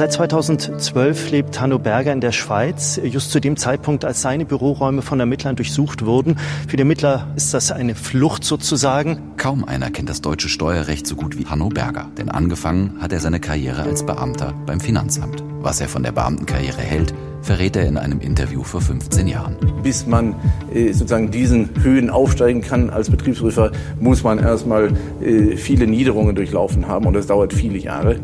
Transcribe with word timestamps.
Seit 0.00 0.14
2012 0.14 1.30
lebt 1.30 1.60
Hanno 1.60 1.78
Berger 1.78 2.10
in 2.14 2.22
der 2.22 2.32
Schweiz, 2.32 2.98
just 3.04 3.30
zu 3.32 3.38
dem 3.38 3.58
Zeitpunkt, 3.58 4.02
als 4.06 4.22
seine 4.22 4.46
Büroräume 4.46 5.02
von 5.02 5.20
Ermittlern 5.20 5.56
durchsucht 5.56 6.06
wurden. 6.06 6.38
Für 6.66 6.78
die 6.78 6.84
Ermittler 6.84 7.28
ist 7.36 7.52
das 7.52 7.70
eine 7.70 7.94
Flucht 7.94 8.42
sozusagen. 8.42 9.20
Kaum 9.36 9.62
einer 9.62 9.90
kennt 9.90 10.08
das 10.08 10.22
deutsche 10.22 10.48
Steuerrecht 10.48 11.06
so 11.06 11.16
gut 11.16 11.38
wie 11.38 11.44
Hanno 11.44 11.68
Berger, 11.68 12.08
denn 12.16 12.30
angefangen 12.30 12.96
hat 12.98 13.12
er 13.12 13.20
seine 13.20 13.40
Karriere 13.40 13.82
als 13.82 14.06
Beamter 14.06 14.54
beim 14.64 14.80
Finanzamt. 14.80 15.44
Was 15.60 15.82
er 15.82 15.88
von 15.88 16.02
der 16.02 16.12
Beamtenkarriere 16.12 16.80
hält, 16.80 17.12
verrät 17.42 17.76
er 17.76 17.86
in 17.86 17.98
einem 17.98 18.20
Interview 18.20 18.62
vor 18.62 18.80
15 18.80 19.28
Jahren. 19.28 19.56
Bis 19.82 20.06
man 20.06 20.34
äh, 20.72 20.92
sozusagen 20.92 21.30
diesen 21.30 21.68
Höhen 21.82 22.08
aufsteigen 22.08 22.62
kann 22.62 22.88
als 22.88 23.10
Betriebsprüfer, 23.10 23.72
muss 24.00 24.22
man 24.22 24.38
erstmal 24.38 24.92
äh, 25.22 25.56
viele 25.56 25.86
Niederungen 25.86 26.34
durchlaufen 26.34 26.88
haben 26.88 27.04
und 27.04 27.12
das 27.12 27.26
dauert 27.26 27.52
viele 27.52 27.76
Jahre. 27.76 28.16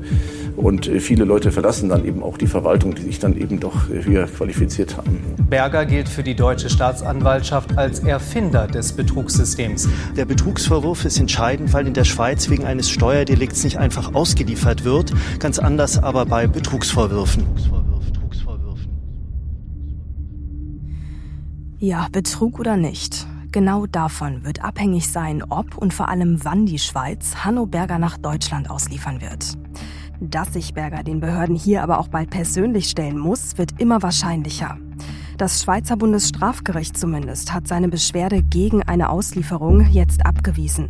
Und 0.56 0.88
äh, 0.88 1.00
viele 1.00 1.24
Leute 1.24 1.52
verlassen 1.52 1.90
dann 1.90 2.04
eben 2.04 2.22
auch 2.22 2.38
die 2.38 2.46
Verwaltung, 2.46 2.94
die 2.94 3.02
sich 3.02 3.18
dann 3.18 3.36
eben 3.36 3.60
doch 3.60 3.90
äh, 3.90 4.04
höher 4.04 4.26
qualifiziert 4.26 4.96
haben. 4.96 5.20
Berger 5.48 5.84
gilt 5.84 6.08
für 6.08 6.22
die 6.22 6.34
deutsche 6.34 6.70
Staatsanwaltschaft 6.70 7.76
als 7.76 8.00
Erfinder 8.00 8.66
des 8.66 8.92
Betrugssystems. 8.92 9.88
Der 10.16 10.24
Betrugsvorwurf 10.24 11.04
ist 11.04 11.20
entscheidend, 11.20 11.72
weil 11.72 11.86
in 11.86 11.94
der 11.94 12.04
Schweiz 12.04 12.48
wegen 12.48 12.64
eines 12.64 12.90
Steuerdelikts 12.90 13.64
nicht 13.64 13.78
einfach 13.78 14.14
ausgeliefert 14.14 14.84
wird. 14.84 15.12
Ganz 15.38 15.58
anders 15.58 16.02
aber 16.02 16.26
bei 16.26 16.46
Betrugsvorwürfen. 16.46 17.44
Ja, 21.78 22.08
Betrug 22.10 22.58
oder 22.58 22.78
nicht. 22.78 23.26
Genau 23.52 23.86
davon 23.86 24.44
wird 24.44 24.64
abhängig 24.64 25.08
sein, 25.08 25.42
ob 25.42 25.76
und 25.76 25.94
vor 25.94 26.08
allem 26.08 26.42
wann 26.42 26.66
die 26.66 26.78
Schweiz 26.78 27.44
Hanno 27.44 27.66
Berger 27.66 27.98
nach 27.98 28.16
Deutschland 28.16 28.70
ausliefern 28.70 29.20
wird. 29.20 29.56
Dass 30.20 30.52
sich 30.52 30.72
Berger 30.72 31.02
den 31.02 31.20
Behörden 31.20 31.56
hier 31.56 31.82
aber 31.82 31.98
auch 31.98 32.08
bald 32.08 32.30
persönlich 32.30 32.88
stellen 32.88 33.18
muss, 33.18 33.58
wird 33.58 33.80
immer 33.80 34.02
wahrscheinlicher. 34.02 34.78
Das 35.36 35.62
Schweizer 35.62 35.96
Bundesstrafgericht 35.96 36.96
zumindest 36.96 37.52
hat 37.52 37.68
seine 37.68 37.88
Beschwerde 37.88 38.42
gegen 38.42 38.82
eine 38.82 39.10
Auslieferung 39.10 39.86
jetzt 39.90 40.24
abgewiesen. 40.24 40.88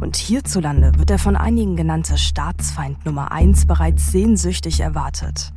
Und 0.00 0.16
hierzulande 0.16 0.92
wird 0.98 1.08
der 1.08 1.18
von 1.18 1.36
einigen 1.36 1.76
genannte 1.76 2.18
Staatsfeind 2.18 3.04
Nummer 3.06 3.32
1 3.32 3.66
bereits 3.66 4.12
sehnsüchtig 4.12 4.80
erwartet. 4.80 5.52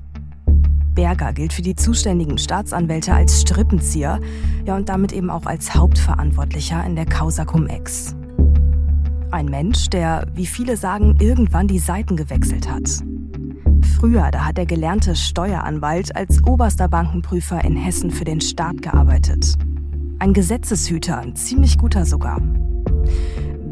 Berger 0.96 1.34
gilt 1.34 1.52
für 1.52 1.64
die 1.64 1.76
zuständigen 1.76 2.38
Staatsanwälte 2.38 3.14
als 3.14 3.42
Strippenzieher, 3.42 4.22
ja 4.64 4.76
und 4.76 4.88
damit 4.88 5.12
eben 5.12 5.30
auch 5.30 5.46
als 5.46 5.76
Hauptverantwortlicher 5.76 6.84
in 6.86 6.96
der 6.96 7.06
Causa 7.06 7.44
Cum-Ex. 7.46 8.16
Ein 9.34 9.48
Mensch, 9.48 9.90
der, 9.90 10.28
wie 10.36 10.46
viele 10.46 10.78
sagen, 10.78 11.16
irgendwann 11.20 11.68
die 11.68 11.80
Seiten 11.80 12.16
gewechselt 12.16 12.70
hat. 12.70 12.88
Früher, 13.98 14.30
da 14.30 14.46
hat 14.46 14.58
der 14.58 14.68
gelernte 14.68 15.16
Steueranwalt 15.16 16.16
als 16.16 16.46
oberster 16.46 16.88
Bankenprüfer 16.88 17.66
in 17.66 17.76
Hessen 17.76 18.12
für 18.12 18.26
den 18.26 18.42
Staat 18.42 18.84
gearbeitet. 18.84 19.56
Ein 20.20 20.34
Gesetzeshüter, 20.34 21.18
ein 21.18 21.36
ziemlich 21.36 21.80
guter 21.80 22.06
sogar. 22.06 22.42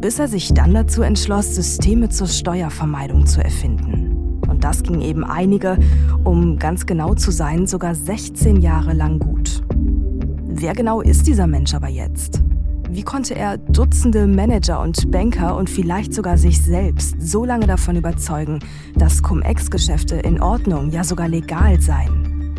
Bis 0.00 0.18
er 0.18 0.26
sich 0.26 0.52
dann 0.52 0.74
dazu 0.74 1.02
entschloss, 1.02 1.54
Systeme 1.54 2.08
zur 2.08 2.26
Steuervermeidung 2.26 3.26
zu 3.26 3.40
erfinden. 3.40 4.40
Und 4.48 4.64
das 4.64 4.82
ging 4.82 5.00
eben 5.00 5.22
einige, 5.22 5.78
um 6.24 6.58
ganz 6.58 6.86
genau 6.86 7.14
zu 7.14 7.30
sein, 7.30 7.68
sogar 7.68 7.94
16 7.94 8.60
Jahre 8.62 8.94
lang 8.94 9.20
gut. 9.20 9.62
Wer 10.44 10.74
genau 10.74 11.02
ist 11.02 11.28
dieser 11.28 11.46
Mensch 11.46 11.72
aber 11.72 11.88
jetzt? 11.88 12.42
Wie 12.94 13.04
konnte 13.04 13.34
er 13.34 13.56
Dutzende 13.56 14.26
Manager 14.26 14.82
und 14.82 15.10
Banker 15.10 15.56
und 15.56 15.70
vielleicht 15.70 16.12
sogar 16.12 16.36
sich 16.36 16.60
selbst 16.60 17.16
so 17.18 17.42
lange 17.42 17.66
davon 17.66 17.96
überzeugen, 17.96 18.58
dass 18.94 19.22
Cum-Ex-Geschäfte 19.22 20.16
in 20.16 20.42
Ordnung, 20.42 20.90
ja 20.90 21.02
sogar 21.02 21.26
legal 21.26 21.80
seien? 21.80 22.52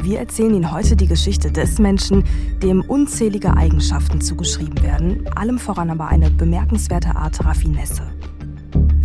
Wir 0.00 0.20
erzählen 0.20 0.54
Ihnen 0.54 0.72
heute 0.72 0.96
die 0.96 1.06
Geschichte 1.06 1.52
des 1.52 1.78
Menschen, 1.78 2.24
dem 2.62 2.80
unzählige 2.80 3.54
Eigenschaften 3.54 4.22
zugeschrieben 4.22 4.82
werden, 4.82 5.28
allem 5.36 5.58
voran 5.58 5.90
aber 5.90 6.08
eine 6.08 6.30
bemerkenswerte 6.30 7.14
Art 7.14 7.44
Raffinesse. 7.44 8.11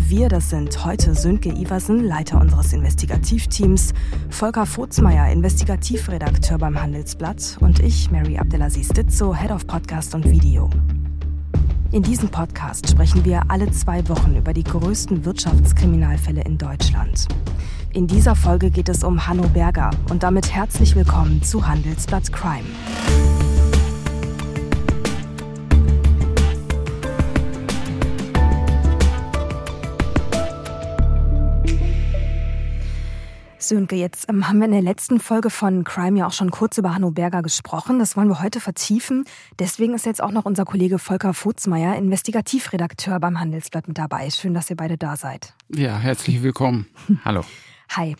Wir, 0.09 0.29
das 0.29 0.51
sind 0.51 0.85
heute 0.85 1.13
Sönke 1.13 1.49
Iversen, 1.49 2.01
Leiter 2.01 2.39
unseres 2.39 2.71
Investigativteams, 2.71 3.93
Volker 4.29 4.65
Vozmeier, 4.65 5.29
Investigativredakteur 5.33 6.57
beim 6.57 6.81
Handelsblatt 6.81 7.57
und 7.59 7.81
ich, 7.81 8.09
Mary 8.09 8.37
Abdelaziz 8.37 8.87
Ditzo, 8.87 9.35
Head 9.35 9.51
of 9.51 9.67
Podcast 9.67 10.15
und 10.15 10.23
Video. 10.23 10.69
In 11.91 12.03
diesem 12.03 12.29
Podcast 12.29 12.89
sprechen 12.89 13.25
wir 13.25 13.51
alle 13.51 13.69
zwei 13.71 14.07
Wochen 14.07 14.37
über 14.37 14.53
die 14.53 14.63
größten 14.63 15.25
Wirtschaftskriminalfälle 15.25 16.41
in 16.41 16.57
Deutschland. 16.57 17.27
In 17.91 18.07
dieser 18.07 18.37
Folge 18.37 18.71
geht 18.71 18.87
es 18.87 19.03
um 19.03 19.27
Hanno 19.27 19.49
Berger 19.49 19.89
und 20.09 20.23
damit 20.23 20.53
herzlich 20.53 20.95
willkommen 20.95 21.43
zu 21.43 21.67
Handelsblatt 21.67 22.31
Crime. 22.31 22.63
Sönke, 33.67 33.95
jetzt 33.97 34.29
ähm, 34.29 34.47
haben 34.47 34.59
wir 34.59 34.65
in 34.65 34.71
der 34.71 34.81
letzten 34.81 35.19
Folge 35.19 35.49
von 35.49 35.83
Crime 35.83 36.19
ja 36.19 36.27
auch 36.27 36.31
schon 36.31 36.51
kurz 36.51 36.77
über 36.77 36.95
Hanno 36.95 37.11
Berger 37.11 37.41
gesprochen. 37.41 37.99
Das 37.99 38.15
wollen 38.15 38.29
wir 38.29 38.41
heute 38.41 38.61
vertiefen. 38.61 39.25
Deswegen 39.59 39.93
ist 39.93 40.05
jetzt 40.05 40.23
auch 40.23 40.31
noch 40.31 40.45
unser 40.45 40.63
Kollege 40.63 40.99
Volker 40.99 41.33
Futzmeier, 41.33 41.95
Investigativredakteur 41.97 43.19
beim 43.19 43.39
Handelsblatt 43.39 43.87
mit 43.87 43.97
dabei. 43.97 44.29
Schön, 44.29 44.53
dass 44.53 44.69
ihr 44.69 44.77
beide 44.77 44.97
da 44.97 45.17
seid. 45.17 45.53
Ja, 45.67 45.97
herzlich 45.97 46.41
willkommen. 46.43 46.87
Hallo. 47.25 47.41
Hi. 47.89 48.15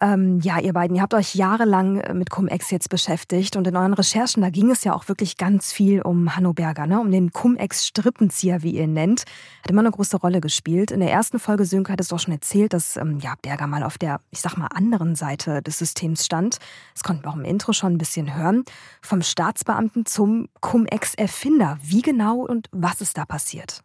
Ähm, 0.00 0.40
ja, 0.40 0.58
ihr 0.58 0.74
beiden, 0.74 0.96
ihr 0.96 1.02
habt 1.02 1.14
euch 1.14 1.34
jahrelang 1.34 2.00
äh, 2.00 2.12
mit 2.12 2.28
Cum-Ex 2.28 2.70
jetzt 2.70 2.90
beschäftigt 2.90 3.56
und 3.56 3.66
in 3.66 3.76
euren 3.76 3.94
Recherchen, 3.94 4.42
da 4.42 4.50
ging 4.50 4.70
es 4.70 4.84
ja 4.84 4.94
auch 4.94 5.08
wirklich 5.08 5.38
ganz 5.38 5.72
viel 5.72 6.02
um 6.02 6.36
Hanno 6.36 6.52
Berger, 6.52 6.86
ne? 6.86 7.00
um 7.00 7.10
den 7.10 7.32
Cum-Ex-Strippenzieher, 7.32 8.62
wie 8.62 8.72
ihr 8.72 8.84
ihn 8.84 8.92
nennt. 8.92 9.24
Hat 9.62 9.70
immer 9.70 9.80
eine 9.80 9.90
große 9.90 10.18
Rolle 10.18 10.40
gespielt. 10.40 10.90
In 10.90 11.00
der 11.00 11.10
ersten 11.10 11.38
Folge, 11.38 11.64
Sönke, 11.64 11.92
hat 11.92 12.00
es 12.00 12.08
doch 12.08 12.18
schon 12.18 12.34
erzählt, 12.34 12.74
dass 12.74 12.96
ähm, 12.96 13.20
ja, 13.20 13.34
Berger 13.40 13.66
mal 13.66 13.82
auf 13.82 13.96
der, 13.96 14.20
ich 14.30 14.40
sag 14.40 14.58
mal, 14.58 14.68
anderen 14.68 15.14
Seite 15.14 15.62
des 15.62 15.78
Systems 15.78 16.26
stand. 16.26 16.58
Das 16.92 17.02
konnten 17.02 17.24
wir 17.24 17.30
auch 17.30 17.36
im 17.36 17.44
Intro 17.44 17.72
schon 17.72 17.94
ein 17.94 17.98
bisschen 17.98 18.36
hören. 18.36 18.64
Vom 19.00 19.22
Staatsbeamten 19.22 20.04
zum 20.04 20.48
Cum-Ex-Erfinder. 20.60 21.78
Wie 21.82 22.02
genau 22.02 22.40
und 22.40 22.68
was 22.72 23.00
ist 23.00 23.16
da 23.16 23.24
passiert? 23.24 23.82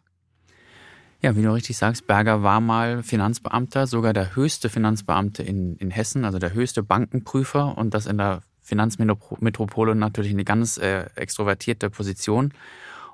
Ja, 1.22 1.36
wie 1.36 1.42
du 1.42 1.54
richtig 1.54 1.76
sagst, 1.76 2.08
Berger 2.08 2.42
war 2.42 2.60
mal 2.60 3.04
Finanzbeamter, 3.04 3.86
sogar 3.86 4.12
der 4.12 4.34
höchste 4.34 4.68
Finanzbeamte 4.68 5.44
in, 5.44 5.76
in 5.76 5.92
Hessen, 5.92 6.24
also 6.24 6.40
der 6.40 6.52
höchste 6.52 6.82
Bankenprüfer 6.82 7.78
und 7.78 7.94
das 7.94 8.06
in 8.06 8.18
der 8.18 8.42
Finanzmetropole 8.60 9.94
natürlich 9.94 10.32
eine 10.32 10.42
ganz 10.42 10.78
äh, 10.78 11.04
extrovertierte 11.14 11.90
Position. 11.90 12.52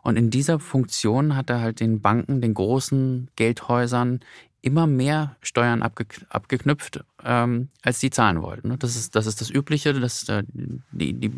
Und 0.02 0.16
in 0.16 0.30
dieser 0.30 0.58
Funktion 0.58 1.36
hat 1.36 1.50
er 1.50 1.60
halt 1.60 1.80
den 1.80 2.00
Banken, 2.00 2.40
den 2.40 2.54
großen 2.54 3.28
Geldhäusern 3.36 4.20
immer 4.62 4.86
mehr 4.86 5.36
Steuern 5.42 5.82
abge 5.82 6.06
abgeknüpft, 6.30 7.04
ähm, 7.24 7.68
als 7.82 8.00
die 8.00 8.08
zahlen 8.08 8.40
wollten. 8.40 8.78
Das 8.78 8.96
ist 8.96 9.16
das, 9.16 9.26
ist 9.26 9.42
das 9.42 9.50
Übliche, 9.50 9.92
dass 9.92 10.26
äh, 10.30 10.44
die, 10.92 11.12
die 11.12 11.32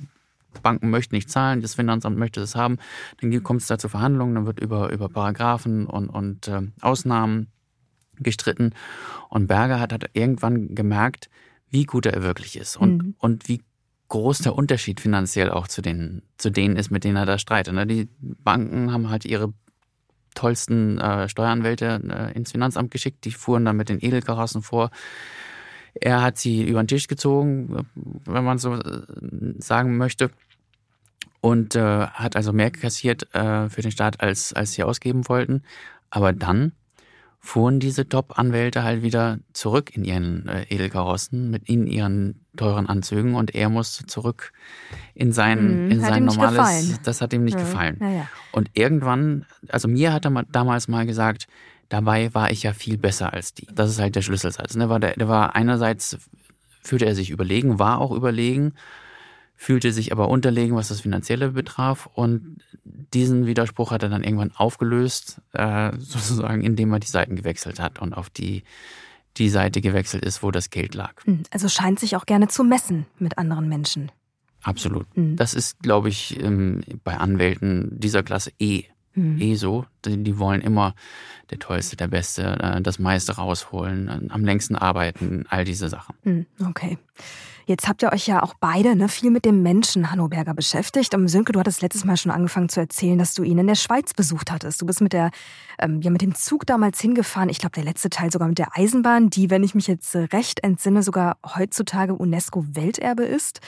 Banken 0.63 0.91
möchten 0.91 1.15
nicht 1.15 1.31
zahlen, 1.31 1.63
das 1.63 1.75
Finanzamt 1.75 2.19
möchte 2.19 2.41
es 2.41 2.55
haben, 2.55 2.79
dann 3.21 3.43
kommt 3.43 3.63
es 3.63 3.69
da 3.69 3.79
zu 3.79 3.89
Verhandlungen, 3.89 4.35
dann 4.35 4.47
wird 4.47 4.61
über, 4.61 4.91
über 4.91 5.09
Paragraphen 5.09 5.87
und, 5.87 6.09
und 6.09 6.49
äh, 6.49 6.63
Ausnahmen 6.81 7.49
gestritten. 8.19 8.75
Und 9.29 9.47
Berger 9.47 9.81
hat, 9.81 9.93
hat 9.93 10.11
irgendwann 10.13 10.75
gemerkt, 10.75 11.31
wie 11.71 11.85
gut 11.85 12.07
er 12.07 12.23
wirklich 12.23 12.59
ist 12.59 12.77
und, 12.77 13.03
mhm. 13.03 13.15
und 13.19 13.49
wie 13.49 13.63
groß 14.09 14.39
der 14.39 14.57
Unterschied 14.57 15.01
finanziell 15.01 15.51
auch 15.51 15.69
zu, 15.69 15.83
den, 15.83 16.23
zu 16.37 16.51
denen 16.51 16.77
ist, 16.77 16.91
mit 16.91 17.05
denen 17.05 17.17
er 17.17 17.27
da 17.27 17.39
streitet. 17.39 17.75
Ne? 17.75 17.87
Die 17.87 18.09
Banken 18.21 18.93
haben 18.93 19.09
halt 19.09 19.25
ihre 19.25 19.53
tollsten 20.35 20.99
äh, 20.99 21.29
Steueranwälte 21.29 22.01
äh, 22.09 22.37
ins 22.37 22.53
Finanzamt 22.53 22.91
geschickt, 22.91 23.25
die 23.25 23.31
fuhren 23.31 23.65
dann 23.65 23.77
mit 23.77 23.89
den 23.89 24.01
Edelkarossen 24.01 24.63
vor. 24.63 24.91
Er 25.95 26.23
hat 26.23 26.39
sie 26.39 26.63
über 26.63 26.83
den 26.83 26.89
Tisch 26.89 27.09
gezogen, 27.09 27.87
wenn 28.25 28.45
man 28.45 28.59
so 28.59 28.75
äh, 28.75 29.03
sagen 29.59 29.97
möchte 29.97 30.31
und 31.41 31.75
äh, 31.75 32.07
hat 32.07 32.37
also 32.37 32.53
mehr 32.53 32.71
kassiert 32.71 33.35
äh, 33.35 33.69
für 33.69 33.83
den 33.83 33.91
Staat, 33.91 34.21
als, 34.21 34.53
als 34.53 34.73
sie 34.73 34.83
ausgeben 34.83 35.29
wollten. 35.29 35.63
Aber 36.11 36.33
dann 36.33 36.73
fuhren 37.43 37.81
diese 37.81 38.07
Top-Anwälte 38.07 38.83
halt 38.85 39.03
wieder 39.03 39.39
zurück 39.55 39.97
in 39.97 40.05
ihren 40.05 40.47
äh, 40.47 40.65
Edelkarossen 40.69 41.51
mit 41.51 41.69
in 41.69 41.87
ihren 41.87 42.45
teuren 42.57 42.87
Anzügen 42.87 43.35
und 43.35 43.55
er 43.55 43.71
musste 43.71 44.07
zurück 44.07 44.53
in 45.15 45.33
sein, 45.33 45.87
mhm, 45.87 45.91
in 45.91 46.01
sein 46.01 46.27
normales. 46.27 47.01
Das 47.03 47.23
hat 47.23 47.33
ihm 47.33 47.45
nicht 47.45 47.59
ja. 47.59 47.65
gefallen. 47.65 47.97
Ja, 48.01 48.11
ja. 48.11 48.29
Und 48.53 48.71
irgendwann, 48.75 49.47
also 49.69 49.89
mir 49.89 50.13
hat 50.13 50.27
er 50.27 50.45
damals 50.51 50.89
mal 50.89 51.07
gesagt, 51.07 51.49
dabei 51.91 52.33
war 52.33 52.51
ich 52.51 52.63
ja 52.63 52.73
viel 52.73 52.97
besser 52.97 53.35
als 53.35 53.53
die. 53.53 53.67
Das 53.71 53.91
ist 53.91 54.01
halt 54.01 54.17
der 54.17 54.23
Schlüsselsatz. 54.23 54.75
Ne? 54.75 54.89
Der, 55.01 55.15
der 55.17 55.29
war 55.29 55.55
einerseits 55.55 56.17
fühlte 56.83 57.05
er 57.05 57.15
sich 57.15 57.31
überlegen, 57.31 57.79
war 57.79 58.01
auch 58.01 58.13
überlegen, 58.13 58.73
fühlte 59.55 59.93
sich 59.93 60.13
aber 60.13 60.29
unterlegen, 60.29 60.77
was 60.77 60.89
das 60.89 61.03
Finanzielle 61.03 61.51
betraf. 61.51 62.09
Und 62.15 62.59
diesen 62.83 63.47
Widerspruch 63.47 63.91
hat 63.91 64.03
er 64.03 64.09
dann 64.09 64.25
irgendwann 64.25 64.53
aufgelöst, 64.57 65.43
äh, 65.53 65.93
sozusagen, 65.99 66.63
indem 66.63 66.93
er 66.93 67.01
die 67.01 67.07
Seiten 67.07 67.37
gewechselt 67.37 67.79
hat 67.79 68.01
und 68.01 68.15
auf 68.15 68.31
die 68.31 68.63
die 69.37 69.49
Seite 69.49 69.81
gewechselt 69.81 70.25
ist, 70.25 70.43
wo 70.43 70.51
das 70.51 70.71
Geld 70.71 70.95
lag. 70.95 71.13
Hm, 71.25 71.45
also 71.51 71.69
scheint 71.69 72.01
sich 72.01 72.17
auch 72.17 72.27
gerne 72.27 72.49
zu 72.49 72.65
messen 72.65 73.07
mit 73.21 73.39
anderen 73.39 73.69
Menschen. 73.69 74.11
Absolut. 74.63 75.07
Mhm. 75.17 75.37
Das 75.37 75.55
ist, 75.55 75.79
glaube 75.81 76.09
ich, 76.09 76.43
ähm, 76.43 76.83
bei 77.05 77.17
Anwälten 77.17 77.99
dieser 78.01 78.25
Klasse 78.25 78.51
eh, 78.59 78.85
mhm. 79.15 79.41
eh 79.41 79.55
so. 79.55 79.87
Die, 80.07 80.39
wollen 80.39 80.61
immer 80.61 80.95
der 81.51 81.59
Tollste, 81.59 81.97
der 81.97 82.09
Beste, 82.09 82.59
äh, 82.61 82.81
das 82.81 82.99
meiste 82.99 83.37
rausholen, 83.37 84.09
äh, 84.09 84.33
am 84.33 84.45
längsten 84.45 84.77
arbeiten, 84.77 85.45
all 85.49 85.65
diese 85.65 85.89
Sachen. 85.89 86.15
Mhm. 86.25 86.47
Okay. 86.69 86.99
Jetzt 87.71 87.87
habt 87.87 88.03
ihr 88.03 88.13
euch 88.13 88.27
ja 88.27 88.43
auch 88.43 88.55
beide 88.59 88.97
ne, 88.97 89.09
viel 89.09 89.31
mit 89.31 89.45
dem 89.45 89.63
Menschen 89.63 90.11
Hanno 90.11 90.27
Berger 90.27 90.55
beschäftigt. 90.55 91.15
Und 91.15 91.29
Sönke, 91.29 91.53
du 91.53 91.61
hattest 91.61 91.83
letztes 91.83 92.05
Mal 92.05 92.17
schon 92.17 92.33
angefangen 92.33 92.69
zu 92.69 92.81
erzählen, 92.81 93.17
dass 93.17 93.35
du 93.35 93.45
ihn 93.45 93.59
in 93.59 93.69
der 93.69 93.77
Schweiz 93.77 94.13
besucht 94.13 94.51
hattest. 94.51 94.83
Du 94.83 94.87
bist 94.87 95.01
mit, 95.01 95.13
der, 95.13 95.31
ähm, 95.79 96.01
ja, 96.01 96.11
mit 96.11 96.21
dem 96.21 96.35
Zug 96.35 96.67
damals 96.67 97.01
hingefahren. 97.01 97.49
Ich 97.49 97.59
glaube, 97.59 97.75
der 97.75 97.85
letzte 97.85 98.11
Teil 98.11 98.33
sogar 98.33 98.49
mit 98.49 98.59
der 98.59 98.77
Eisenbahn, 98.77 99.31
die, 99.31 99.51
wenn 99.51 99.63
ich 99.63 99.77
mich 99.77 99.87
jetzt 99.87 100.17
recht 100.17 100.65
entsinne, 100.65 101.05
sogar 101.05 101.37
heutzutage 101.55 102.15
UNESCO-Welterbe 102.15 103.23
ist. 103.23 103.61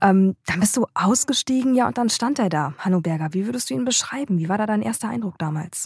Ähm, 0.00 0.36
dann 0.46 0.60
bist 0.60 0.76
du 0.76 0.86
ausgestiegen, 0.94 1.74
ja, 1.74 1.86
und 1.86 1.98
dann 1.98 2.08
stand 2.08 2.38
er 2.38 2.48
da, 2.48 2.72
Hanno 2.78 3.00
Berger. 3.00 3.28
Wie 3.32 3.44
würdest 3.44 3.68
du 3.68 3.74
ihn 3.74 3.84
beschreiben? 3.84 4.38
Wie 4.38 4.48
war 4.48 4.58
da 4.58 4.66
dein 4.66 4.82
erster 4.82 5.08
Eindruck 5.08 5.38
damals? 5.38 5.79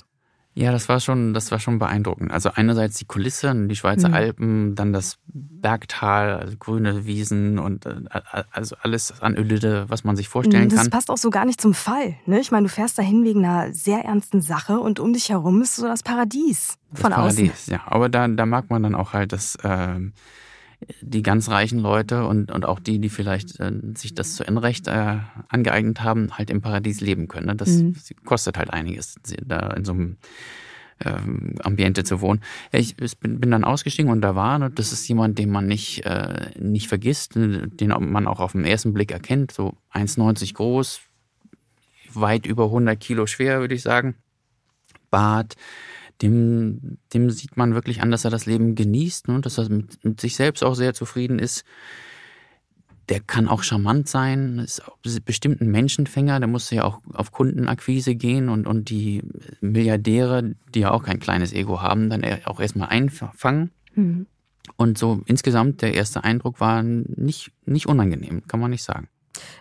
Ja, 0.56 0.71
das 0.71 0.89
war 0.89 1.01
schon, 1.01 1.35
das 1.35 1.51
war 1.51 1.59
schon 1.59 1.81
beeindruckend. 1.81 2.31
Also 2.31 2.51
einerseits 2.55 2.97
die 2.97 3.06
Kulisse, 3.06 3.53
die 3.67 3.75
Schweizer 3.75 4.09
mhm. 4.09 4.15
Alpen, 4.15 4.75
dann 4.77 4.93
das 4.93 5.19
Bergtal, 5.27 6.39
also 6.39 6.56
grüne 6.56 7.06
Wiesen 7.06 7.59
und 7.59 7.87
äh, 7.87 7.97
also 8.53 8.77
alles 8.81 9.21
an 9.21 9.37
Ödide, 9.37 9.87
was 9.89 10.05
man 10.05 10.15
sich 10.15 10.29
vorstellen 10.29 10.69
das 10.69 10.77
kann. 10.77 10.87
Das 10.87 10.91
passt 10.91 11.11
auch 11.11 11.17
so 11.17 11.31
gar 11.31 11.45
nicht 11.45 11.61
zum 11.61 11.75
Fall. 11.75 12.15
Ne? 12.27 12.39
Ich 12.39 12.53
meine, 12.53 12.69
du 12.69 12.73
fährst 12.73 12.97
dahin 12.99 13.25
wegen 13.25 13.45
einer 13.45 13.75
sehr 13.75 14.05
ernsten 14.05 14.43
Sache 14.43 14.79
und 14.79 15.01
um 15.01 15.12
dich 15.12 15.31
herum 15.31 15.61
ist 15.61 15.75
so 15.75 15.89
das 15.89 16.05
Paradies 16.05 16.79
das 16.93 17.01
von 17.01 17.11
Paradies, 17.11 17.51
außen. 17.51 17.73
ja. 17.73 17.81
Aber 17.87 18.09
da, 18.09 18.29
da 18.29 18.47
mag 18.47 18.71
man 18.71 18.85
dann 18.85 18.95
auch 18.95 19.12
halt 19.12 19.33
das. 19.33 19.56
Äh, 19.56 19.99
die 21.00 21.23
ganz 21.23 21.49
reichen 21.49 21.79
Leute 21.79 22.26
und, 22.26 22.50
und 22.50 22.65
auch 22.65 22.81
die, 22.81 22.99
die 22.99 23.09
vielleicht 23.09 23.61
äh, 23.61 23.73
sich 23.94 24.15
das 24.15 24.37
zu 24.37 24.44
Unrecht 24.44 24.88
äh, 24.88 25.19
angeeignet 25.49 26.03
haben, 26.03 26.37
halt 26.37 26.50
im 26.50 26.61
Paradies 26.61 27.00
leben 27.00 27.29
können. 27.29 27.47
Ne? 27.47 27.56
Das 27.56 27.71
mhm. 27.71 27.94
kostet 28.25 28.59
halt 28.59 28.73
einiges, 28.73 29.17
da 29.44 29.71
in 29.71 29.85
so 29.85 29.93
einem 29.93 30.17
ähm, 31.05 31.55
Ambiente 31.62 32.05
zu 32.05 32.21
wohnen. 32.21 32.41
Ja, 32.73 32.79
ich 32.79 32.97
bin, 32.97 33.41
bin, 33.41 33.50
dann 33.50 33.65
ausgestiegen 33.65 34.11
und 34.11 34.21
da 34.21 34.35
war, 34.35 34.59
ne, 34.59 34.71
das 34.71 34.93
ist 34.93 35.09
jemand, 35.09 35.38
den 35.38 35.50
man 35.50 35.67
nicht, 35.67 36.05
äh, 36.05 36.50
nicht 36.59 36.88
vergisst, 36.88 37.37
ne, 37.37 37.69
den 37.69 37.88
man 37.88 38.27
auch 38.27 38.41
auf 38.41 38.53
den 38.53 38.65
ersten 38.65 38.93
Blick 38.94 39.11
erkennt, 39.11 39.53
so 39.53 39.75
1,90 39.93 40.55
groß, 40.55 41.00
weit 42.12 42.47
über 42.47 42.65
100 42.65 42.99
Kilo 42.99 43.27
schwer, 43.27 43.61
würde 43.61 43.75
ich 43.75 43.82
sagen. 43.82 44.17
Bart, 45.11 45.56
dem, 46.22 46.99
dem 47.12 47.31
sieht 47.31 47.56
man 47.56 47.75
wirklich 47.75 48.02
an, 48.02 48.11
dass 48.11 48.25
er 48.25 48.31
das 48.31 48.46
Leben 48.46 48.75
genießt, 48.75 49.28
ne? 49.28 49.40
dass 49.40 49.58
er 49.58 49.69
mit, 49.69 50.05
mit 50.05 50.20
sich 50.20 50.37
selbst 50.37 50.62
auch 50.62 50.75
sehr 50.75 50.94
zufrieden 50.94 51.38
ist. 51.38 51.64
Der 53.11 53.20
kann 53.20 53.49
auch 53.49 53.62
charmant 53.62 54.08
sein, 54.08 54.61
ist 54.61 54.82
bestimmt 55.26 55.61
ein 55.61 55.70
Menschenfänger, 55.70 56.38
der 56.38 56.49
muss 56.49 56.70
ja 56.70 56.84
auch 56.84 57.00
auf 57.12 57.32
Kundenakquise 57.32 58.14
gehen 58.14 58.49
und, 58.49 58.66
und 58.66 58.88
die 58.88 59.22
Milliardäre, 59.61 60.55
die 60.75 60.81
ja 60.81 60.90
auch 60.90 61.02
kein 61.02 61.20
kleines 61.20 61.52
Ego 61.52 61.82
haben, 61.82 62.08
dann 62.08 62.25
auch 62.46 62.60
erstmal 62.60 62.88
einfangen. 62.88 63.72
Mhm. 63.94 64.26
Und 64.76 64.96
so 64.96 65.20
insgesamt 65.26 65.82
der 65.82 65.93
erste 65.93 66.25
Eindruck 66.25 66.60
war 66.60 66.82
nicht, 66.82 67.52
nicht 67.67 67.87
unangenehm, 67.87 68.46
kann 68.46 68.60
man 68.60 68.70
nicht 68.70 68.84
sagen. 68.84 69.08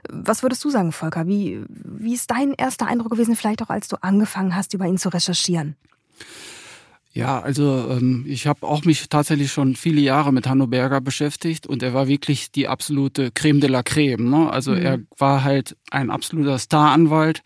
Was 0.09 0.43
würdest 0.43 0.63
du 0.63 0.69
sagen, 0.69 0.91
Volker? 0.91 1.27
Wie, 1.27 1.63
wie 1.67 2.13
ist 2.13 2.31
dein 2.31 2.53
erster 2.53 2.87
Eindruck 2.87 3.11
gewesen, 3.11 3.35
vielleicht 3.35 3.61
auch 3.61 3.69
als 3.69 3.87
du 3.87 3.97
angefangen 4.01 4.55
hast, 4.55 4.73
über 4.73 4.85
ihn 4.85 4.97
zu 4.97 5.09
recherchieren? 5.09 5.75
Ja, 7.15 7.39
also 7.39 7.89
ähm, 7.91 8.25
ich 8.27 8.47
habe 8.47 8.65
auch 8.65 8.85
mich 8.85 9.07
tatsächlich 9.07 9.51
schon 9.51 9.75
viele 9.75 10.01
Jahre 10.01 10.33
mit 10.33 10.47
Hanno 10.47 10.65
Berger 10.65 10.99
beschäftigt 10.99 11.67
und 11.67 11.83
er 11.83 11.93
war 11.93 12.07
wirklich 12.07 12.51
die 12.51 12.67
absolute 12.67 13.29
Creme 13.31 13.59
de 13.59 13.69
la 13.69 13.83
Creme. 13.83 14.31
Ne? 14.31 14.49
Also 14.49 14.71
mhm. 14.71 14.77
er 14.77 14.99
war 15.17 15.43
halt 15.43 15.77
ein 15.91 16.09
absoluter 16.09 16.57
Staranwalt, 16.57 17.43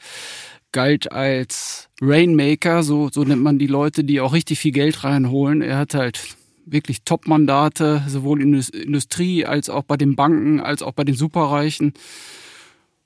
galt 0.72 1.12
als 1.12 1.90
Rainmaker, 2.02 2.82
so, 2.82 3.10
so 3.12 3.26
nennt 3.26 3.44
man 3.44 3.60
die 3.60 3.68
Leute, 3.68 4.06
die 4.06 4.22
auch 4.22 4.34
richtig 4.34 4.60
viel 4.60 4.72
Geld 4.72 5.04
reinholen. 5.04 5.62
Er 5.62 5.78
hat 5.78 5.96
halt 5.96 6.38
wirklich 6.66 7.04
Top-Mandate, 7.04 8.04
sowohl 8.08 8.42
in 8.42 8.54
der 8.54 8.64
Industrie 8.74 9.46
als 9.46 9.70
auch 9.70 9.84
bei 9.84 9.98
den 9.98 10.16
Banken, 10.16 10.62
als 10.62 10.82
auch 10.82 10.94
bei 10.94 11.04
den 11.04 11.16
Superreichen. 11.16 11.94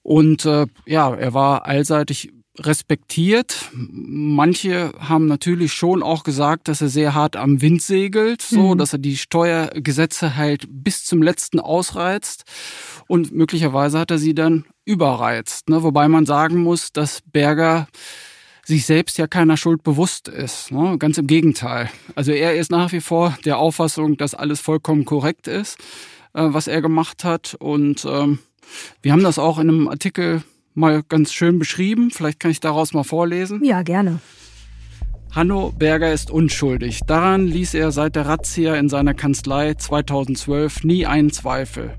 Und 0.03 0.45
äh, 0.45 0.68
ja, 0.85 1.13
er 1.13 1.33
war 1.33 1.65
allseitig 1.65 2.31
respektiert. 2.59 3.69
Manche 3.74 4.92
haben 5.00 5.27
natürlich 5.27 5.74
schon 5.74 6.03
auch 6.03 6.24
gesagt, 6.24 6.68
dass 6.68 6.81
er 6.81 6.89
sehr 6.89 7.13
hart 7.13 7.36
am 7.36 7.62
Wind 7.62 7.81
segelt, 7.81 8.42
so, 8.42 8.74
mhm. 8.74 8.77
dass 8.77 8.94
er 8.94 9.00
die 9.00 9.18
Steuergesetze 9.18 10.36
halt 10.36 10.68
bis 10.69 11.06
zum 11.06 11.21
letzten 11.21 11.59
ausreizt 11.59 12.44
und 13.07 13.31
möglicherweise 13.31 14.00
hat 14.00 14.12
er 14.12 14.18
sie 14.18 14.36
dann 14.36 14.65
überreizt. 14.86 15.69
Ne? 15.69 15.83
Wobei 15.83 16.07
man 16.07 16.25
sagen 16.25 16.62
muss, 16.62 16.92
dass 16.92 17.21
Berger 17.21 17.88
sich 18.65 18.86
selbst 18.86 19.18
ja 19.18 19.27
keiner 19.27 19.57
Schuld 19.57 19.83
bewusst 19.83 20.27
ist. 20.27 20.71
Ne? 20.71 20.97
Ganz 20.97 21.18
im 21.18 21.27
Gegenteil. 21.27 21.89
Also 22.15 22.31
er 22.31 22.56
ist 22.56 22.71
nach 22.71 22.92
wie 22.92 23.01
vor 23.01 23.38
der 23.45 23.57
Auffassung, 23.57 24.18
dass 24.18 24.36
alles 24.36 24.59
vollkommen 24.59 25.06
korrekt 25.06 25.47
ist, 25.47 25.77
äh, 26.33 26.44
was 26.44 26.68
er 26.68 26.81
gemacht 26.81 27.24
hat. 27.24 27.56
Und 27.59 28.06
ähm, 28.06 28.39
wir 29.01 29.13
haben 29.13 29.24
das 29.24 29.39
auch 29.39 29.57
in 29.57 29.69
einem 29.69 29.88
Artikel 29.88 30.44
mal 30.73 31.03
ganz 31.03 31.33
schön 31.33 31.59
beschrieben. 31.59 32.12
Vielleicht 32.12 32.39
kann 32.39 32.51
ich 32.51 32.59
daraus 32.59 32.94
mal 32.94 33.03
vorlesen. 33.03 33.63
Ja, 33.63 33.81
gerne. 33.81 34.19
Hanno 35.33 35.71
Berger 35.71 36.12
ist 36.12 36.29
unschuldig. 36.29 37.01
Daran 37.07 37.47
ließ 37.47 37.73
er 37.73 37.91
seit 37.91 38.18
der 38.18 38.25
Razzia 38.25 38.75
in 38.75 38.89
seiner 38.89 39.13
Kanzlei 39.13 39.73
2012 39.75 40.83
nie 40.83 41.06
einen 41.06 41.31
Zweifel. 41.31 41.94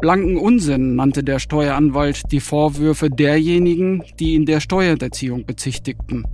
Blanken 0.00 0.36
Unsinn 0.36 0.96
nannte 0.96 1.24
der 1.24 1.38
Steueranwalt 1.38 2.30
die 2.30 2.40
Vorwürfe 2.40 3.10
derjenigen, 3.10 4.04
die 4.20 4.34
ihn 4.34 4.44
der 4.44 4.60
Steuererziehung 4.60 5.46
bezichtigten. 5.46 6.24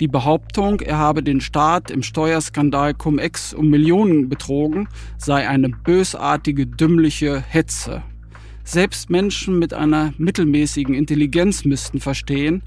Die 0.00 0.08
Behauptung, 0.08 0.80
er 0.80 0.98
habe 0.98 1.22
den 1.22 1.40
Staat 1.40 1.90
im 1.90 2.02
Steuerskandal 2.02 2.94
Cum-Ex 2.94 3.54
um 3.54 3.70
Millionen 3.70 4.28
betrogen, 4.28 4.88
sei 5.16 5.48
eine 5.48 5.68
bösartige, 5.68 6.66
dümmliche 6.66 7.40
Hetze. 7.40 8.02
Selbst 8.64 9.10
Menschen 9.10 9.58
mit 9.58 9.74
einer 9.74 10.14
mittelmäßigen 10.18 10.94
Intelligenz 10.94 11.64
müssten 11.64 12.00
verstehen, 12.00 12.62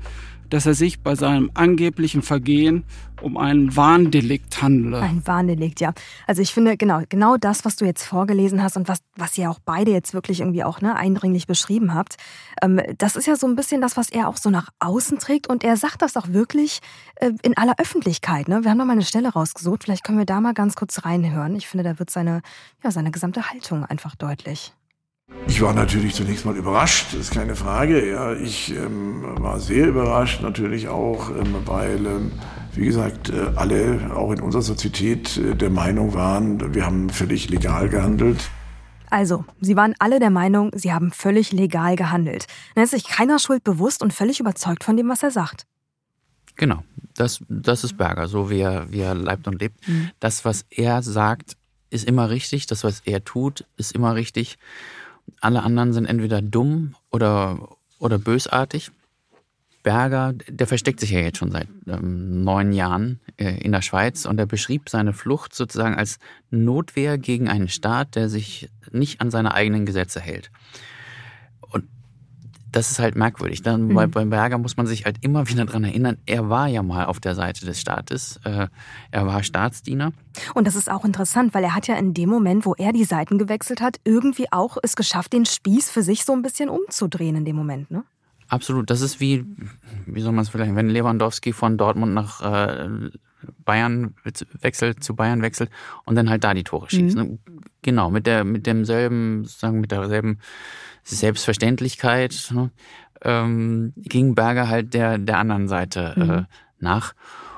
dass 0.50 0.66
er 0.66 0.74
sich 0.74 1.02
bei 1.02 1.16
seinem 1.16 1.52
angeblichen 1.54 2.22
Vergehen 2.22 2.84
um 3.22 3.38
einen 3.38 3.76
Warndelikt 3.76 4.62
handle. 4.62 5.02
Ein 5.02 5.26
Warndelikt, 5.26 5.82
ja. 5.82 5.94
Also 6.28 6.42
ich 6.42 6.54
finde 6.54 6.78
genau, 6.78 7.02
genau 7.10 7.36
das, 7.36 7.66
was 7.66 7.76
du 7.76 7.86
jetzt 7.86 8.04
vorgelesen 8.04 8.62
hast 8.62 8.78
und 8.78 8.88
was, 8.88 9.00
was 9.16 9.38
ihr 9.38 9.50
auch 9.50 9.60
beide 9.60 9.92
jetzt 9.92 10.14
wirklich 10.14 10.40
irgendwie 10.42 10.64
auch 10.64 10.82
ne, 10.82 10.96
eindringlich 10.96 11.48
beschrieben 11.48 11.94
habt, 11.94 12.18
ähm, 12.62 12.80
das 12.98 13.16
ist 13.16 13.26
ja 13.26 13.36
so 13.36 13.48
ein 13.48 13.56
bisschen 13.56 13.82
das, 13.82 13.98
was 13.98 14.10
er 14.10 14.28
auch 14.30 14.38
so 14.38 14.50
nach 14.50 14.70
außen 14.80 15.18
trägt 15.20 15.48
und 15.48 15.64
er 15.64 15.78
sagt 15.78 16.02
das 16.02 16.16
auch 16.16 16.30
wirklich 16.30 16.80
äh, 17.16 17.32
in 17.42 17.58
aller 17.58 17.74
Öffentlichkeit. 17.80 18.48
Ne? 18.48 18.64
Wir 18.64 18.72
haben 18.72 18.78
noch 18.78 18.86
mal 18.86 18.94
eine 18.94 19.04
Stelle 19.04 19.30
rausgesucht, 19.30 19.84
vielleicht 19.84 20.04
können 20.04 20.20
wir 20.20 20.26
da 20.26 20.40
mal 20.40 20.54
ganz 20.54 20.76
kurz 20.76 21.04
reinhören. 21.04 21.56
Ich 21.56 21.68
finde, 21.68 21.84
da 21.84 22.00
wird 22.00 22.10
seine, 22.10 22.42
ja, 22.84 22.92
seine 22.92 23.12
gesamte 23.12 23.50
Haltung 23.50 23.84
einfach 23.84 24.16
deutlich. 24.16 24.74
Ich 25.58 25.62
war 25.64 25.74
natürlich 25.74 26.14
zunächst 26.14 26.46
mal 26.46 26.56
überrascht, 26.56 27.08
das 27.14 27.22
ist 27.22 27.32
keine 27.32 27.56
Frage. 27.56 28.12
Ja, 28.12 28.34
ich 28.34 28.76
ähm, 28.76 29.24
war 29.40 29.60
sehr 29.60 29.88
überrascht 29.88 30.44
natürlich 30.44 30.88
auch, 30.88 31.32
ähm, 31.32 31.56
weil, 31.66 32.06
ähm, 32.06 32.32
wie 32.74 32.86
gesagt, 32.86 33.30
äh, 33.30 33.54
alle 33.56 34.16
auch 34.16 34.32
in 34.32 34.40
unserer 34.40 34.62
Sozietät 34.62 35.36
äh, 35.38 35.56
der 35.56 35.72
Meinung 35.72 36.14
waren, 36.14 36.76
wir 36.76 36.86
haben 36.86 37.10
völlig 37.10 37.50
legal 37.50 37.90
gehandelt. 37.90 38.52
Also, 39.10 39.46
sie 39.60 39.76
waren 39.76 39.96
alle 39.98 40.20
der 40.20 40.30
Meinung, 40.30 40.72
sie 40.76 40.94
haben 40.94 41.12
völlig 41.12 41.52
legal 41.52 41.96
gehandelt. 41.96 42.46
Dann 42.76 42.84
ist 42.84 42.92
sich 42.92 43.06
keiner 43.06 43.40
Schuld 43.40 43.64
bewusst 43.64 44.04
und 44.04 44.14
völlig 44.14 44.40
überzeugt 44.40 44.84
von 44.84 44.96
dem, 44.96 45.10
was 45.10 45.24
er 45.24 45.32
sagt. 45.32 45.66
Genau, 46.56 46.84
das, 47.16 47.40
das 47.50 47.84
ist 47.84 47.98
Berger, 47.98 48.28
so 48.28 48.50
wie 48.50 48.60
er, 48.60 48.92
wie 48.92 49.00
er 49.00 49.16
leibt 49.16 49.48
und 49.48 49.60
lebt. 49.60 49.88
Mhm. 49.88 50.12
Das, 50.20 50.46
was 50.46 50.66
er 50.70 51.02
sagt, 51.02 51.58
ist 51.90 52.08
immer 52.08 52.30
richtig. 52.30 52.68
Das, 52.68 52.84
was 52.84 53.02
er 53.06 53.24
tut, 53.24 53.66
ist 53.78 53.94
immer 53.94 54.16
richtig. 54.16 54.58
Alle 55.42 55.64
anderen 55.64 55.94
sind 55.94 56.06
entweder 56.06 56.42
dumm 56.42 56.96
oder, 57.12 57.78
oder 58.00 58.18
bösartig. 58.18 58.92
Berger, 59.84 60.34
der 60.34 60.68
versteckt 60.68 61.00
sich 61.00 61.12
ja 61.12 61.20
jetzt 61.20 61.38
schon 61.38 61.52
seit 61.52 61.68
ähm, 61.88 62.44
neun 62.44 62.74
Jahren 62.74 63.22
äh, 63.38 63.58
in 63.62 63.72
der 63.72 63.82
Schweiz 63.82 64.26
und 64.26 64.38
er 64.38 64.46
beschrieb 64.46 64.90
seine 64.90 65.14
Flucht 65.14 65.56
sozusagen 65.56 65.96
als 65.96 66.20
Notwehr 66.50 67.18
gegen 67.18 67.48
einen 67.48 67.70
Staat, 67.70 68.16
der 68.16 68.28
sich 68.28 68.70
nicht 68.92 69.22
an 69.22 69.32
seine 69.32 69.54
eigenen 69.54 69.86
Gesetze 69.86 70.20
hält 70.20 70.52
das 72.72 72.92
ist 72.92 73.00
halt 73.00 73.16
merkwürdig. 73.16 73.62
Dann 73.62 73.88
mhm. 73.88 73.94
bei, 73.94 74.08
beim 74.08 74.30
Berger 74.30 74.58
muss 74.58 74.78
man 74.78 74.88
sich 74.88 75.06
halt 75.06 75.18
immer 75.22 75.48
wieder 75.48 75.66
dran 75.66 75.84
erinnern, 75.84 76.18
er 76.26 76.50
war 76.50 76.68
ja 76.68 76.84
mal 76.84 77.06
auf 77.06 77.20
der 77.20 77.36
Seite 77.36 77.66
des 77.66 77.80
Staates. 77.80 78.40
Äh, 78.44 78.68
er 79.12 79.28
war 79.28 79.44
Staatsdiener. 79.44 80.12
Und 80.54 80.68
das 80.68 80.76
ist 80.76 80.92
auch 80.92 81.06
interessant, 81.06 81.54
weil 81.54 81.64
er 81.64 81.76
hat 81.76 81.88
ja 81.88 81.96
in 81.96 82.14
dem 82.14 82.30
Moment, 82.30 82.66
wo 82.66 82.76
er 82.76 82.94
die 82.94 83.06
Seiten 83.06 83.38
gewechselt 83.38 83.82
hat, 83.82 84.00
irgendwie 84.04 84.52
auch 84.52 84.78
es 84.84 84.96
geschafft, 84.96 85.34
den 85.34 85.46
Spieß 85.46 85.90
für 85.90 86.04
sich 86.04 86.26
so 86.26 86.34
ein 86.34 86.42
bisschen 86.42 86.70
umzudrehen 86.70 87.36
in 87.36 87.46
dem 87.46 87.56
Moment, 87.56 87.90
ne? 87.92 88.04
Absolut. 88.50 88.90
Das 88.90 89.02
ist 89.02 89.20
wie, 89.20 89.46
wie 90.06 90.22
soll 90.22 90.32
man 90.32 90.44
es 90.44 90.50
vielleicht, 90.50 90.74
wenn 90.74 90.90
Lewandowski 90.90 91.52
von 91.52 91.78
Dortmund 91.78 92.14
nach 92.14 92.42
äh, 92.42 93.10
Bayern 93.66 94.16
wechselt, 94.62 95.04
zu 95.04 95.16
Bayern 95.16 95.42
wechselt 95.42 95.70
und 96.06 96.16
dann 96.16 96.30
halt 96.30 96.44
da 96.44 96.54
die 96.54 96.64
Tore 96.64 96.90
schießt. 96.90 97.18
Mhm. 97.18 97.24
Ne? 97.24 97.40
Genau, 97.82 98.10
mit 98.10 98.26
der, 98.26 98.44
mit 98.44 98.66
demselben, 98.66 99.44
sozusagen 99.44 99.80
mit 99.80 99.92
derselben 99.92 100.40
Selbstverständlichkeit 101.16 102.52
ne? 102.52 102.72
ähm, 103.22 103.94
ging 103.96 104.36
Berger 104.36 104.68
halt 104.68 104.94
der, 104.94 105.18
der 105.18 105.40
anderen 105.40 105.68
Seite 105.68 106.14
äh, 106.16 106.24
mhm. 106.24 106.32
äh, 106.32 106.44
nach. 106.80 107.14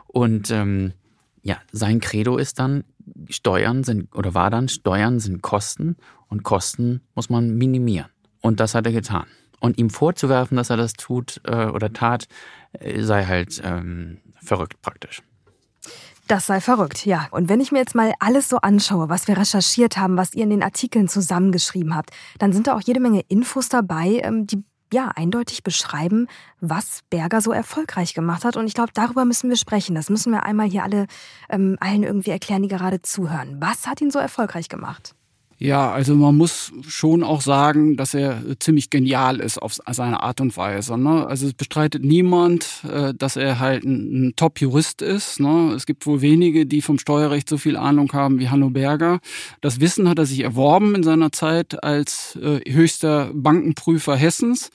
Und 0.08 0.51
ähm, 0.51 0.94
ja, 1.41 1.58
sein 1.72 2.00
Credo 2.00 2.38
ist 2.38 2.60
dann, 2.60 2.84
Steuern 3.29 3.84
sind, 3.84 4.15
oder 4.15 4.34
war 4.34 4.50
dann, 4.50 4.70
Steuern 4.70 5.20
sind 5.20 5.41
Kosten 5.41 5.98
und 6.27 6.44
Kosten 6.44 7.01
muss 7.15 7.29
man 7.29 7.56
minimieren. 7.56 8.10
Und 8.41 8.60
das 8.60 8.75
hat 8.75 8.86
er 8.86 8.91
getan. 8.91 9.25
Und 9.60 9.77
ihm 9.77 9.89
vorzuwerfen, 9.89 10.56
dass 10.58 10.70
er 10.70 10.77
das 10.77 10.94
tut 10.94 11.41
äh, 11.44 11.65
oder 11.65 11.91
tat, 11.91 12.27
äh, 12.74 13.01
sei 13.01 13.25
halt 13.25 13.62
ähm, 13.63 14.20
verrückt 14.41 14.82
praktisch. 14.82 15.22
Das 16.29 16.45
sei 16.45 16.62
verrückt, 16.62 17.07
ja. 17.07 17.27
Und 17.31 17.50
wenn 17.50 17.59
ich 17.59 17.71
mir 17.71 17.79
jetzt 17.79 17.95
mal 17.95 18.13
alles 18.19 18.50
so 18.50 18.57
anschaue, 18.57 19.09
was 19.09 19.27
wir 19.27 19.36
recherchiert 19.36 19.98
haben, 19.98 20.15
was 20.15 20.36
ihr 20.36 20.43
in 20.43 20.51
den 20.51 20.62
Artikeln 20.62 21.07
zusammengeschrieben 21.07 21.95
habt, 21.95 22.12
dann 22.38 22.53
sind 22.53 22.67
da 22.67 22.75
auch 22.75 22.81
jede 22.81 23.00
Menge 23.00 23.21
Infos 23.29 23.67
dabei, 23.67 24.21
ähm, 24.24 24.45
die 24.45 24.63
ja 24.93 25.12
eindeutig 25.15 25.63
beschreiben, 25.63 26.27
was 26.62 27.00
Berger 27.09 27.41
so 27.41 27.51
erfolgreich 27.51 28.13
gemacht 28.13 28.45
hat. 28.45 28.57
Und 28.57 28.67
ich 28.67 28.75
glaube, 28.75 28.91
darüber 28.93 29.25
müssen 29.25 29.50
wir 29.50 29.57
sprechen. 29.57 29.95
Das 29.95 30.12
müssen 30.12 30.31
wir 30.31 30.43
einmal 30.43 30.69
hier 30.69 30.83
alle 30.83 31.07
ähm, 31.50 31.77
allen 31.79 32.03
irgendwie 32.03 32.29
erklären, 32.29 32.62
die 32.62 32.69
gerade 32.69 33.01
zuhören. 33.01 33.57
Was 33.59 33.88
hat 33.88 34.00
ihn 34.00 34.12
so 34.12 34.19
erfolgreich 34.19 34.69
gemacht? 34.69 35.15
Ja, 35.62 35.92
also 35.92 36.16
man 36.16 36.38
muss 36.38 36.72
schon 36.88 37.22
auch 37.22 37.42
sagen, 37.42 37.98
dass 37.98 38.13
er 38.13 38.42
ziemlich 38.60 38.89
genial 38.89 39.42
ist 39.42 39.58
auf 39.58 39.75
seine 39.92 40.24
Art 40.24 40.39
und 40.39 40.56
Weise. 40.56 40.98
Ne? 40.98 41.28
Also 41.28 41.48
es 41.48 41.54
bestreitet 41.54 42.01
niemand, 42.01 42.86
äh, 42.89 43.13
dass 43.13 43.36
er 43.36 43.60
halt 43.60 43.84
ein, 43.84 44.30
ein 44.30 44.34
Top-Jurist 44.38 45.01
ist. 45.01 45.42
Ne? 45.42 45.74
Es 45.75 45.86
gibt 45.86 46.06
wohl 46.06 46.22
wenige, 46.22 46.66
die 46.66 46.82
vom 46.82 46.98
Steuerrecht 46.98 47.50
so 47.50 47.58
viel 47.58 47.75
Ahnung 47.75 48.13
haben 48.13 48.39
wie 48.39 48.48
Hanno 48.48 48.70
Berger. 48.70 49.20
Das 49.60 49.82
Wissen 49.82 50.08
hat 50.08 50.18
er 50.18 50.25
sich 50.25 50.39
erworben 50.39 50.96
in 50.96 51.04
seiner 51.04 51.34
Zeit 51.34 51.84
als 51.84 52.38
äh, 52.42 52.62
höchster 52.72 53.30
Bankenprüfer 53.34 54.16
Hessens. 54.16 54.72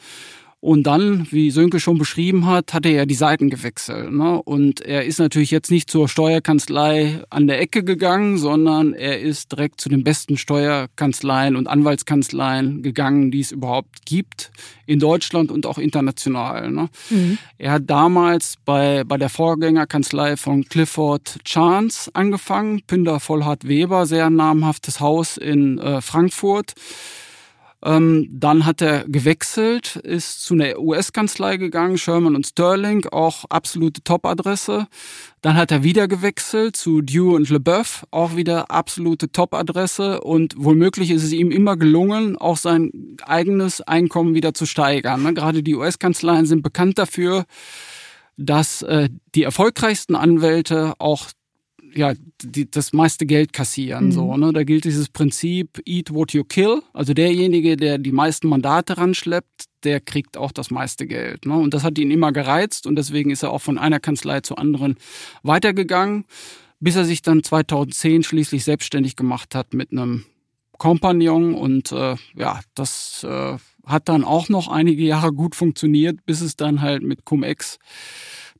Und 0.65 0.85
dann, 0.85 1.27
wie 1.31 1.51
Sönke 1.51 1.79
schon 1.79 1.99
beschrieben 1.99 2.47
hat, 2.47 2.73
hat 2.73 2.87
er 2.87 2.93
ja 2.93 3.05
die 3.05 3.15
Seiten 3.15 3.51
gewechselt. 3.51 4.11
Ne? 4.11 4.41
Und 4.41 4.81
er 4.81 5.05
ist 5.05 5.19
natürlich 5.19 5.51
jetzt 5.51 5.71
nicht 5.71 5.91
zur 5.91 6.09
Steuerkanzlei 6.09 7.23
an 7.29 7.47
der 7.47 7.61
Ecke 7.61 7.85
gegangen, 7.85 8.39
sondern 8.39 8.95
er 8.95 9.21
ist 9.21 9.53
direkt 9.53 9.79
zu 9.83 9.91
den 9.91 10.05
besten 10.05 10.39
Steuerkanzleien 10.39 11.57
und 11.57 11.67
Anwaltskanzleien 11.67 12.83
gegangen, 12.83 13.31
die 13.31 13.41
es 13.41 13.53
überhaupt 13.53 14.07
gibt 14.07 14.53
in 14.87 15.01
Deutschland 15.01 15.53
und 15.53 15.67
auch 15.67 15.77
international. 15.77 16.71
Ne? 16.71 16.89
Mhm. 17.11 17.37
Er 17.59 17.73
hat 17.73 17.83
damals 17.85 18.55
bei, 18.65 19.05
bei 19.05 19.19
der 19.19 19.29
Vorgängerkanzlei 19.29 20.39
von 20.39 20.65
Clifford 20.65 21.41
Chance 21.45 22.11
angefangen, 22.15 22.81
Pünder 22.87 23.21
Vollhart 23.21 23.69
Weber, 23.69 24.07
sehr 24.07 24.31
namhaftes 24.31 24.99
Haus 24.99 25.37
in 25.37 25.77
äh, 25.77 26.01
Frankfurt. 26.01 26.73
Ähm, 27.85 28.29
dann 28.31 28.65
hat 28.65 28.81
er 28.81 29.05
gewechselt, 29.07 29.97
ist 29.97 30.43
zu 30.43 30.55
einer 30.55 30.79
US-Kanzlei 30.79 31.59
gegangen, 31.59 31.99
Sherman 31.99 32.35
und 32.35 32.47
Sterling, 32.47 33.07
auch 33.07 33.45
absolute 33.51 34.03
Top-Adresse. 34.03 34.87
Dann 35.43 35.57
hat 35.57 35.71
er 35.71 35.83
wieder 35.83 36.09
gewechselt 36.09 36.77
zu 36.77 37.03
Dew 37.03 37.37
und 37.37 37.51
LeBeuf, 37.51 38.07
auch 38.11 38.37
wieder 38.37 38.71
absolute 38.71 39.31
Top-Adresse. 39.31 40.23
Und 40.23 40.55
womöglich 40.57 41.11
ist 41.11 41.25
es 41.25 41.33
ihm 41.33 41.51
immer 41.51 41.77
gelungen, 41.77 42.39
auch 42.39 42.57
sein 42.57 42.91
eigenes 43.23 43.83
Einkommen 43.83 44.35
wieder 44.35 44.55
zu 44.55 44.65
steigern. 44.65 45.23
Ne? 45.23 45.35
Gerade 45.35 45.63
die 45.63 45.75
US-Kanzleien 45.75 46.47
sind 46.47 46.63
bekannt 46.63 46.99
dafür, 46.99 47.45
dass 48.39 48.81
äh, 48.81 49.11
die 49.35 49.43
erfolgreichsten 49.43 50.17
Anwälte 50.17 50.95
auch 50.99 51.29
ja, 51.95 52.15
die, 52.43 52.71
das 52.71 52.93
meiste 52.93 53.27
Geld 53.27 53.53
kassieren. 53.53 54.07
Mhm. 54.07 54.13
So, 54.13 54.37
ne? 54.37 54.53
Da 54.53 54.65
gilt 54.65 54.85
dieses 54.85 55.09
Prinzip 55.09 55.81
Eat 55.87 56.13
what 56.13 56.33
you 56.33 56.45
kill. 56.45 56.83
Also 56.93 57.15
derjenige, 57.15 57.77
der 57.77 57.99
die 57.99 58.13
meisten 58.13 58.49
Mandate 58.49 58.99
ranschleppt, 58.99 59.67
der 59.85 60.01
kriegt 60.01 60.37
auch 60.37 60.53
das 60.53 60.71
meiste 60.71 61.07
Geld. 61.07 61.47
Ne? 61.47 61.55
Und 61.55 61.75
das 61.75 61.85
hat 61.85 61.99
ihn 61.99 62.11
immer 62.11 62.33
gereizt 62.33 62.87
und 62.87 62.97
deswegen 62.97 63.31
ist 63.31 63.43
er 63.43 63.53
auch 63.53 63.61
von 63.61 63.79
einer 63.79 64.01
Kanzlei 64.01 64.41
zur 64.41 64.59
anderen 64.59 64.97
weitergegangen, 65.43 66.25
bis 66.81 66.97
er 66.97 67.05
sich 67.05 67.23
dann 67.23 67.43
2010 67.43 68.23
schließlich 68.23 68.65
selbstständig 68.65 69.17
gemacht 69.17 69.55
hat 69.55 69.75
mit 69.75 69.93
einem 69.93 70.25
Kompagnon 70.79 71.55
und 71.55 71.93
äh, 71.93 72.17
ja, 72.35 72.61
das 72.75 73.25
äh, 73.25 73.57
hat 73.87 74.09
dann 74.09 74.25
auch 74.25 74.49
noch 74.49 74.69
einige 74.69 75.05
Jahre 75.05 75.33
gut 75.33 75.55
funktioniert, 75.55 76.25
bis 76.27 76.41
es 76.41 76.57
dann 76.57 76.81
halt 76.81 77.03
mit 77.03 77.25
Cum-Ex 77.25 77.79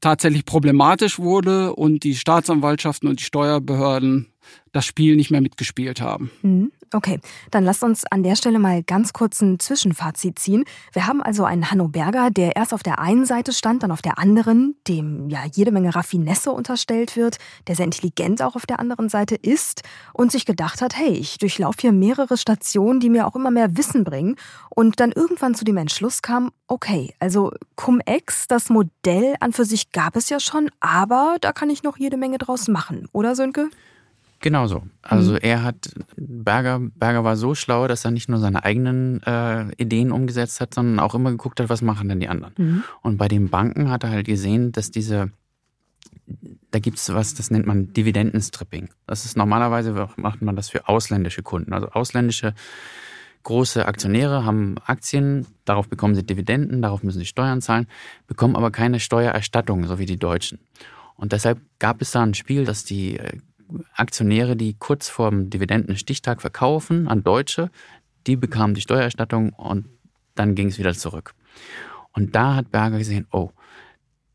tatsächlich 0.05 0.45
problematisch 0.45 1.19
wurde 1.19 1.75
und 1.75 2.05
die 2.05 2.15
Staatsanwaltschaften 2.15 3.09
und 3.09 3.21
die 3.21 3.25
Steuerbehörden 3.25 4.27
das 4.73 4.85
Spiel 4.85 5.17
nicht 5.17 5.31
mehr 5.31 5.41
mitgespielt 5.41 6.03
haben. 6.03 6.31
Mhm. 6.43 6.73
Okay, 6.95 7.19
dann 7.51 7.65
lasst 7.65 7.83
uns 7.83 8.05
an 8.13 8.23
der 8.23 8.37
Stelle 8.37 8.61
mal 8.61 8.85
ganz 8.85 9.13
kurz 9.13 9.41
ein 9.41 9.59
Zwischenfazit 9.59 10.39
ziehen. 10.39 10.65
Wir 10.93 11.09
haben 11.09 11.21
also 11.21 11.45
einen 11.45 11.69
Hanno 11.73 11.89
Berger, 11.89 12.31
der 12.31 12.55
erst 12.55 12.73
auf 12.73 12.85
der 12.85 13.01
einen 13.01 13.27
Seite 13.27 13.53
stand, 13.53 13.83
dann 13.83 13.91
auf 13.91 14.01
der 14.01 14.17
anderen, 14.21 14.77
dem 14.87 15.29
ja 15.29 15.41
jede 15.53 15.73
Menge 15.73 15.93
Raffinesse 15.93 16.53
unterstellt 16.53 17.17
wird, 17.17 17.39
der 17.67 17.75
sehr 17.75 17.87
intelligent 17.87 18.43
auch 18.43 18.55
auf 18.55 18.65
der 18.65 18.79
anderen 18.79 19.09
Seite 19.09 19.35
ist 19.35 19.83
und 20.13 20.31
sich 20.31 20.47
gedacht 20.47 20.83
hat, 20.83 20.97
hey, 20.97 21.11
ich 21.11 21.39
durchlaufe 21.39 21.79
hier 21.81 21.93
mehrere 21.93 22.37
Stationen, 22.37 23.01
die 23.01 23.11
mir 23.11 23.27
auch 23.27 23.35
immer 23.35 23.51
mehr 23.51 23.77
Wissen 23.77 24.05
bringen 24.05 24.37
und 24.71 25.01
dann 25.01 25.11
irgendwann 25.11 25.57
zu 25.57 25.65
dem 25.65 25.79
Entschluss 25.79 26.23
kam, 26.23 26.53
okay, 26.69 27.13
also 27.19 27.51
Cum-Ex, 27.75 28.47
das 28.47 28.71
Modell 28.71 29.35
an 29.41 29.53
für 29.53 29.65
sich 29.65 29.91
gab 29.91 30.15
es 30.15 30.29
ja 30.29 30.39
schon, 30.39 30.71
aber 30.79 31.39
da 31.41 31.53
kann 31.53 31.71
ich 31.71 31.83
noch 31.83 31.97
jede 31.97 32.17
Menge 32.17 32.39
draus 32.39 32.69
machen, 32.69 33.09
oder 33.11 33.35
Sönke? 33.35 33.69
Genau 34.45 34.67
so. 34.67 34.83
Also 35.01 35.33
mhm. 35.33 35.39
er 35.41 35.63
hat, 35.63 35.89
Berger, 36.19 36.79
Berger 36.79 37.25
war 37.25 37.35
so 37.35 37.55
schlau, 37.55 37.89
dass 37.89 38.05
er 38.05 38.11
nicht 38.11 38.29
nur 38.29 38.41
seine 38.41 38.63
eigenen 38.63 39.23
äh, 39.23 39.73
Ideen 39.79 40.13
umgesetzt 40.13 40.61
hat, 40.61 40.75
sondern 40.75 41.01
auch 41.01 41.15
immer 41.15 41.31
geguckt 41.31 41.61
hat, 41.61 41.71
was 41.71 41.81
machen 41.81 42.11
denn 42.11 42.21
die 42.21 42.29
anderen. 42.29 42.53
Mhm. 42.59 42.85
Und 43.01 43.17
bei 43.17 43.27
den 43.27 43.49
Banken 43.49 43.89
hat 43.89 44.05
er 44.05 44.11
halt 44.11 44.27
gesehen, 44.27 44.71
dass 44.71 44.91
diese, 44.91 45.31
da 46.71 46.79
gibt 46.79 46.99
es 46.99 47.11
was, 47.15 47.33
das 47.33 47.51
nennt 47.51 47.65
man 47.65 47.95
Dividendenstripping. 47.95 48.91
Das 49.07 49.25
ist 49.25 49.35
normalerweise, 49.35 50.11
macht 50.17 50.43
man 50.43 50.57
das 50.57 50.69
für 50.69 50.91
ausländische 50.91 51.43
Kunden. 51.43 51.73
Also 51.73 51.89
ausländische 51.93 52.53
große 53.45 53.87
Aktionäre 53.87 54.45
haben 54.45 54.75
Aktien, 54.85 55.47
darauf 55.65 55.89
bekommen 55.89 56.15
sie 56.15 56.23
Dividenden, 56.23 56.83
darauf 56.83 57.03
müssen 57.03 57.21
sie 57.21 57.25
Steuern 57.25 57.63
zahlen, 57.63 57.87
bekommen 58.27 58.57
aber 58.57 58.71
keine 58.71 59.01
Steuererstattung, 59.01 59.87
so 59.87 59.99
wie 59.99 60.07
die 60.07 60.19
Deutschen. 60.19 60.59
Und 61.17 61.33
deshalb 61.33 61.61
gab 61.79 62.03
es 62.03 62.11
da 62.11 62.23
ein 62.23 62.35
Spiel, 62.35 62.67
dass 62.67 62.85
die 62.85 63.19
äh, 63.19 63.39
Aktionäre, 63.95 64.57
die 64.57 64.75
kurz 64.79 65.09
vor 65.09 65.31
dem 65.31 65.51
Dividendenstichtag 65.51 66.41
verkaufen 66.41 67.09
an 67.09 67.23
Deutsche, 67.23 67.71
die 68.27 68.37
bekamen 68.37 68.75
die 68.75 68.81
Steuererstattung 68.81 69.51
und 69.51 69.87
dann 70.35 70.55
ging 70.55 70.69
es 70.69 70.79
wieder 70.79 70.95
zurück. 70.95 71.35
Und 72.13 72.35
da 72.35 72.55
hat 72.55 72.71
Berger 72.71 72.99
gesehen, 72.99 73.27
oh, 73.33 73.51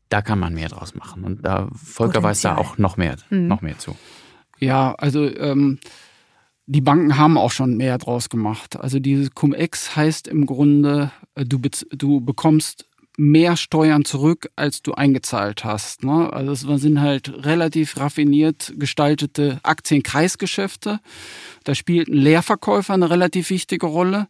da 0.08 0.22
kann 0.22 0.38
man 0.38 0.54
mehr 0.54 0.68
draus 0.68 0.94
machen. 0.94 1.24
Und 1.24 1.44
da 1.44 1.68
Volker 1.74 2.22
weiß 2.22 2.42
da 2.42 2.56
auch 2.56 2.78
noch 2.78 2.96
mehr, 2.96 3.16
mhm. 3.30 3.48
noch 3.48 3.62
mehr 3.62 3.78
zu. 3.78 3.96
Ja, 4.58 4.94
also 4.94 5.24
ähm, 5.24 5.78
die 6.66 6.80
Banken 6.80 7.16
haben 7.16 7.38
auch 7.38 7.50
schon 7.50 7.76
mehr 7.76 7.98
draus 7.98 8.28
gemacht. 8.28 8.78
Also 8.78 8.98
dieses 8.98 9.34
Cum-Ex 9.34 9.96
heißt 9.96 10.28
im 10.28 10.46
Grunde, 10.46 11.10
äh, 11.34 11.44
du, 11.44 11.58
du 11.58 12.20
bekommst 12.20 12.89
mehr 13.20 13.58
Steuern 13.58 14.06
zurück, 14.06 14.50
als 14.56 14.80
du 14.80 14.94
eingezahlt 14.94 15.62
hast. 15.62 16.04
Ne? 16.04 16.32
Also 16.32 16.52
es 16.52 16.80
sind 16.80 17.02
halt 17.02 17.44
relativ 17.44 17.98
raffiniert 17.98 18.72
gestaltete 18.76 19.60
Aktienkreisgeschäfte. 19.62 21.00
Da 21.64 21.74
spielt 21.74 22.08
ein 22.08 22.14
Leerverkäufer 22.14 22.94
eine 22.94 23.10
relativ 23.10 23.50
wichtige 23.50 23.84
Rolle, 23.84 24.26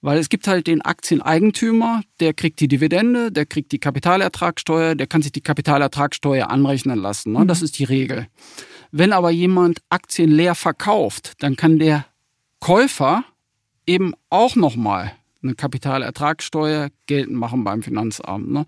weil 0.00 0.18
es 0.18 0.30
gibt 0.30 0.48
halt 0.48 0.68
den 0.68 0.80
Aktieneigentümer, 0.80 2.00
der 2.20 2.32
kriegt 2.32 2.60
die 2.60 2.68
Dividende, 2.68 3.30
der 3.30 3.44
kriegt 3.44 3.72
die 3.72 3.78
Kapitalertragssteuer, 3.78 4.94
der 4.94 5.06
kann 5.06 5.20
sich 5.20 5.32
die 5.32 5.42
Kapitalertragssteuer 5.42 6.48
anrechnen 6.48 6.98
lassen. 6.98 7.32
Ne? 7.32 7.44
Das 7.44 7.60
mhm. 7.60 7.64
ist 7.66 7.78
die 7.78 7.84
Regel. 7.84 8.26
Wenn 8.90 9.12
aber 9.12 9.30
jemand 9.30 9.82
Aktien 9.90 10.30
leer 10.30 10.54
verkauft, 10.54 11.34
dann 11.40 11.56
kann 11.56 11.78
der 11.78 12.06
Käufer 12.58 13.22
eben 13.86 14.14
auch 14.30 14.56
nochmal 14.56 15.12
eine 15.42 15.54
Kapitalertragssteuer 15.54 16.90
geltend 17.06 17.36
machen 17.36 17.64
beim 17.64 17.82
Finanzamt. 17.82 18.50
Ne? 18.50 18.66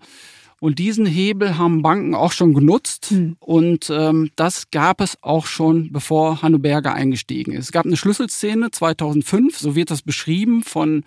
Und 0.63 0.79
diesen 0.79 1.05
Hebel 1.05 1.57
haben 1.57 1.81
Banken 1.81 2.15
auch 2.15 2.31
schon 2.31 2.53
genutzt. 2.53 3.11
Mhm. 3.11 3.35
Und 3.41 3.89
ähm, 3.89 4.31
das 4.37 4.71
gab 4.71 5.01
es 5.01 5.17
auch 5.21 5.45
schon, 5.45 5.91
bevor 5.91 6.41
Hanno 6.41 6.57
Berger 6.57 6.93
eingestiegen 6.93 7.51
ist. 7.51 7.65
Es 7.65 7.71
gab 7.73 7.85
eine 7.85 7.97
Schlüsselszene 7.97 8.71
2005, 8.71 9.57
so 9.57 9.75
wird 9.75 9.91
das 9.91 10.03
beschrieben 10.03 10.63
von, 10.63 11.03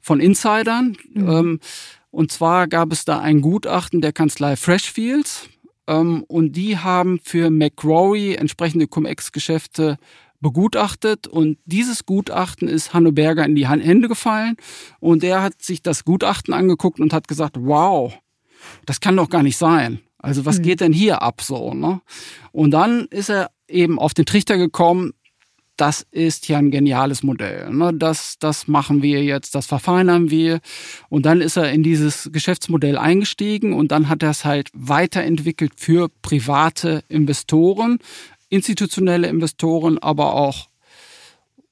von 0.00 0.18
Insidern. 0.18 0.96
Mhm. 1.14 1.28
Ähm, 1.28 1.60
und 2.10 2.32
zwar 2.32 2.66
gab 2.66 2.92
es 2.92 3.04
da 3.04 3.20
ein 3.20 3.42
Gutachten 3.42 4.00
der 4.00 4.12
Kanzlei 4.12 4.56
Freshfields. 4.56 5.50
Ähm, 5.86 6.24
und 6.26 6.56
die 6.56 6.76
haben 6.76 7.20
für 7.22 7.48
McRory 7.48 8.34
entsprechende 8.34 8.88
Cum-Ex-Geschäfte 8.88 9.98
begutachtet 10.40 11.26
und 11.26 11.58
dieses 11.64 12.06
Gutachten 12.06 12.68
ist 12.68 12.94
Hanno 12.94 13.12
Berger 13.12 13.44
in 13.44 13.54
die 13.54 13.68
Hände 13.68 14.08
gefallen 14.08 14.56
und 15.00 15.24
er 15.24 15.42
hat 15.42 15.62
sich 15.62 15.82
das 15.82 16.04
Gutachten 16.04 16.54
angeguckt 16.54 17.00
und 17.00 17.12
hat 17.12 17.28
gesagt, 17.28 17.56
wow, 17.58 18.12
das 18.84 19.00
kann 19.00 19.16
doch 19.16 19.28
gar 19.28 19.42
nicht 19.42 19.56
sein. 19.56 20.00
Also 20.18 20.44
was 20.44 20.58
mhm. 20.58 20.62
geht 20.62 20.80
denn 20.80 20.92
hier 20.92 21.22
ab 21.22 21.42
so? 21.42 21.74
Ne? 21.74 22.00
Und 22.52 22.72
dann 22.72 23.06
ist 23.10 23.30
er 23.30 23.50
eben 23.68 23.98
auf 23.98 24.14
den 24.14 24.26
Trichter 24.26 24.56
gekommen, 24.56 25.12
das 25.76 26.06
ist 26.10 26.48
ja 26.48 26.58
ein 26.58 26.70
geniales 26.70 27.22
Modell. 27.22 27.70
Ne? 27.70 27.92
Das, 27.94 28.36
das 28.38 28.66
machen 28.66 29.02
wir 29.02 29.22
jetzt, 29.22 29.54
das 29.54 29.66
verfeinern 29.66 30.30
wir. 30.30 30.60
Und 31.08 31.26
dann 31.26 31.40
ist 31.40 31.56
er 31.56 31.70
in 31.70 31.82
dieses 31.82 32.30
Geschäftsmodell 32.32 32.96
eingestiegen 32.96 33.72
und 33.74 33.92
dann 33.92 34.08
hat 34.08 34.22
er 34.22 34.30
es 34.30 34.44
halt 34.44 34.70
weiterentwickelt 34.72 35.72
für 35.76 36.08
private 36.22 37.04
Investoren, 37.08 37.98
institutionelle 38.48 39.28
Investoren, 39.28 39.98
aber 39.98 40.34
auch 40.34 40.68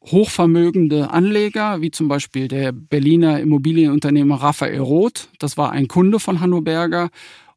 hochvermögende 0.07 1.11
Anleger, 1.11 1.81
wie 1.81 1.91
zum 1.91 2.09
Beispiel 2.09 2.49
der 2.49 2.73
Berliner 2.73 3.41
Immobilienunternehmer 3.41 4.37
Raphael 4.37 4.81
Roth. 4.81 5.29
Das 5.39 5.57
war 5.57 5.73
ein 5.73 5.89
Kunde 5.89 6.21
von 6.21 6.41
Hanno 6.41 6.61
Berger. 6.61 7.11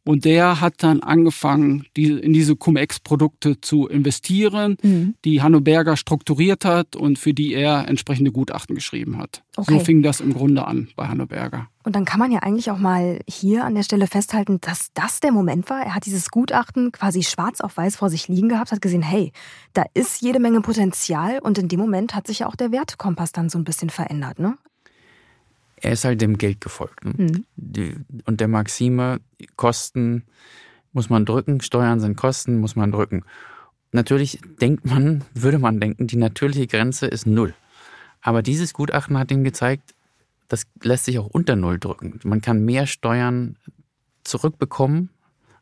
Und 0.08 0.24
der 0.24 0.62
hat 0.62 0.84
dann 0.84 1.02
angefangen, 1.02 1.86
die, 1.98 2.12
in 2.12 2.32
diese 2.32 2.56
Cum-Ex-Produkte 2.56 3.60
zu 3.60 3.88
investieren, 3.88 4.78
mhm. 4.82 5.16
die 5.26 5.42
Hanno 5.42 5.60
Berger 5.60 5.98
strukturiert 5.98 6.64
hat 6.64 6.96
und 6.96 7.20
für 7.20 7.34
die 7.34 7.54
er 7.54 7.90
entsprechende 7.90 8.32
Gutachten 8.32 8.74
geschrieben 8.74 9.18
hat. 9.18 9.44
Okay. 9.58 9.74
So 9.74 9.80
fing 9.82 10.04
das 10.04 10.22
im 10.22 10.34
Grunde 10.34 10.66
an 10.66 10.88
bei 10.96 11.08
Hanno 11.08 11.26
Berger. 11.26 11.68
Und 11.84 11.98
dann 11.98 12.06
kann 12.06 12.20
man 12.20 12.32
ja 12.32 12.40
eigentlich 12.40 12.72
auch 12.72 12.78
mal 12.78 13.20
hier 13.28 13.66
an 13.66 13.76
der 13.76 13.84
Stelle 13.84 14.08
festhalten, 14.08 14.60
dass 14.62 14.94
das 14.94 15.20
der 15.20 15.34
Moment 15.34 15.70
war. 15.70 15.82
Er 15.82 15.94
hat 15.94 16.06
dieses 16.06 16.30
Gutachten 16.32 16.94
quasi 16.94 17.24
schwarz 17.24 17.60
auf 17.60 17.76
weiß 17.76 17.98
vor 17.98 18.10
sich 18.10 18.30
liegen 18.30 18.48
gehabt, 18.48 18.72
hat 18.72 18.82
gesehen, 18.82 19.02
hey, 19.02 19.34
da 19.74 19.84
ist 19.94 20.22
jede 20.22 20.40
Menge 20.40 20.62
Potenzial 20.62 21.40
und 21.40 21.58
in 21.58 21.68
dem 21.68 21.82
Moment 21.82 22.16
hat 22.16 22.28
sich 22.28 22.40
ja 22.40 22.48
auch 22.48 22.56
der 22.56 22.72
Wertkompass 22.72 23.34
dann 23.34 23.50
so 23.50 23.58
ein 23.58 23.66
bisschen 23.66 23.90
verändert, 23.90 24.40
ne? 24.40 24.58
Er 25.82 25.92
ist 25.94 26.06
halt 26.06 26.22
dem 26.22 26.38
Geld 26.38 26.62
gefolgt. 26.62 27.06
Mhm. 27.06 27.46
und 28.26 28.42
der 28.42 28.48
Maxime, 28.48 29.20
Kosten 29.56 30.24
muss 30.92 31.10
man 31.10 31.26
drücken, 31.26 31.62
Steuern 31.62 32.00
sind 32.00 32.18
Kosten, 32.18 32.60
muss 32.60 32.76
man 32.76 32.92
drücken. 32.92 33.24
Natürlich 33.92 34.40
denkt 34.62 34.86
man, 34.86 35.24
würde 35.34 35.60
man 35.60 35.80
denken, 35.80 36.08
die 36.08 36.18
natürliche 36.18 36.68
Grenze 36.68 37.06
ist 37.06 37.26
null. 37.26 37.54
Aber 38.22 38.42
dieses 38.42 38.74
Gutachten 38.74 39.18
hat 39.18 39.32
ihm 39.32 39.44
gezeigt, 39.44 39.94
das 40.48 40.64
lässt 40.82 41.06
sich 41.06 41.20
auch 41.20 41.28
unter 41.28 41.56
null 41.56 41.80
drücken. 41.80 42.20
Man 42.24 42.42
kann 42.42 42.66
mehr 42.66 42.88
Steuern 42.88 43.58
zurückbekommen, 44.24 45.10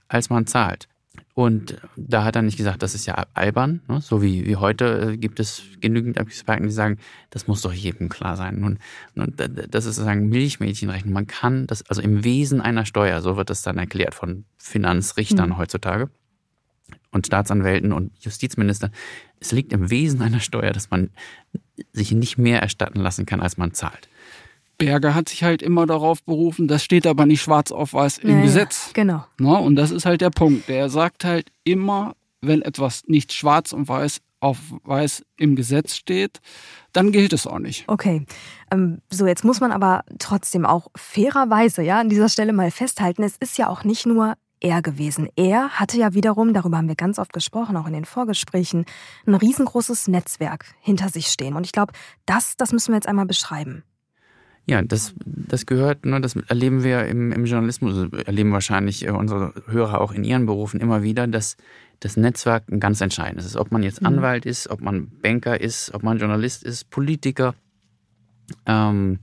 als 0.07 0.29
man 0.29 0.47
zahlt. 0.47 0.87
Und 1.35 1.75
da 1.97 2.23
hat 2.23 2.37
er 2.37 2.43
nicht 2.43 2.55
gesagt, 2.55 2.81
das 2.81 2.95
ist 2.95 3.05
ja 3.07 3.25
albern. 3.33 3.81
Ne? 3.89 3.99
So 3.99 4.21
wie, 4.21 4.45
wie 4.45 4.55
heute 4.55 5.11
äh, 5.11 5.17
gibt 5.17 5.41
es 5.41 5.63
genügend 5.81 6.15
Experten, 6.15 6.63
die 6.63 6.71
sagen, 6.71 6.97
das 7.29 7.45
muss 7.45 7.61
doch 7.61 7.73
jedem 7.73 8.07
klar 8.07 8.37
sein. 8.37 8.63
Und, 8.63 8.79
und 9.15 9.37
das 9.37 9.85
ist 9.85 9.97
sozusagen 9.97 10.29
Milchmädchenrechnung. 10.29 11.13
Man 11.13 11.27
kann 11.27 11.67
das, 11.67 11.87
also 11.89 12.01
im 12.01 12.23
Wesen 12.23 12.61
einer 12.61 12.85
Steuer, 12.85 13.21
so 13.21 13.35
wird 13.35 13.49
das 13.49 13.63
dann 13.63 13.77
erklärt 13.77 14.15
von 14.15 14.45
Finanzrichtern 14.57 15.49
mhm. 15.49 15.57
heutzutage 15.57 16.09
und 17.11 17.27
Staatsanwälten 17.27 17.91
und 17.91 18.13
Justizministern. 18.23 18.91
Es 19.41 19.51
liegt 19.51 19.73
im 19.73 19.89
Wesen 19.89 20.21
einer 20.21 20.39
Steuer, 20.39 20.71
dass 20.71 20.89
man 20.89 21.09
sich 21.91 22.13
nicht 22.13 22.37
mehr 22.37 22.61
erstatten 22.61 23.01
lassen 23.01 23.25
kann, 23.25 23.41
als 23.41 23.57
man 23.57 23.73
zahlt. 23.73 24.07
Berger 24.77 25.15
hat 25.15 25.29
sich 25.29 25.43
halt 25.43 25.61
immer 25.61 25.85
darauf 25.85 26.23
berufen, 26.23 26.67
das 26.67 26.83
steht 26.83 27.07
aber 27.07 27.25
nicht 27.25 27.41
schwarz 27.41 27.71
auf 27.71 27.93
weiß 27.93 28.19
im 28.19 28.29
ja, 28.29 28.41
Gesetz. 28.41 28.91
genau. 28.93 29.25
Na, 29.39 29.57
und 29.57 29.75
das 29.75 29.91
ist 29.91 30.05
halt 30.05 30.21
der 30.21 30.29
Punkt. 30.29 30.67
Der 30.67 30.89
sagt 30.89 31.23
halt 31.23 31.49
immer, 31.63 32.15
wenn 32.41 32.61
etwas 32.61 33.03
nicht 33.07 33.33
schwarz 33.33 33.73
und 33.73 33.87
weiß 33.87 34.21
auf 34.39 34.59
weiß 34.83 35.23
im 35.37 35.55
Gesetz 35.55 35.95
steht, 35.95 36.39
dann 36.93 37.11
gilt 37.11 37.33
es 37.33 37.47
auch 37.47 37.59
nicht. 37.59 37.85
Okay. 37.87 38.25
Ähm, 38.71 39.01
so, 39.11 39.25
jetzt 39.25 39.43
muss 39.43 39.59
man 39.59 39.71
aber 39.71 40.03
trotzdem 40.19 40.65
auch 40.65 40.87
fairerweise 40.95 41.81
ja 41.81 41.99
an 41.99 42.09
dieser 42.09 42.29
Stelle 42.29 42.53
mal 42.53 42.69
festhalten, 42.69 43.23
es 43.23 43.37
ist 43.37 43.57
ja 43.57 43.69
auch 43.69 43.83
nicht 43.83 44.05
nur 44.05 44.35
er 44.59 44.81
gewesen. 44.81 45.29
Er 45.35 45.69
hatte 45.71 45.97
ja 45.97 46.13
wiederum, 46.13 46.53
darüber 46.53 46.77
haben 46.77 46.87
wir 46.87 46.95
ganz 46.95 47.19
oft 47.19 47.33
gesprochen, 47.33 47.75
auch 47.77 47.87
in 47.87 47.93
den 47.93 48.05
Vorgesprächen, 48.05 48.85
ein 49.25 49.35
riesengroßes 49.35 50.07
Netzwerk 50.07 50.65
hinter 50.79 51.09
sich 51.09 51.27
stehen. 51.27 51.55
Und 51.55 51.65
ich 51.65 51.71
glaube, 51.71 51.93
das, 52.25 52.55
das 52.57 52.71
müssen 52.71 52.91
wir 52.91 52.95
jetzt 52.95 53.07
einmal 53.07 53.25
beschreiben. 53.25 53.83
Ja, 54.67 54.81
das, 54.81 55.13
das 55.25 55.67
gehört, 55.67 56.05
ne, 56.05 56.19
das 56.21 56.35
erleben 56.35 56.83
wir 56.83 57.05
im, 57.05 57.31
im 57.31 57.45
Journalismus, 57.45 57.95
also 57.95 58.17
erleben 58.17 58.51
wahrscheinlich 58.51 59.05
äh, 59.05 59.11
unsere 59.11 59.53
Hörer 59.67 60.01
auch 60.01 60.11
in 60.11 60.23
ihren 60.23 60.47
Berufen 60.47 60.79
immer 60.79 61.03
wieder, 61.03 61.27
dass 61.27 61.55
das 61.99 62.17
Netzwerk 62.17 62.63
ein 62.71 62.79
ganz 62.79 62.99
entscheidendes 62.99 63.45
ist. 63.45 63.57
Ob 63.57 63.71
man 63.71 63.83
jetzt 63.83 64.01
mhm. 64.01 64.07
Anwalt 64.07 64.45
ist, 64.45 64.69
ob 64.69 64.81
man 64.81 65.09
Banker 65.21 65.61
ist, 65.61 65.93
ob 65.93 66.01
man 66.01 66.17
Journalist 66.17 66.63
ist, 66.63 66.89
Politiker, 66.89 67.53
ähm, 68.65 69.19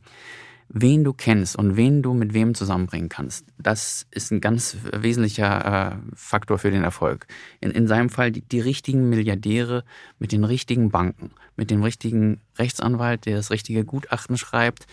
wen 0.68 1.04
du 1.04 1.12
kennst 1.12 1.56
und 1.56 1.76
wen 1.76 2.02
du 2.02 2.14
mit 2.14 2.34
wem 2.34 2.54
zusammenbringen 2.54 3.08
kannst, 3.08 3.44
das 3.58 4.06
ist 4.10 4.30
ein 4.30 4.40
ganz 4.40 4.76
wesentlicher 4.92 5.92
äh, 5.92 5.96
Faktor 6.14 6.58
für 6.58 6.70
den 6.70 6.84
Erfolg. 6.84 7.26
In, 7.60 7.72
in 7.72 7.88
seinem 7.88 8.10
Fall 8.10 8.30
die, 8.30 8.42
die 8.42 8.60
richtigen 8.60 9.08
Milliardäre 9.08 9.84
mit 10.20 10.30
den 10.30 10.44
richtigen 10.44 10.90
Banken, 10.90 11.32
mit 11.56 11.70
dem 11.70 11.82
richtigen 11.82 12.40
Rechtsanwalt, 12.58 13.26
der 13.26 13.36
das 13.36 13.50
richtige 13.50 13.84
Gutachten 13.84 14.38
schreibt, 14.38 14.86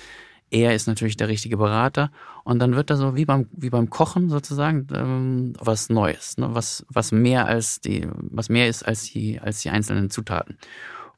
er 0.52 0.74
ist 0.74 0.88
natürlich 0.88 1.18
der 1.18 1.28
richtige 1.28 1.58
Berater 1.58 2.12
und 2.44 2.60
dann 2.60 2.76
wird 2.76 2.90
da 2.90 2.96
so 2.96 3.16
wie 3.16 3.26
beim, 3.26 3.48
wie 3.52 3.70
beim 3.70 3.90
Kochen 3.90 4.30
sozusagen 4.30 4.88
ähm, 4.94 5.54
was 5.60 5.90
Neues, 5.90 6.38
ne? 6.38 6.50
was, 6.54 6.86
was 6.90 7.12
mehr 7.12 7.46
als 7.46 7.82
die, 7.82 8.08
was 8.14 8.50
mehr 8.50 8.68
ist 8.68 8.84
als 8.84 9.04
die, 9.04 9.40
als 9.40 9.62
die 9.62 9.70
einzelnen 9.70 10.10
Zutaten. 10.10 10.58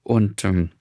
Und 0.04 0.44
ähm, 0.44 0.72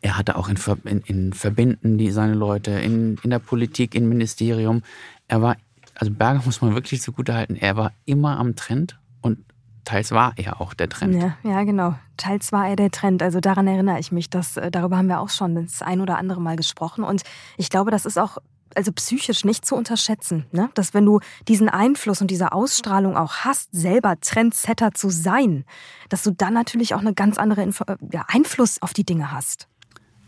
er 0.00 0.16
hatte 0.16 0.36
auch 0.36 0.48
in, 0.48 0.58
in, 0.84 1.00
in 1.00 1.32
Verbänden 1.32 1.98
die 1.98 2.10
seine 2.10 2.34
Leute, 2.34 2.72
in, 2.72 3.18
in 3.22 3.30
der 3.30 3.38
Politik, 3.38 3.94
im 3.94 4.08
Ministerium. 4.08 4.82
Er 5.28 5.42
war, 5.42 5.56
also 5.94 6.12
Berger 6.12 6.42
muss 6.46 6.62
man 6.62 6.74
wirklich 6.74 7.02
zugute 7.02 7.34
halten, 7.34 7.56
er 7.56 7.76
war 7.76 7.92
immer 8.04 8.38
am 8.38 8.56
Trend 8.56 8.98
und 9.20 9.38
teils 9.84 10.12
war 10.12 10.32
er 10.36 10.60
auch 10.60 10.74
der 10.74 10.88
Trend. 10.88 11.14
Ja, 11.14 11.36
ja, 11.42 11.64
genau. 11.64 11.94
Teils 12.16 12.52
war 12.52 12.68
er 12.68 12.76
der 12.76 12.90
Trend. 12.90 13.22
Also 13.22 13.40
daran 13.40 13.66
erinnere 13.66 13.98
ich 13.98 14.12
mich. 14.12 14.30
Dass, 14.30 14.56
äh, 14.56 14.70
darüber 14.70 14.96
haben 14.96 15.08
wir 15.08 15.20
auch 15.20 15.30
schon 15.30 15.54
das 15.66 15.82
ein 15.82 16.00
oder 16.00 16.18
andere 16.18 16.40
Mal 16.40 16.56
gesprochen. 16.56 17.04
Und 17.04 17.22
ich 17.56 17.70
glaube, 17.70 17.90
das 17.90 18.06
ist 18.06 18.18
auch 18.18 18.38
also 18.74 18.92
psychisch 18.92 19.44
nicht 19.44 19.64
zu 19.64 19.74
unterschätzen, 19.74 20.44
ne? 20.52 20.70
dass 20.74 20.94
wenn 20.94 21.04
du 21.04 21.20
diesen 21.48 21.68
Einfluss 21.68 22.20
und 22.20 22.30
diese 22.30 22.52
Ausstrahlung 22.52 23.16
auch 23.16 23.38
hast, 23.38 23.70
selber 23.72 24.20
Trendsetter 24.20 24.92
zu 24.92 25.10
sein, 25.10 25.64
dass 26.10 26.22
du 26.22 26.30
dann 26.30 26.54
natürlich 26.54 26.94
auch 26.94 27.00
eine 27.00 27.14
ganz 27.14 27.38
andere 27.38 27.62
Info 27.62 27.84
ja, 28.12 28.24
Einfluss 28.28 28.80
auf 28.82 28.92
die 28.92 29.04
Dinge 29.04 29.32
hast. 29.32 29.66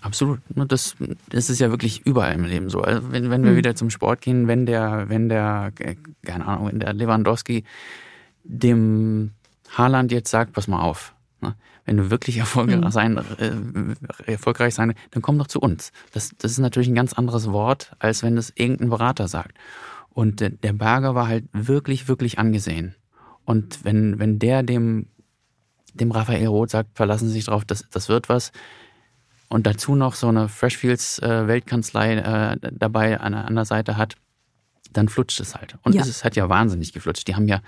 Absolut. 0.01 0.41
Das, 0.49 0.97
das 1.29 1.51
ist 1.51 1.59
ja 1.59 1.71
wirklich 1.71 2.07
überall 2.07 2.35
im 2.35 2.45
Leben 2.45 2.71
so. 2.71 2.81
Also 2.81 3.13
wenn, 3.13 3.31
wenn 3.31 3.45
wir 3.45 3.53
mhm. 3.53 3.57
wieder 3.57 3.75
zum 3.75 3.91
Sport 3.91 4.23
gehen, 4.23 4.49
wenn 4.49 4.65
der, 4.65 5.09
wenn 5.09 5.29
der, 5.29 5.73
äh, 5.79 5.97
keine 6.25 6.47
Ahnung, 6.47 6.69
wenn 6.69 6.81
der 6.81 6.95
Lewandowski 6.95 7.65
dem 8.45 9.33
Haaland 9.71 10.13
jetzt 10.13 10.31
sagt, 10.31 10.53
pass 10.53 10.69
mal 10.69 10.81
auf, 10.81 11.15
ne? 11.41 11.55
wenn 11.85 11.97
du 11.97 12.11
wirklich 12.11 12.39
erfolgreich 12.39 12.81
mhm. 12.81 12.91
sein, 12.91 13.97
äh, 14.27 14.33
erfolgreich 14.33 14.75
sein, 14.75 14.95
dann 15.11 15.23
komm 15.23 15.39
doch 15.39 15.47
zu 15.47 15.61
uns. 15.61 15.93
Das, 16.13 16.31
das 16.39 16.53
ist 16.53 16.59
natürlich 16.59 16.89
ein 16.89 16.95
ganz 16.95 17.13
anderes 17.13 17.51
Wort, 17.51 17.93
als 17.99 18.23
wenn 18.23 18.37
es 18.37 18.53
irgendein 18.55 18.91
Berater 18.91 19.29
sagt. 19.29 19.57
Und 20.11 20.41
der, 20.41 20.51
der 20.51 20.73
Berger 20.73 21.15
war 21.15 21.29
halt 21.29 21.45
wirklich, 21.53 22.09
wirklich 22.09 22.39
angesehen. 22.39 22.95
Und 23.45 23.85
wenn, 23.85 24.19
wenn 24.19 24.39
der 24.39 24.63
dem, 24.63 25.07
dem 25.95 26.11
Raphael 26.11 26.47
Roth 26.47 26.71
sagt, 26.71 26.97
verlassen 26.97 27.29
Sie 27.29 27.35
sich 27.35 27.47
drauf, 27.47 27.65
das, 27.65 27.87
das 27.91 28.09
wird 28.09 28.29
was, 28.29 28.53
und 29.49 29.67
dazu 29.67 29.97
noch 29.97 30.15
so 30.15 30.29
eine 30.29 30.49
Freshfields 30.49 31.19
äh, 31.19 31.49
Weltkanzlei 31.49 32.15
äh, 32.15 32.57
dabei 32.73 33.21
an, 33.21 33.35
an 33.35 33.57
der 33.57 33.65
Seite 33.65 33.97
hat, 33.97 34.15
dann 34.93 35.09
flutscht 35.09 35.41
es 35.41 35.55
halt. 35.55 35.77
Und 35.83 35.95
ja. 35.95 36.03
es 36.03 36.25
hat 36.25 36.37
ja 36.37 36.49
wahnsinnig 36.49 36.93
geflutscht. 36.93 37.27
Die 37.29 37.35
haben 37.35 37.49
ja 37.49 37.61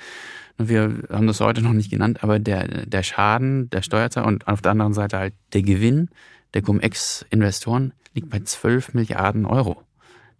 wir 0.58 1.02
haben 1.10 1.26
das 1.26 1.40
heute 1.40 1.62
noch 1.62 1.72
nicht 1.72 1.90
genannt, 1.90 2.22
aber 2.22 2.38
der, 2.38 2.86
der 2.86 3.02
Schaden 3.02 3.70
der 3.70 3.82
Steuerzahler 3.82 4.26
und 4.26 4.48
auf 4.48 4.62
der 4.62 4.72
anderen 4.72 4.94
Seite 4.94 5.18
halt 5.18 5.34
der 5.52 5.62
Gewinn 5.62 6.08
der 6.54 6.62
Cum-Ex-Investoren 6.62 7.92
liegt 8.14 8.30
bei 8.30 8.40
12 8.40 8.94
Milliarden 8.94 9.46
Euro. 9.46 9.82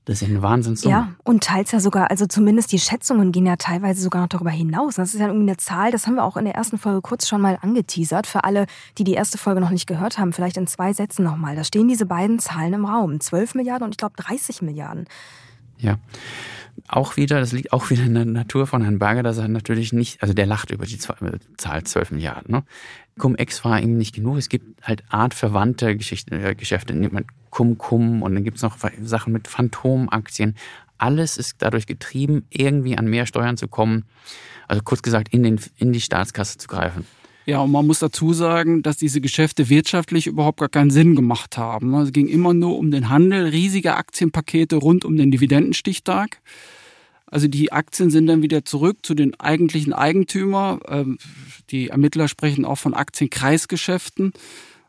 Das 0.05 0.21
ist 0.21 0.29
ja 0.29 0.35
ein 0.35 0.43
Wahnsinnssumme. 0.43 0.93
Ja, 0.93 1.09
und 1.23 1.45
teils 1.45 1.71
ja 1.71 1.79
sogar, 1.79 2.11
also 2.11 2.27
zumindest 2.27 2.73
die 2.73 2.81
Schätzungen 2.81 3.31
gehen 3.31 3.47
ja 3.47 3.55
teilweise 3.55 4.03
sogar 4.03 4.23
noch 4.23 4.29
darüber 4.29 4.51
hinaus. 4.51 4.97
Das 4.97 5.15
ist 5.15 5.21
ja 5.21 5.29
irgendwie 5.29 5.49
eine 5.49 5.57
Zahl, 5.59 5.93
das 5.93 6.09
haben 6.09 6.17
wir 6.17 6.25
auch 6.25 6.37
in 6.37 6.45
der 6.45 6.57
ersten 6.57 6.77
Folge 6.77 7.01
kurz 7.03 7.29
schon 7.29 7.41
mal 7.41 7.57
angeteasert. 7.63 8.27
Für 8.27 8.43
alle, 8.43 8.67
die 8.99 9.05
die 9.05 9.15
erste 9.15 9.39
Folge 9.39 9.61
noch 9.61 9.71
nicht 9.71 9.87
gehört 9.87 10.19
haben, 10.19 10.33
vielleicht 10.33 10.57
in 10.57 10.67
zwei 10.67 10.93
Sätzen 10.93 11.23
nochmal. 11.23 11.55
Da 11.55 11.63
stehen 11.63 11.87
diese 11.87 12.05
beiden 12.05 12.41
Zahlen 12.41 12.73
im 12.73 12.85
Raum. 12.85 13.21
12 13.21 13.55
Milliarden 13.55 13.85
und 13.85 13.93
ich 13.93 13.99
glaube 13.99 14.15
30 14.17 14.61
Milliarden. 14.63 15.07
Ja 15.79 15.99
auch 16.93 17.17
wieder, 17.17 17.41
das 17.41 17.53
liegt 17.53 17.73
auch 17.73 17.89
wieder 17.91 18.03
in 18.05 18.15
der 18.15 18.27
Natur 18.27 18.67
von 18.67 18.83
Herrn 18.83 18.99
Berger, 18.99 19.23
dass 19.23 19.39
er 19.39 19.49
natürlich 19.49 19.93
nicht, 19.93 20.23
also 20.23 20.35
der 20.35 20.47
lacht 20.47 20.71
über 20.71 20.85
die 20.85 20.99
Zahl 20.99 21.85
12 21.85 22.11
Milliarden. 22.11 22.55
Ne? 22.55 22.65
Cum-Ex 23.19 23.65
war 23.65 23.81
ihm 23.81 23.97
nicht 23.97 24.15
genug. 24.15 24.37
Es 24.37 24.49
gibt 24.49 24.87
halt 24.87 25.03
artverwandte 25.09 25.97
Geschichten, 25.97 26.35
äh, 26.35 26.55
Geschäfte, 26.55 26.95
nimmt 26.95 27.15
man 27.15 27.25
Cum-Cum 27.51 28.23
und 28.23 28.35
dann 28.35 28.45
gibt 28.45 28.59
es 28.59 28.63
noch 28.63 28.77
Sachen 29.03 29.33
mit 29.33 29.49
Phantomaktien. 29.49 30.55
Alles 30.99 31.39
ist 31.39 31.57
dadurch 31.59 31.87
getrieben, 31.87 32.47
irgendwie 32.51 32.97
an 32.97 33.07
mehr 33.07 33.27
Steuern 33.27 33.57
zu 33.57 33.69
kommen. 33.69 34.05
Also 34.69 34.83
kurz 34.83 35.03
gesagt, 35.03 35.29
in, 35.33 35.43
den, 35.43 35.61
in 35.77 35.93
die 35.93 36.01
Staatskasse 36.01 36.59
zu 36.59 36.69
greifen. 36.69 37.07
Ja, 37.47 37.61
und 37.61 37.73
man 37.73 37.87
muss 37.87 37.99
dazu 37.99 38.35
sagen, 38.35 38.83
dass 38.83 38.99
diese 38.99 39.21
Geschäfte 39.21 39.69
wirtschaftlich 39.69 40.27
überhaupt 40.27 40.61
gar 40.61 40.69
keinen 40.69 40.91
Sinn 40.91 41.17
gemacht 41.17 41.57
haben. 41.57 41.93
Es 41.95 42.13
ging 42.13 42.29
immer 42.29 42.55
nur 42.55 42.79
um 42.79 42.91
den 42.91 43.09
Handel, 43.09 43.47
riesige 43.47 43.97
Aktienpakete 43.97 44.77
rund 44.77 45.05
um 45.05 45.17
den 45.17 45.31
Dividendenstichtag. 45.31 46.41
Also 47.33 47.49
die 47.49 47.73
Aktien 47.73 48.11
sind 48.11 48.27
dann 48.27 48.43
wieder 48.43 48.63
zurück 48.67 48.99
zu 49.03 49.15
den 49.15 49.41
eigentlichen 49.41 49.95
Eigentümer. 49.95 50.81
Ähm, 50.87 51.17
die 51.71 51.89
Ermittler 51.89 52.29
sprechen 52.29 52.67
auch 52.67 52.77
von 52.77 52.93
Aktienkreisgeschäften. 52.93 54.35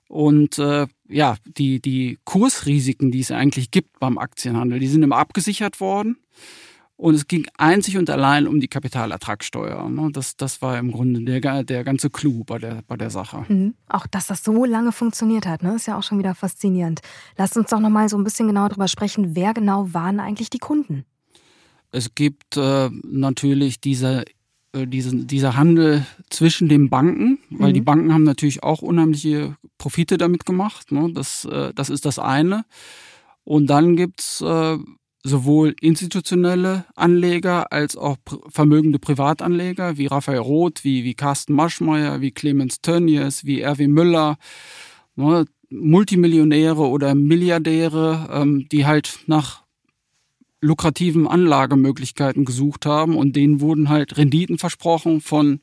Und 0.10 0.60
äh, 0.60 0.88
ja, 1.08 1.38
die, 1.46 1.82
die 1.82 2.20
Kursrisiken, 2.26 3.12
die 3.12 3.22
es 3.22 3.32
eigentlich 3.32 3.72
gibt 3.72 3.98
beim 3.98 4.18
Aktienhandel, 4.18 4.80
die 4.80 4.90
sind 4.90 5.04
immer 5.04 5.20
abgesichert 5.20 5.80
worden. 5.80 6.18
Und 6.98 7.16
es 7.16 7.28
ging 7.28 7.48
einzig 7.58 7.98
und 7.98 8.10
allein 8.10 8.46
um 8.46 8.60
die 8.60 8.68
Kapitalertragssteuer. 8.68 9.90
Ne? 9.90 10.10
Das, 10.12 10.36
das 10.36 10.62
war 10.62 10.78
im 10.78 10.92
Grunde 10.92 11.22
der, 11.22 11.64
der 11.64 11.84
ganze 11.86 12.10
Clou 12.10 12.44
bei 12.44 12.58
der, 12.58 12.82
bei 12.88 12.98
der 12.98 13.10
Sache. 13.10 13.46
Mhm. 13.48 13.74
Auch, 13.88 14.06
dass 14.06 14.28
das 14.28 14.44
so 14.44 14.66
lange 14.66 14.92
funktioniert 14.92 15.48
hat, 15.48 15.64
ne? 15.64 15.76
ist 15.76 15.88
ja 15.88 15.98
auch 15.98 16.04
schon 16.04 16.20
wieder 16.20 16.36
faszinierend. 16.36 17.00
Lasst 17.38 17.56
uns 17.56 17.70
doch 17.70 17.80
noch 17.80 17.90
mal 17.90 18.10
so 18.10 18.18
ein 18.18 18.26
bisschen 18.26 18.48
genauer 18.48 18.68
darüber 18.68 18.90
sprechen, 18.90 19.34
wer 19.34 19.54
genau 19.54 19.94
waren 19.94 20.20
eigentlich 20.20 20.50
die 20.50 20.60
Kunden? 20.60 21.06
Es 21.94 22.16
gibt 22.16 22.58
äh, 22.58 22.90
natürlich 23.04 23.80
diese, 23.80 24.26
äh, 24.74 24.88
diesen, 24.88 25.28
dieser 25.28 25.56
Handel 25.56 26.06
zwischen 26.32 26.68
den 26.68 26.90
Banken, 26.90 27.38
weil 27.52 27.70
mhm. 27.70 27.74
die 27.76 27.82
Banken 27.82 28.14
haben 28.14 28.24
natürlich 28.24 28.64
auch 28.64 28.82
unheimliche 28.82 29.56
Profite 29.78 30.18
damit 30.18 30.46
gemacht. 30.46 30.92
Ne? 30.92 31.12
Das, 31.14 31.46
äh, 31.46 31.72
das 31.76 31.92
ist 31.92 32.06
das 32.06 32.18
eine. 32.18 32.66
Und 33.44 33.68
dann 33.68 33.96
gibt's 33.96 34.42
äh, 34.42 34.78
sowohl 35.24 35.76
institutionelle 35.82 36.86
Anleger 36.96 37.72
als 37.72 37.96
auch 37.96 38.18
vermögende 38.50 38.98
Privatanleger 38.98 39.96
wie 39.98 40.08
Raphael 40.08 40.40
Roth, 40.40 40.84
wie, 40.84 41.04
wie 41.04 41.14
Carsten 41.14 41.54
Maschmeyer, 41.54 42.22
wie 42.22 42.32
Clemens 42.32 42.82
Tönnies, 42.82 43.46
wie 43.46 43.62
Erwin 43.62 43.92
Müller, 43.92 44.38
ne, 45.16 45.46
Multimillionäre 45.70 46.88
oder 46.88 47.14
Milliardäre, 47.14 48.30
ähm, 48.32 48.68
die 48.72 48.88
halt 48.88 49.20
nach 49.28 49.62
lukrativen 50.63 51.28
Anlagemöglichkeiten 51.28 52.45
gesucht 52.45 52.86
haben 52.86 53.15
und 53.15 53.36
denen 53.36 53.62
wurden 53.62 53.89
halt 53.89 54.17
Renditen 54.17 54.58
versprochen 54.58 55.21
von 55.21 55.60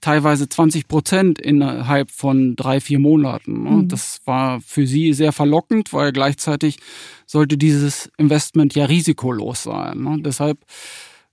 teilweise 0.00 0.48
20 0.48 0.86
Prozent 0.86 1.40
innerhalb 1.40 2.10
von 2.10 2.54
drei, 2.54 2.80
vier 2.80 3.00
Monaten. 3.00 3.64
Ne? 3.64 3.70
Mhm. 3.70 3.88
Das 3.88 4.20
war 4.24 4.60
für 4.60 4.86
sie 4.86 5.12
sehr 5.12 5.32
verlockend, 5.32 5.92
weil 5.92 6.12
gleichzeitig 6.12 6.78
sollte 7.26 7.58
dieses 7.58 8.10
Investment 8.16 8.74
ja 8.74 8.84
risikolos 8.84 9.64
sein. 9.64 10.02
Ne? 10.02 10.18
Deshalb 10.20 10.58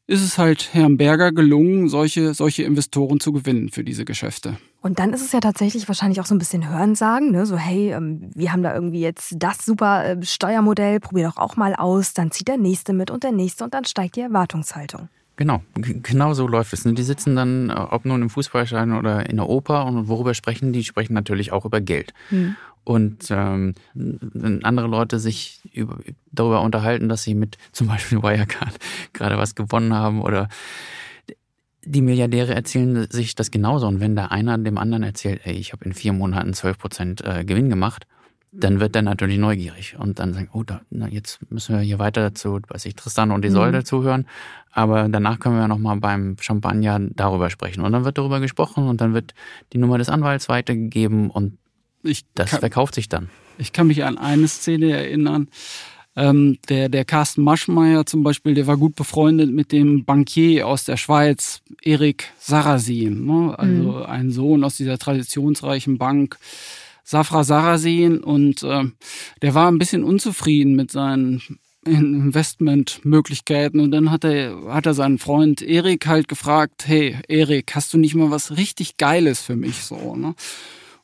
ist 0.07 0.21
es 0.21 0.37
halt 0.37 0.73
Herrn 0.73 0.97
Berger 0.97 1.31
gelungen, 1.31 1.89
solche, 1.89 2.33
solche 2.33 2.63
Investoren 2.63 3.19
zu 3.19 3.31
gewinnen 3.31 3.69
für 3.69 3.83
diese 3.83 4.05
Geschäfte. 4.05 4.57
Und 4.81 4.99
dann 4.99 5.13
ist 5.13 5.21
es 5.21 5.31
ja 5.31 5.39
tatsächlich 5.39 5.87
wahrscheinlich 5.87 6.19
auch 6.19 6.27
so 6.27 6.35
ein 6.35 6.39
bisschen 6.39 6.69
Hörensagen, 6.69 7.31
ne? 7.31 7.45
so 7.45 7.57
hey, 7.57 7.91
ähm, 7.91 8.29
wir 8.35 8.51
haben 8.51 8.61
da 8.61 8.73
irgendwie 8.73 9.01
jetzt 9.01 9.33
das 9.37 9.65
super 9.65 10.05
äh, 10.05 10.23
Steuermodell, 10.23 10.99
probier 10.99 11.27
doch 11.27 11.37
auch 11.37 11.55
mal 11.55 11.75
aus, 11.75 12.13
dann 12.13 12.29
zieht 12.29 12.47
der 12.47 12.57
Nächste 12.57 12.93
mit 12.93 13.09
und 13.09 13.23
der 13.23 13.31
Nächste 13.31 13.63
und 13.63 13.73
dann 13.73 13.85
steigt 13.85 14.15
die 14.15 14.21
Erwartungshaltung. 14.21 15.09
Genau, 15.37 15.61
genau 15.75 16.33
so 16.33 16.47
läuft 16.47 16.71
es. 16.71 16.85
Ne? 16.85 16.93
Die 16.93 17.03
sitzen 17.03 17.35
dann, 17.35 17.69
äh, 17.69 17.73
ob 17.73 18.05
nun 18.05 18.21
im 18.21 18.29
Fußballstadion 18.29 18.97
oder 18.97 19.27
in 19.29 19.37
der 19.37 19.49
Oper 19.49 19.85
und 19.85 20.07
worüber 20.07 20.33
sprechen 20.33 20.71
die? 20.71 20.83
sprechen 20.83 21.13
natürlich 21.13 21.51
auch 21.51 21.65
über 21.65 21.81
Geld. 21.81 22.13
Mhm. 22.29 22.55
Und 22.85 23.27
ähm, 23.31 23.73
wenn 23.93 24.63
andere 24.63 24.87
Leute 24.87 25.19
sich 25.19 25.59
über, 25.73 25.97
darüber 26.31 26.61
unterhalten, 26.61 27.09
dass 27.09 27.23
sie 27.23 27.33
mit 27.33 27.57
zum 27.71 27.87
Beispiel 27.87 28.21
Wirecard 28.21 28.75
gerade 29.13 29.37
was 29.37 29.55
gewonnen 29.55 29.93
haben 29.93 30.21
oder 30.21 30.47
die 31.83 32.01
Milliardäre 32.01 32.53
erzählen 32.55 33.07
sich 33.09 33.35
das 33.35 33.51
genauso. 33.51 33.87
Und 33.87 33.99
wenn 33.99 34.15
da 34.15 34.27
einer 34.27 34.57
dem 34.57 34.77
anderen 34.77 35.03
erzählt, 35.03 35.41
ey, 35.43 35.53
ich 35.53 35.73
habe 35.73 35.85
in 35.85 35.93
vier 35.93 36.13
Monaten 36.13 36.53
12 36.53 36.77
Prozent 36.77 37.21
äh, 37.25 37.43
Gewinn 37.43 37.69
gemacht, 37.69 38.07
dann 38.51 38.79
wird 38.79 38.95
er 38.95 39.01
natürlich 39.01 39.37
neugierig 39.37 39.97
und 39.99 40.19
dann 40.19 40.33
sagen, 40.33 40.49
oh, 40.53 40.63
da, 40.63 40.81
na, 40.89 41.07
jetzt 41.09 41.39
müssen 41.51 41.75
wir 41.75 41.81
hier 41.81 41.99
weiter 41.99 42.33
zu, 42.33 42.59
weiß 42.67 42.85
ich, 42.85 42.95
Tristan 42.95 43.31
und 43.31 43.43
Isolde 43.43 43.79
mhm. 43.79 43.85
zuhören. 43.85 44.27
Aber 44.71 45.09
danach 45.09 45.39
können 45.39 45.55
wir 45.55 45.61
ja 45.61 45.67
nochmal 45.67 45.97
beim 45.97 46.37
Champagner 46.39 46.99
darüber 46.99 47.49
sprechen. 47.49 47.81
Und 47.81 47.91
dann 47.91 48.05
wird 48.05 48.17
darüber 48.17 48.39
gesprochen 48.39 48.87
und 48.87 49.01
dann 49.01 49.13
wird 49.13 49.33
die 49.73 49.77
Nummer 49.77 49.97
des 49.97 50.09
Anwalts 50.09 50.47
weitergegeben 50.47 51.29
und 51.29 51.57
ich 52.05 52.23
das 52.35 52.51
kann, 52.51 52.59
verkauft 52.59 52.95
sich 52.95 53.09
dann. 53.09 53.29
Ich 53.57 53.73
kann 53.73 53.87
mich 53.87 54.03
an 54.03 54.17
eine 54.17 54.47
Szene 54.47 54.91
erinnern. 54.91 55.49
Ähm, 56.17 56.59
der, 56.69 56.87
der 56.87 57.03
Carsten 57.03 57.43
Maschmeyer 57.43 58.05
zum 58.05 58.23
Beispiel, 58.23 58.53
der 58.53 58.67
war 58.67 58.77
gut 58.77 58.95
befreundet 58.95 59.51
mit 59.51 59.73
dem 59.73 60.05
Bankier 60.05 60.65
aus 60.65 60.85
der 60.85 60.95
Schweiz, 60.95 61.61
Erik 61.81 62.31
Sarasin. 62.39 63.25
Ne? 63.25 63.57
Also 63.57 63.91
mhm. 63.91 64.03
ein 64.03 64.31
Sohn 64.31 64.63
aus 64.63 64.77
dieser 64.77 64.97
traditionsreichen 64.97 65.97
Bank. 65.97 66.37
Safra 67.07 67.43
Sarasin 67.43 68.17
und 68.17 68.63
äh, 68.63 68.83
der 69.43 69.53
war 69.53 69.69
ein 69.69 69.77
bisschen 69.77 70.03
unzufrieden 70.03 70.75
mit 70.75 70.89
seinen 70.89 71.39
Investmentmöglichkeiten 71.85 73.79
und 73.79 73.91
dann 73.91 74.09
hat 74.09 74.23
er, 74.23 74.73
hat 74.73 74.87
er 74.87 74.95
seinen 74.95 75.19
Freund 75.19 75.61
Erik 75.61 76.07
halt 76.07 76.27
gefragt, 76.27 76.87
hey 76.87 77.17
Erik, 77.27 77.75
hast 77.75 77.93
du 77.93 77.99
nicht 77.99 78.15
mal 78.15 78.31
was 78.31 78.57
richtig 78.57 78.97
Geiles 78.97 79.41
für 79.41 79.55
mich 79.55 79.83
so, 79.83 80.15
ne? 80.15 80.33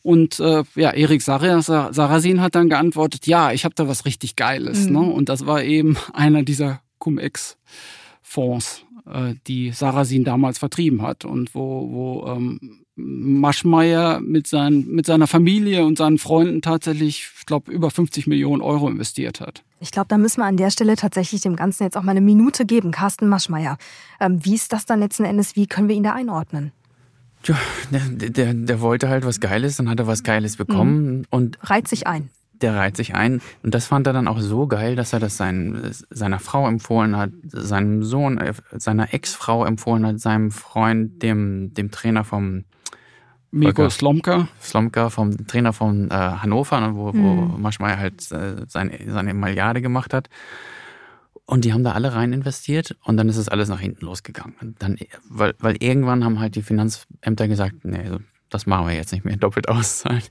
Und 0.03 0.39
äh, 0.39 0.63
ja, 0.75 0.91
Erik 0.91 1.21
Sarasin 1.21 2.41
hat 2.41 2.55
dann 2.55 2.69
geantwortet, 2.69 3.27
ja, 3.27 3.51
ich 3.51 3.65
habe 3.65 3.75
da 3.75 3.87
was 3.87 4.05
richtig 4.05 4.35
Geiles. 4.35 4.87
Mhm. 4.87 4.93
Ne? 4.93 4.99
Und 4.99 5.29
das 5.29 5.45
war 5.45 5.63
eben 5.63 5.97
einer 6.13 6.43
dieser 6.43 6.81
Cum-Ex-Fonds, 6.99 8.83
äh, 9.05 9.35
die 9.47 9.71
Sarasin 9.71 10.23
damals 10.23 10.57
vertrieben 10.57 11.01
hat 11.01 11.25
und 11.25 11.53
wo, 11.53 11.91
wo 11.91 12.27
ähm, 12.27 12.81
Maschmeyer 12.95 14.19
mit, 14.19 14.47
sein, 14.47 14.85
mit 14.87 15.05
seiner 15.05 15.27
Familie 15.27 15.85
und 15.85 15.97
seinen 15.97 16.17
Freunden 16.17 16.61
tatsächlich, 16.61 17.27
ich 17.39 17.45
glaube, 17.45 17.71
über 17.71 17.89
50 17.89 18.27
Millionen 18.27 18.61
Euro 18.61 18.87
investiert 18.89 19.39
hat. 19.39 19.63
Ich 19.79 19.91
glaube, 19.91 20.07
da 20.09 20.17
müssen 20.17 20.41
wir 20.41 20.45
an 20.45 20.57
der 20.57 20.69
Stelle 20.69 20.95
tatsächlich 20.95 21.41
dem 21.41 21.55
Ganzen 21.55 21.83
jetzt 21.83 21.97
auch 21.97 22.03
mal 22.03 22.11
eine 22.11 22.21
Minute 22.21 22.65
geben. 22.65 22.91
Carsten 22.91 23.27
Maschmeyer, 23.27 23.77
ähm, 24.19 24.43
wie 24.43 24.55
ist 24.55 24.73
das 24.73 24.85
dann 24.85 24.99
letzten 24.99 25.23
Endes? 25.23 25.55
Wie 25.55 25.67
können 25.67 25.87
wir 25.87 25.95
ihn 25.95 26.03
da 26.03 26.13
einordnen? 26.13 26.71
Tja, 27.43 27.55
der, 27.91 28.29
der, 28.29 28.53
der 28.53 28.81
wollte 28.81 29.09
halt 29.09 29.25
was 29.25 29.39
Geiles, 29.39 29.77
dann 29.77 29.89
hat 29.89 29.99
er 29.99 30.07
was 30.07 30.23
Geiles 30.23 30.57
bekommen 30.57 31.17
mhm. 31.17 31.25
und 31.29 31.57
reiht 31.61 31.87
sich 31.87 32.07
ein. 32.07 32.29
Der 32.61 32.75
reiht 32.75 32.95
sich 32.95 33.15
ein 33.15 33.41
und 33.63 33.73
das 33.73 33.87
fand 33.87 34.05
er 34.05 34.13
dann 34.13 34.27
auch 34.27 34.39
so 34.39 34.67
geil, 34.67 34.95
dass 34.95 35.13
er 35.13 35.19
das 35.19 35.35
sein, 35.35 35.91
seiner 36.11 36.39
Frau 36.39 36.67
empfohlen 36.67 37.17
hat, 37.17 37.31
seinem 37.43 38.03
Sohn, 38.03 38.37
äh, 38.37 38.53
seiner 38.73 39.13
Ex-Frau 39.13 39.65
empfohlen 39.65 40.05
hat, 40.05 40.19
seinem 40.19 40.51
Freund, 40.51 41.23
dem, 41.23 41.73
dem 41.73 41.89
Trainer 41.89 42.23
vom 42.23 42.65
Miko 43.49 43.89
Slomka. 43.89 44.47
Slomka, 44.61 45.09
vom 45.09 45.47
Trainer 45.47 45.73
von 45.73 46.09
äh, 46.09 46.13
Hannover, 46.13 46.79
ne, 46.79 46.95
wo, 46.95 47.11
mhm. 47.11 47.23
wo 47.23 47.57
Maschmeyer 47.57 47.97
halt 47.97 48.31
äh, 48.31 48.65
seine, 48.67 48.97
seine 49.07 49.33
Milliarde 49.33 49.81
gemacht 49.81 50.13
hat. 50.13 50.29
Und 51.51 51.65
die 51.65 51.73
haben 51.73 51.83
da 51.83 51.91
alle 51.91 52.13
rein 52.13 52.31
investiert 52.31 52.95
und 53.03 53.17
dann 53.17 53.27
ist 53.27 53.35
es 53.35 53.49
alles 53.49 53.67
nach 53.67 53.81
hinten 53.81 54.05
losgegangen. 54.05 54.55
Und 54.61 54.81
dann, 54.81 54.97
weil, 55.27 55.53
weil 55.59 55.75
irgendwann 55.83 56.23
haben 56.23 56.39
halt 56.39 56.55
die 56.55 56.61
Finanzämter 56.61 57.49
gesagt, 57.49 57.83
nee, 57.83 58.09
das 58.49 58.67
machen 58.67 58.87
wir 58.87 58.95
jetzt 58.95 59.11
nicht 59.11 59.25
mehr, 59.25 59.35
doppelt 59.37 59.67
auszahlen. 59.67 60.23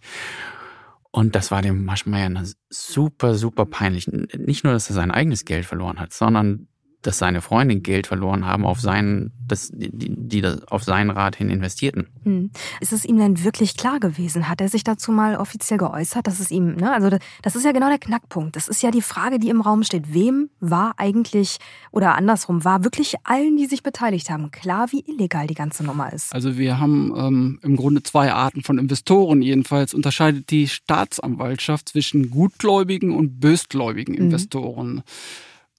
Und 1.10 1.34
das 1.34 1.50
war 1.50 1.60
dem 1.60 1.84
Maschmeyer 1.84 2.30
super, 2.70 3.34
super 3.34 3.66
peinlich. 3.66 4.06
Nicht 4.06 4.64
nur, 4.64 4.72
dass 4.72 4.88
er 4.88 4.94
sein 4.94 5.10
eigenes 5.10 5.44
Geld 5.44 5.66
verloren 5.66 6.00
hat, 6.00 6.14
sondern 6.14 6.68
dass 7.02 7.18
seine 7.18 7.40
Freunde 7.40 7.76
Geld 7.76 8.06
verloren 8.06 8.46
haben 8.46 8.66
auf 8.66 8.80
seinen, 8.80 9.32
das, 9.46 9.70
die, 9.72 9.90
die 9.90 10.40
das 10.40 10.66
auf 10.68 10.84
seinen 10.84 11.10
Rat 11.10 11.36
hin 11.36 11.48
investierten. 11.48 12.06
Hm. 12.24 12.50
Ist 12.80 12.92
es 12.92 13.04
ihm 13.04 13.16
denn 13.16 13.42
wirklich 13.42 13.76
klar 13.76 14.00
gewesen? 14.00 14.48
Hat 14.48 14.60
er 14.60 14.68
sich 14.68 14.84
dazu 14.84 15.10
mal 15.10 15.36
offiziell 15.36 15.78
geäußert, 15.78 16.26
dass 16.26 16.40
es 16.40 16.50
ihm, 16.50 16.74
ne, 16.74 16.92
also 16.92 17.16
das 17.42 17.56
ist 17.56 17.64
ja 17.64 17.72
genau 17.72 17.88
der 17.88 17.98
Knackpunkt. 17.98 18.54
Das 18.56 18.68
ist 18.68 18.82
ja 18.82 18.90
die 18.90 19.02
Frage, 19.02 19.38
die 19.38 19.48
im 19.48 19.60
Raum 19.60 19.82
steht. 19.82 20.12
Wem 20.12 20.50
war 20.60 20.94
eigentlich, 20.98 21.58
oder 21.90 22.16
andersrum, 22.16 22.64
war 22.64 22.84
wirklich 22.84 23.14
allen, 23.24 23.56
die 23.56 23.66
sich 23.66 23.82
beteiligt 23.82 24.28
haben, 24.30 24.50
klar, 24.50 24.92
wie 24.92 25.04
illegal 25.06 25.46
die 25.46 25.54
ganze 25.54 25.84
Nummer 25.84 26.12
ist? 26.12 26.34
Also 26.34 26.58
wir 26.58 26.78
haben 26.78 27.14
ähm, 27.16 27.60
im 27.62 27.76
Grunde 27.76 28.02
zwei 28.02 28.32
Arten 28.32 28.62
von 28.62 28.78
Investoren. 28.78 29.42
Jedenfalls 29.42 29.94
unterscheidet 29.94 30.50
die 30.50 30.68
Staatsanwaltschaft 30.68 31.88
zwischen 31.88 32.30
gutgläubigen 32.30 33.12
und 33.12 33.40
bösgläubigen 33.40 34.14
mhm. 34.14 34.20
Investoren. 34.20 34.94
Mhm. 34.94 35.02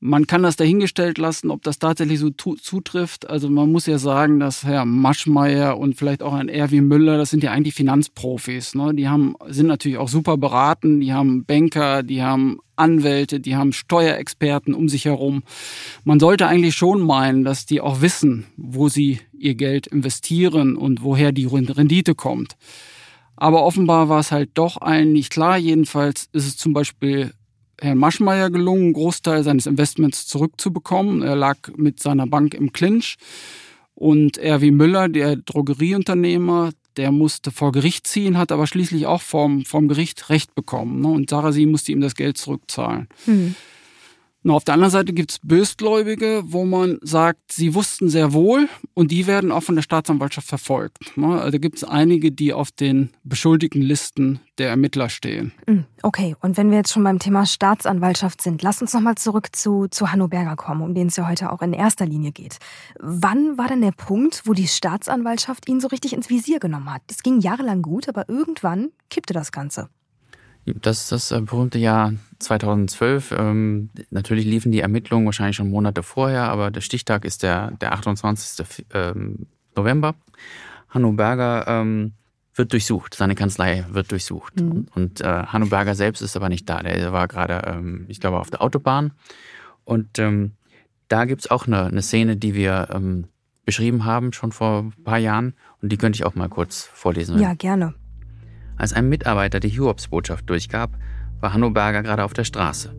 Man 0.04 0.26
kann 0.26 0.42
das 0.42 0.56
dahingestellt 0.56 1.20
lassen, 1.20 1.52
ob 1.52 1.62
das 1.62 1.78
tatsächlich 1.78 2.18
so 2.18 2.32
zutrifft. 2.32 3.30
Also 3.30 3.52
man 3.52 3.72
muss 3.72 3.86
ja 3.86 4.00
sagen, 4.00 4.40
dass 4.40 4.64
Herr 4.64 4.84
Maschmeyer 4.84 5.78
und 5.78 5.96
vielleicht 5.96 6.24
auch 6.24 6.34
ein 6.34 6.50
Erwin 6.50 6.88
Müller, 6.88 7.20
das 7.20 7.30
sind 7.30 7.44
ja 7.44 7.52
eigentlich 7.52 7.76
Finanzprofis. 7.76 8.74
Ne? 8.74 8.96
Die 8.96 9.08
haben, 9.08 9.36
sind 9.48 9.68
natürlich 9.68 10.00
auch 10.00 10.08
super 10.08 10.38
beraten, 10.38 11.02
die 11.02 11.14
haben 11.14 11.46
Banker, 11.46 12.02
die 12.02 12.24
haben 12.24 12.58
Anwälte, 12.76 13.40
die 13.40 13.56
haben 13.56 13.74
Steuerexperten 13.74 14.74
um 14.74 14.90
sich 14.90 15.06
herum. 15.06 15.44
Man 16.04 16.20
sollte 16.20 16.48
eigentlich 16.48 16.74
schon 16.74 17.02
meinen, 17.02 17.44
dass 17.44 17.68
die 17.68 17.80
auch 17.80 18.02
wissen, 18.02 18.48
wo 18.58 18.90
sie 18.90 19.20
ihr 19.38 19.54
Geld 19.54 19.86
investieren 19.86 20.78
und 20.78 21.04
woher 21.04 21.32
die 21.32 21.46
Rendite 21.46 22.16
kommt. 22.16 22.58
Aber 23.36 23.64
offenbar 23.64 24.10
war 24.10 24.20
es 24.20 24.32
halt 24.32 24.50
doch 24.56 24.82
allen 24.82 25.14
nicht 25.14 25.32
klar. 25.32 25.60
Jedenfalls 25.60 26.28
ist 26.34 26.48
es 26.48 26.58
zum 26.58 26.74
Beispiel 26.74 27.34
Herrn 27.82 27.98
Maschmeyer 27.98 28.50
gelungen, 28.50 28.84
einen 28.84 28.94
Großteil 28.94 29.44
seines 29.44 29.66
Investments 29.66 30.28
zurückzubekommen. 30.28 31.24
Er 31.24 31.36
lag 31.36 31.58
mit 31.76 32.02
seiner 32.02 32.28
Bank 32.28 32.54
im 32.54 32.72
Clinch. 32.72 33.18
Und 33.96 34.38
Erwin 34.38 34.78
Müller, 34.78 35.10
der 35.10 35.36
Drogerieunternehmer, 35.36 36.72
der 36.98 37.12
musste 37.12 37.52
vor 37.52 37.72
Gericht 37.72 38.08
ziehen, 38.08 38.38
hat 38.38 38.52
aber 38.52 38.68
schließlich 38.68 39.06
auch 39.06 39.22
vom, 39.22 39.66
vom 39.66 39.88
Gericht 39.88 40.30
Recht 40.30 40.56
bekommen. 40.56 41.02
Ne? 41.02 41.08
Und 41.08 41.30
Sarasi 41.30 41.66
musste 41.66 41.92
ihm 41.92 42.02
das 42.02 42.16
Geld 42.16 42.38
zurückzahlen. 42.38 43.08
Hm. 43.26 43.56
Und 44.44 44.52
auf 44.52 44.64
der 44.64 44.74
anderen 44.74 44.92
Seite 44.92 45.14
gibt 45.14 45.32
es 45.32 45.40
Bösgläubige, 45.40 46.42
wo 46.46 46.66
man 46.66 46.98
sagt, 47.02 47.52
sie 47.52 47.76
wussten 47.76 48.10
sehr 48.10 48.34
wohl 48.34 48.68
und 48.96 49.12
die 49.12 49.28
werden 49.28 49.52
auch 49.52 49.62
von 49.62 49.76
der 49.76 49.84
Staatsanwaltschaft 49.84 50.48
verfolgt. 50.48 51.16
Ne? 51.16 51.40
Also 51.40 51.60
gibt 51.60 51.78
es 51.78 51.84
einige, 51.84 52.32
die 52.32 52.54
auf 52.54 52.72
den 52.72 53.12
beschuldigten 53.24 53.82
Listen 53.82 54.40
der 54.58 54.70
Ermittler 54.70 55.10
stehen. 55.10 55.52
Hm, 55.68 55.86
okay, 56.02 56.36
und 56.42 56.58
wenn 56.58 56.72
wir 56.72 56.78
jetzt 56.78 56.92
schon 56.92 57.04
beim 57.04 57.20
Thema 57.20 57.46
Staatsanwaltschaft 57.46 58.42
sind, 58.42 58.64
lass 58.64 58.82
uns 58.82 58.94
nochmal 58.94 59.16
zurück 59.16 59.56
zu, 59.56 59.88
zu 59.90 60.12
Hanno 60.12 60.28
Berger 60.28 60.56
kommen, 60.56 60.82
um 60.82 60.96
den 60.96 61.08
es 61.08 61.18
ja 61.18 61.28
heute 61.28 61.52
auch 61.52 61.62
in 61.62 61.74
erster 61.74 62.06
Linie 62.06 62.32
geht. 62.32 62.58
Wann 63.00 63.58
war 63.60 63.68
denn 63.68 63.82
der 63.82 63.92
Punkt, 63.92 64.44
wo 64.46 64.54
die 64.54 64.68
Staatsanwaltschaft 64.68 65.70
ihn 65.70 65.80
so 65.80 65.88
richtig 65.88 66.14
ins 66.14 66.30
Visier 66.30 66.60
genommen 66.60 66.92
hat? 66.92 67.04
Es 67.10 67.22
ging 67.22 67.42
jahrelang 67.42 67.82
gut, 67.84 68.10
aber 68.10 68.28
irgendwann 68.28 68.90
kippte 69.10 69.34
das 69.34 69.52
Ganze. 69.52 69.90
Das 70.66 71.02
ist 71.02 71.12
das 71.12 71.32
äh, 71.32 71.42
berühmte 71.42 71.80
Jahr 71.80 72.14
2012. 72.40 73.34
Ähm, 73.38 73.90
natürlich 74.10 74.46
liefen 74.46 74.72
die 74.72 74.82
Ermittlungen 74.82 75.26
wahrscheinlich 75.26 75.56
schon 75.56 75.70
Monate 75.70 76.04
vorher, 76.04 76.50
aber 76.50 76.72
der 76.72 76.82
Stichtag 76.82 77.26
ist 77.26 77.44
der, 77.44 77.72
der 77.72 77.94
28. 77.94 78.86
Ähm, 78.94 79.48
November. 79.76 80.16
Hanno 80.90 81.14
Berger 81.14 81.66
ähm, 81.68 82.14
wird 82.54 82.74
durchsucht, 82.74 83.16
seine 83.16 83.36
Kanzlei 83.36 83.86
wird 83.90 84.12
durchsucht. 84.12 84.60
Mhm. 84.60 84.88
Und, 84.94 85.22
äh, 85.22 85.26
Hanno 85.26 85.68
Berger 85.68 85.96
selbst 85.96 86.22
ist 86.22 86.36
aber 86.36 86.50
nicht 86.50 86.70
da. 86.70 86.84
Der 86.84 87.14
war 87.14 87.28
gerade, 87.28 87.62
ähm, 87.66 88.06
ich 88.08 88.20
glaube, 88.20 88.40
auf 88.40 88.50
der 88.50 88.62
Autobahn. 88.62 89.14
Und 89.84 90.20
ähm, 90.20 90.52
da 91.08 91.26
gibt's 91.26 91.50
auch 91.50 91.66
eine, 91.66 91.86
eine 91.86 92.02
Szene, 92.02 92.38
die 92.38 92.54
wir 92.54 92.90
ähm, 92.92 93.26
beschrieben 93.66 94.06
haben, 94.06 94.34
schon 94.34 94.52
vor 94.52 94.84
ein 94.84 95.04
paar 95.04 95.18
Jahren. 95.18 95.54
Und 95.82 95.92
die 95.92 95.98
könnte 95.98 96.18
ich 96.18 96.26
auch 96.26 96.36
mal 96.36 96.50
kurz 96.50 96.84
vorlesen. 96.84 97.40
Ja, 97.40 97.54
gerne. 97.54 97.94
Als 98.82 98.94
ein 98.94 99.10
Mitarbeiter 99.10 99.60
die 99.60 99.70
Hiobsbotschaft 99.70 100.50
durchgab, 100.50 100.98
war 101.40 101.54
Hanno 101.54 101.70
Berger 101.70 102.02
gerade 102.02 102.24
auf 102.24 102.34
der 102.34 102.46
Straße. 102.46 102.96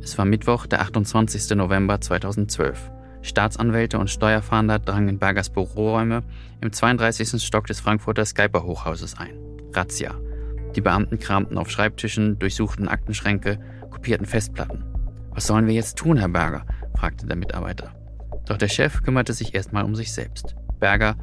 Es 0.00 0.16
war 0.16 0.24
Mittwoch, 0.24 0.64
der 0.64 0.80
28. 0.80 1.50
November 1.58 2.00
2012. 2.00 2.90
Staatsanwälte 3.20 3.98
und 3.98 4.08
Steuerfahnder 4.08 4.78
drangen 4.78 5.10
in 5.10 5.18
Bergers 5.18 5.50
Büroräume 5.50 6.22
im 6.62 6.72
32. 6.72 7.44
Stock 7.44 7.66
des 7.66 7.80
Frankfurter 7.80 8.24
Skyper 8.24 8.62
Hochhauses 8.62 9.18
ein. 9.18 9.36
Razzia. 9.74 10.14
Die 10.74 10.80
Beamten 10.80 11.18
kramten 11.18 11.58
auf 11.58 11.68
Schreibtischen, 11.68 12.38
durchsuchten 12.38 12.88
Aktenschränke, 12.88 13.58
kopierten 13.90 14.26
Festplatten. 14.26 14.84
Was 15.32 15.48
sollen 15.48 15.66
wir 15.66 15.74
jetzt 15.74 15.98
tun, 15.98 16.16
Herr 16.16 16.30
Berger? 16.30 16.64
fragte 16.96 17.26
der 17.26 17.36
Mitarbeiter. 17.36 17.94
Doch 18.46 18.56
der 18.56 18.68
Chef 18.68 19.02
kümmerte 19.02 19.34
sich 19.34 19.54
erstmal 19.54 19.84
um 19.84 19.96
sich 19.96 20.14
selbst. 20.14 20.56
Berger, 20.80 21.14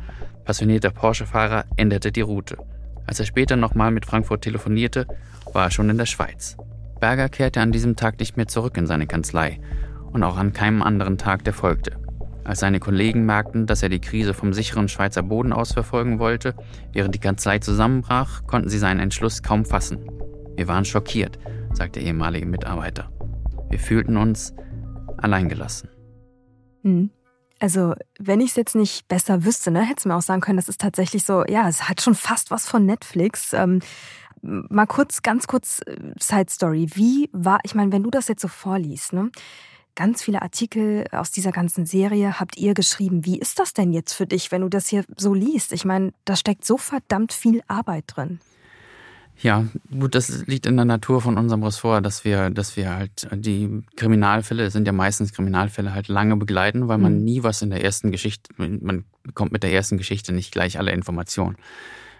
passionierter 0.45 0.91
Porsche-Fahrer, 0.91 1.65
änderte 1.78 2.12
die 2.12 2.21
Route. 2.21 2.58
Als 3.06 3.20
er 3.20 3.26
später 3.26 3.56
nochmal 3.56 3.92
mit 3.92 4.06
Frankfurt 4.06 4.44
telefonierte, 4.44 5.08
war 5.52 5.66
er 5.66 5.72
schon 5.72 5.89
in 5.89 5.98
der 5.98 6.06
Schweiz. 6.06 6.58
Berger 7.00 7.30
kehrte 7.30 7.62
an 7.62 7.72
diesem 7.72 7.96
Tag 7.96 8.20
nicht 8.20 8.38
mehr 8.38 8.48
zurück 8.48 8.78
in 8.78 8.88
seine 8.88 9.08
Kanzlei 9.08 9.60
und 10.12 10.24
auch 10.24 10.38
an 10.38 10.54
keinem 10.54 10.82
anderen 10.82 11.18
Tag, 11.18 11.44
der 11.44 11.54
folgte. 11.54 11.98
Als 12.46 12.60
seine 12.60 12.80
Kollegen 12.80 13.26
merkten, 13.26 13.66
dass 13.68 13.84
er 13.84 13.89
die 13.89 14.02
Krise 14.02 14.34
vom 14.34 14.54
sicheren 14.54 14.89
Schweizer 14.89 15.24
Boden 15.24 15.54
aus 15.54 15.74
verfolgen 15.74 16.20
wollte, 16.20 16.56
während 16.92 17.16
die 17.16 17.20
Kanzlei 17.20 17.60
zusammenbrach, 17.60 18.46
konnten 18.48 18.70
sie 18.70 18.80
seinen 18.80 19.00
Entschluss 19.00 19.44
kaum 19.44 19.66
fassen. 19.66 20.10
Wir 20.56 20.68
waren 20.68 20.86
schockiert, 20.86 21.39
sagte 21.74 22.00
der 22.00 22.08
ehemalige 22.08 22.46
Mitarbeiter. 22.46 23.10
Wir 23.70 23.80
fühlten 23.80 24.18
uns 24.18 24.54
alleingelassen. 25.18 25.89
Mhm. 26.84 27.10
Also, 27.63 27.93
wenn 28.19 28.41
ich 28.41 28.49
es 28.49 28.56
jetzt 28.58 28.76
nicht 28.76 29.08
besser 29.08 29.45
wüsste, 29.45 29.71
ne, 29.71 29.84
hätte 29.84 29.99
es 29.99 30.06
mir 30.06 30.17
auch 30.17 30.21
sagen 30.21 30.41
können, 30.41 30.58
das 30.58 30.67
ist 30.67 30.82
tatsächlich 30.82 31.23
so, 31.23 31.45
ja, 31.47 31.69
es 31.69 31.88
hat 31.88 32.02
schon 32.02 32.13
fast 32.13 32.52
was 32.52 32.67
von 32.67 32.86
Netflix. 32.86 33.54
Ähm, 33.54 33.80
mal 34.41 34.86
kurz, 34.86 35.21
ganz 35.21 35.47
kurz 35.47 35.80
äh, 35.86 35.95
Side 36.19 36.49
Story. 36.49 36.89
Wie 36.93 37.30
war, 37.32 37.60
ich 37.63 37.73
meine, 37.73 37.93
wenn 37.93 38.04
du 38.04 38.10
das 38.10 38.28
jetzt 38.28 38.41
so 38.41 38.49
vorliest, 38.49 39.13
ne? 39.13 39.32
Ganz 39.95 40.21
viele 40.21 40.41
Artikel 40.41 41.06
aus 41.13 41.32
dieser 41.32 41.54
ganzen 41.54 41.86
Serie 41.86 42.38
habt 42.38 42.58
ihr 42.58 42.73
geschrieben. 42.73 43.23
Wie 43.23 43.39
ist 43.39 43.60
das 43.60 43.71
denn 43.71 43.93
jetzt 43.93 44.12
für 44.12 44.28
dich, 44.28 44.52
wenn 44.52 44.63
du 44.63 44.67
das 44.67 44.89
hier 44.89 45.06
so 45.15 45.34
liest? 45.34 45.71
Ich 45.71 45.86
meine, 45.86 46.12
da 46.26 46.36
steckt 46.36 46.65
so 46.65 46.76
verdammt 46.76 47.32
viel 47.32 47.62
Arbeit 47.69 48.04
drin. 48.08 48.41
Ja, 49.41 49.65
gut, 49.91 50.15
das 50.15 50.46
liegt 50.48 50.65
in 50.65 50.78
der 50.78 50.86
Natur 50.86 51.22
von 51.22 51.38
unserem 51.38 51.63
Ressort, 51.63 52.06
dass 52.06 52.24
wir, 52.24 52.50
dass 52.50 52.78
wir 52.78 52.96
halt 52.96 53.28
die 53.34 53.84
Kriminalfälle, 53.98 54.69
sind 54.69 54.88
ja 54.88 54.93
meistens 54.93 55.34
Kriminalfälle, 55.34 55.93
halt 55.93 56.08
lange 56.08 56.38
begleiten, 56.38 56.88
weil 56.88 56.98
man 56.98 57.17
mhm. 57.17 57.24
nie 57.24 57.43
was 57.43 57.62
in 57.62 57.69
der 57.69 57.84
ersten 57.84 58.12
Geschichte, 58.12 58.54
man 58.58 59.04
bekommt 59.24 59.52
mit 59.52 59.63
der 59.63 59.74
ersten 59.74 59.98
Geschichte 59.98 60.34
nicht 60.34 60.52
gleich 60.52 60.80
alle 60.80 60.91
Informationen. 60.91 61.58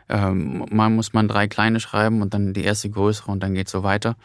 Ähm, 0.10 0.65
mal 0.69 0.89
muss 0.89 1.13
man 1.13 1.28
drei 1.30 1.47
kleine 1.47 1.80
schreiben 1.80 2.21
und 2.21 2.34
dann 2.34 2.54
die 2.54 2.63
erste 2.63 2.89
größere 2.89 3.32
und 3.32 3.41
dann 3.41 3.54
geht's 3.54 3.71
so 3.71 3.84
weiter 3.84 4.17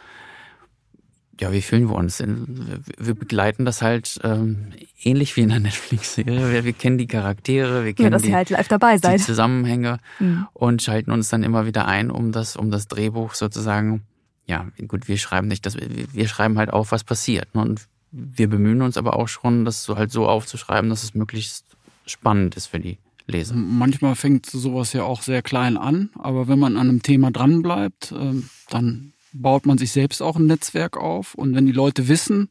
ja, 1.41 1.53
wie 1.53 1.63
fühlen 1.63 1.89
wir 1.89 1.95
uns? 1.95 2.21
Wir 2.21 3.15
begleiten 3.15 3.65
das 3.65 3.83
halt 3.83 4.19
ähm, 4.25 4.73
ähnlich 5.03 5.37
wie 5.37 5.43
in 5.43 5.51
der 5.51 5.61
Netflix-Serie. 5.61 6.53
Wir, 6.53 6.65
wir, 6.65 6.73
kennen 6.73 6.99
die 6.99 7.07
Charaktere, 7.07 7.85
wir 7.85 7.95
kennen 7.95 8.13
ja, 8.13 8.19
die, 8.19 8.35
halt 8.35 8.51
live 8.51 8.69
dabei 8.69 8.97
die 8.97 9.17
Zusammenhänge 9.19 9.99
mhm. 10.19 10.47
und 10.53 10.83
schalten 10.83 11.11
uns 11.13 11.29
dann 11.29 11.43
immer 11.43 11.67
wieder 11.67 11.87
ein, 11.87 12.11
um 12.11 12.33
das, 12.33 12.57
um 12.57 12.71
das 12.71 12.89
Drehbuch 12.89 13.35
sozusagen. 13.35 14.03
Ja, 14.47 14.67
gut, 14.87 15.09
wir 15.09 15.19
schreiben 15.19 15.49
nicht, 15.49 15.67
das, 15.67 15.77
wir 15.77 16.29
schreiben 16.29 16.59
halt 16.59 16.73
auf, 16.73 16.91
was 16.91 17.05
passiert. 17.05 17.55
Ne? 17.55 17.63
Und 17.63 17.83
wir 18.11 18.49
bemühen 18.49 18.83
uns 18.83 18.97
aber 18.97 19.17
auch 19.17 19.29
schon, 19.29 19.65
das 19.65 19.85
so 19.85 19.97
halt 19.97 20.11
so 20.11 20.27
aufzuschreiben, 20.27 20.89
dass 20.89 21.05
es 21.05 21.15
möglichst 21.15 21.67
spannend 22.07 22.57
ist 22.57 22.67
für 22.67 22.81
die 22.81 22.99
Leser. 23.27 23.55
Manchmal 23.55 24.15
fängt 24.15 24.47
sowas 24.47 24.95
ja 24.95 25.05
auch 25.05 25.21
sehr 25.21 25.43
klein 25.43 25.77
an, 25.77 26.09
aber 26.19 26.49
wenn 26.49 26.59
man 26.59 26.77
an 26.77 26.89
einem 26.89 27.03
Thema 27.03 27.31
dranbleibt, 27.31 28.13
ähm, 28.19 28.49
dann 28.71 29.13
baut 29.41 29.67
man 29.67 29.79
sich 29.79 29.93
selbst 29.93 30.23
auch 30.23 30.37
ein 30.37 30.47
Netzwerk 30.47 30.97
auf. 30.97 31.35
Und 31.35 31.55
wenn 31.55 31.67
die 31.67 31.73
Leute 31.73 32.09
wissen, 32.09 32.49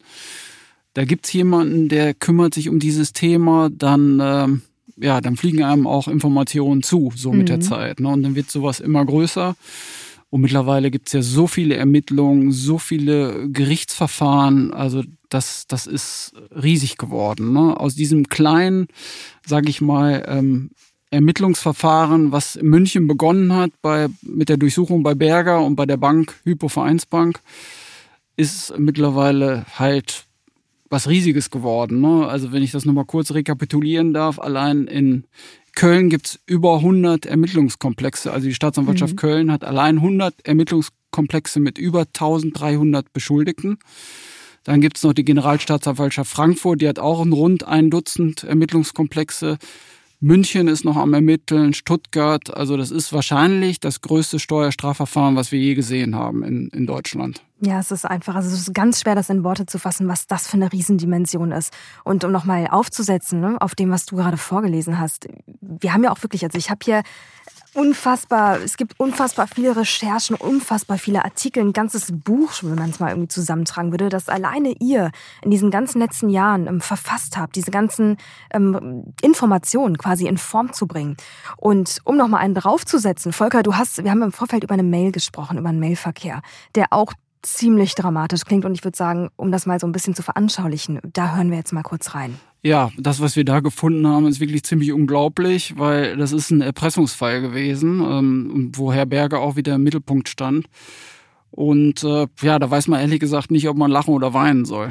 da 0.94 1.06
gibt's 1.06 1.32
jemanden, 1.34 1.90
der 1.90 2.14
kümmert 2.14 2.54
sich 2.54 2.70
um 2.70 2.80
dieses 2.80 3.14
Thema, 3.14 3.70
dann, 3.70 4.20
ähm, 4.22 4.62
ja, 4.98 5.22
dann 5.22 5.38
fliegen 5.38 5.64
einem 5.64 5.86
auch 5.86 6.08
Informationen 6.08 6.82
zu, 6.82 7.12
so 7.16 7.32
mit 7.32 7.44
mhm. 7.44 7.46
der 7.46 7.60
Zeit. 7.60 8.00
Ne? 8.00 8.10
Und 8.10 8.24
dann 8.24 8.36
wird 8.36 8.50
sowas 8.50 8.80
immer 8.80 9.06
größer. 9.06 9.56
Und 10.30 10.42
mittlerweile 10.42 10.92
gibt's 10.92 11.14
ja 11.14 11.22
so 11.22 11.48
viele 11.48 11.76
Ermittlungen, 11.76 12.52
so 12.52 12.80
viele 12.80 13.50
Gerichtsverfahren. 13.50 14.74
Also 14.74 15.04
das, 15.30 15.68
das 15.68 15.88
ist 15.88 16.34
riesig 16.52 16.98
geworden. 16.98 17.54
Ne? 17.54 17.80
Aus 17.80 17.96
diesem 17.96 18.28
kleinen, 18.28 18.88
sag 19.46 19.70
ich 19.70 19.80
mal, 19.80 20.26
ähm, 20.28 20.72
Ermittlungsverfahren, 21.10 22.32
was 22.32 22.56
in 22.56 22.68
München 22.68 23.08
begonnen 23.08 23.54
hat 23.54 23.72
bei, 23.82 24.08
mit 24.22 24.50
der 24.50 24.58
Durchsuchung 24.58 25.04
bei 25.04 25.16
Berger 25.16 25.64
und 25.64 25.76
bei 25.76 25.86
der 25.86 25.98
Bank, 25.98 26.36
Hypo 26.44 26.68
Vereinsbank, 26.68 27.40
ist 28.36 28.78
mittlerweile 28.78 29.66
halt 29.78 30.26
was 30.90 31.10
Riesiges 31.10 31.50
geworden. 31.50 32.02
Ne? 32.02 32.28
Also 32.28 32.52
wenn 32.52 32.64
ich 32.64 32.72
das 32.72 32.86
nochmal 32.86 33.06
kurz 33.06 33.32
rekapitulieren 33.34 34.14
darf, 34.14 34.40
allein 34.40 34.86
in 34.88 35.26
Köln 35.76 36.10
gibt's 36.10 36.40
über 36.46 36.78
100 36.78 37.26
Ermittlungskomplexe. 37.26 38.32
Also 38.32 38.48
die 38.48 38.54
Staatsanwaltschaft 38.54 39.14
mhm. 39.14 39.18
Köln 39.18 39.52
hat 39.52 39.64
allein 39.64 39.98
100 39.98 40.34
Ermittlungskomplexe 40.46 41.60
mit 41.60 41.78
über 41.78 42.02
1300 42.02 43.14
Beschuldigten. 43.14 43.78
Dann 44.64 44.82
gibt's 44.82 45.04
noch 45.04 45.14
die 45.14 45.24
Generalstaatsanwaltschaft 45.24 46.30
Frankfurt, 46.30 46.82
die 46.82 46.90
hat 46.90 47.00
auch 47.00 47.26
rund 47.26 47.64
ein 47.64 47.90
Dutzend 47.90 48.44
Ermittlungskomplexe. 48.44 49.58
München 50.20 50.68
ist 50.68 50.84
noch 50.84 50.98
am 50.98 51.14
Ermitteln, 51.14 51.74
Stuttgart. 51.74 52.56
Also 52.56 52.76
das 52.76 52.90
ist 52.90 53.14
wahrscheinlich 53.14 53.80
das 53.80 54.02
größte 54.02 54.40
Steuerstrafverfahren, 54.40 55.36
was 55.36 55.52
wir 55.52 55.60
je 55.60 55.76
gesehen 55.76 56.16
haben 56.16 56.44
in, 56.44 56.70
in 56.70 56.88
Deutschland. 56.88 57.44
Ja, 57.60 57.80
es 57.80 57.92
ist 57.92 58.06
einfach, 58.06 58.36
also 58.36 58.50
es 58.50 58.62
ist 58.62 58.74
ganz 58.74 59.02
schwer, 59.02 59.14
das 59.14 59.30
in 59.30 59.44
Worte 59.44 59.68
zu 59.68 59.78
fassen, 59.78 60.08
was 60.08 60.26
das 60.26 60.48
für 60.48 60.58
eine 60.58 60.72
Riesendimension 60.72 61.52
ist. 61.52 61.72
Und 62.04 62.24
um 62.24 62.32
nochmal 62.32 62.68
aufzusetzen, 62.68 63.42
ne, 63.42 63.58
auf 63.60 63.76
dem, 63.76 63.92
was 63.92 64.06
du 64.08 64.16
gerade 64.16 64.38
vorgelesen 64.38 65.00
hast. 65.00 65.28
Wir 65.62 65.94
haben 65.94 66.04
ja 66.04 66.12
auch 66.12 66.24
wirklich, 66.24 66.44
also 66.44 66.58
ich 66.58 66.72
habe 66.72 66.80
hier 66.84 67.04
unfassbar, 67.78 68.60
es 68.60 68.76
gibt 68.76 69.00
unfassbar 69.00 69.48
viele 69.48 69.76
Recherchen, 69.76 70.36
unfassbar 70.36 70.98
viele 70.98 71.24
Artikel, 71.24 71.64
ein 71.64 71.74
ganzes 71.74 72.12
Buch, 72.12 72.52
wenn 72.64 72.74
man 72.74 72.90
es 72.90 73.00
mal 73.00 73.10
irgendwie 73.10 73.28
zusammentragen 73.28 73.92
würde, 73.92 74.10
das 74.10 74.30
alleine 74.30 74.74
ihr 74.80 75.12
in 75.44 75.52
diesen 75.52 75.70
ganzen 75.70 76.00
letzten 76.00 76.30
Jahren 76.30 76.66
ähm, 76.66 76.82
verfasst 76.82 77.38
habt, 77.38 77.56
diese 77.56 77.70
ganzen 77.70 78.18
ähm, 78.52 79.14
Informationen 79.22 80.00
quasi 80.00 80.26
in 80.26 80.40
Form 80.40 80.74
zu 80.74 80.88
bringen. 80.88 81.18
Und 81.56 82.00
um 82.04 82.18
nochmal 82.18 82.42
einen 82.42 82.56
draufzusetzen, 82.56 83.32
Volker, 83.32 83.62
du 83.62 83.76
hast, 83.76 84.04
wir 84.04 84.10
haben 84.10 84.24
im 84.24 84.32
Vorfeld 84.32 84.64
über 84.64 84.74
eine 84.74 84.82
Mail 84.82 85.12
gesprochen, 85.12 85.60
über 85.60 85.70
einen 85.70 85.80
Mailverkehr, 85.80 86.42
der 86.74 86.88
auch 86.90 87.14
ziemlich 87.44 87.94
dramatisch 87.94 88.44
klingt. 88.44 88.66
Und 88.66 88.74
ich 88.74 88.84
würde 88.84 88.98
sagen, 88.98 89.30
um 89.36 89.52
das 89.52 89.68
mal 89.68 89.80
so 89.80 89.86
ein 89.86 89.92
bisschen 89.92 90.16
zu 90.16 90.24
veranschaulichen, 90.24 91.00
da 91.14 91.36
hören 91.36 91.52
wir 91.52 91.58
jetzt 91.58 91.74
mal 91.74 91.84
kurz 91.84 92.16
rein. 92.16 92.40
Ja, 92.68 92.92
das, 92.98 93.22
was 93.22 93.38
wir 93.38 93.46
da 93.46 93.62
gefunden 93.62 94.06
haben, 94.06 94.28
ist 94.28 94.42
wirklich 94.42 94.64
ziemlich 94.64 94.92
unglaublich, 94.92 95.76
weil 95.78 96.18
das 96.18 96.34
ist 96.34 96.52
ein 96.52 96.60
Erpressungsfall 96.60 97.40
gewesen, 97.40 98.02
ähm, 98.02 98.72
wo 98.76 98.92
Herr 98.92 99.06
Berger 99.06 99.40
auch 99.40 99.56
wieder 99.56 99.76
im 99.76 99.84
Mittelpunkt 99.84 100.28
stand. 100.28 100.66
Und 101.50 102.04
äh, 102.04 102.28
ja, 102.42 102.60
da 102.60 102.70
weiß 102.70 102.90
man 102.90 103.00
ehrlich 103.00 103.22
gesagt 103.22 103.52
nicht, 103.52 103.70
ob 103.70 103.78
man 103.78 103.90
lachen 103.90 104.14
oder 104.14 104.34
weinen 104.34 104.66
soll. 104.66 104.90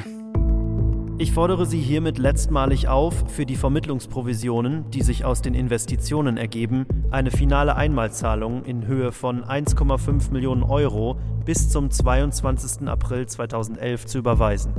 Ich 1.19 1.31
fordere 1.33 1.67
Sie 1.67 1.79
hiermit 1.79 2.17
letztmalig 2.17 2.87
auf, 2.87 3.13
für 3.27 3.45
die 3.45 3.55
Vermittlungsprovisionen, 3.55 4.89
die 4.89 5.03
sich 5.03 5.23
aus 5.23 5.43
den 5.43 5.53
Investitionen 5.53 6.37
ergeben, 6.37 6.87
eine 7.11 7.29
finale 7.29 7.75
Einmalzahlung 7.75 8.65
in 8.65 8.87
Höhe 8.87 9.11
von 9.11 9.43
1,5 9.43 10.31
Millionen 10.31 10.63
Euro 10.63 11.19
bis 11.45 11.69
zum 11.69 11.91
22. 11.91 12.87
April 12.87 13.27
2011 13.27 14.07
zu 14.07 14.17
überweisen. 14.17 14.73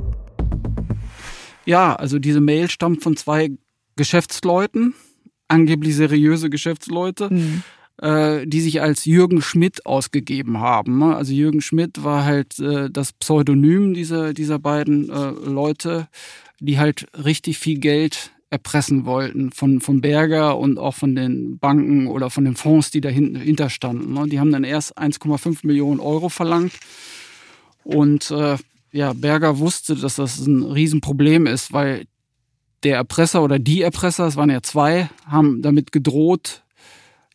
Ja, 1.69 1.95
also 1.95 2.17
diese 2.17 2.41
Mail 2.41 2.67
stammt 2.67 3.03
von 3.03 3.15
zwei 3.15 3.51
Geschäftsleuten, 3.95 4.95
angeblich 5.47 5.95
seriöse 5.95 6.49
Geschäftsleute. 6.49 7.31
Mhm 7.31 7.63
äh, 8.01 8.47
die 8.47 8.61
sich 8.61 8.81
als 8.81 9.03
Jürgen 9.03 9.41
Schmidt 9.41 9.85
ausgegeben 9.85 10.59
haben. 10.59 10.99
Ne? 10.99 11.15
Also 11.17 11.33
Jürgen 11.33 11.59
Schmidt 11.59 12.01
war 12.01 12.23
halt 12.23 12.57
äh, 12.59 12.89
das 12.89 13.11
Pseudonym 13.11 13.93
dieser, 13.93 14.33
dieser 14.33 14.57
beiden 14.57 15.09
äh, 15.09 15.31
Leute, 15.31 16.07
die 16.61 16.79
halt 16.79 17.07
richtig 17.25 17.57
viel 17.57 17.77
Geld 17.79 18.31
erpressen 18.49 19.05
wollten 19.05 19.51
von, 19.51 19.81
von 19.81 19.99
Berger 19.99 20.57
und 20.57 20.79
auch 20.79 20.95
von 20.95 21.13
den 21.13 21.59
Banken 21.59 22.07
oder 22.07 22.29
von 22.29 22.45
den 22.45 22.55
Fonds, 22.55 22.89
die 22.89 23.01
dahinter 23.01 23.69
standen. 23.69 24.13
Ne? 24.13 24.27
Die 24.27 24.39
haben 24.39 24.51
dann 24.51 24.63
erst 24.63 24.97
1,5 24.97 25.67
Millionen 25.67 25.99
Euro 25.99 26.29
verlangt. 26.29 26.73
Und 27.83 28.31
äh, 28.31 28.55
ja, 28.91 29.13
Berger 29.13 29.59
wusste, 29.59 29.95
dass 29.95 30.15
das 30.15 30.39
ein 30.39 30.63
Riesenproblem 30.63 31.45
ist, 31.45 31.73
weil 31.73 32.05
der 32.83 32.95
Erpresser 32.95 33.43
oder 33.43 33.59
die 33.59 33.81
Erpresser, 33.81 34.27
es 34.27 34.35
waren 34.35 34.49
ja 34.49 34.61
zwei, 34.61 35.09
haben 35.25 35.61
damit 35.61 35.91
gedroht, 35.91 36.63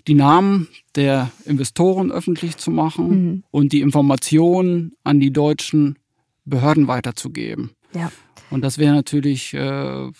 die 0.07 0.15
Namen 0.15 0.69
der 0.97 1.31
Investoren 1.45 2.13
öffentlich 2.13 2.57
zu 2.57 2.71
machen 2.71 3.09
mhm. 3.09 3.45
und 3.51 3.73
die 3.73 3.81
Informationen 3.81 4.93
an 5.03 5.21
die 5.21 5.33
deutschen 5.33 5.99
Behörden 6.45 6.89
weiterzugeben. 6.89 7.71
Ja. 7.95 8.11
Und 8.51 8.63
das 8.63 8.79
wäre 8.79 8.95
natürlich 8.95 9.55
äh, 9.55 10.11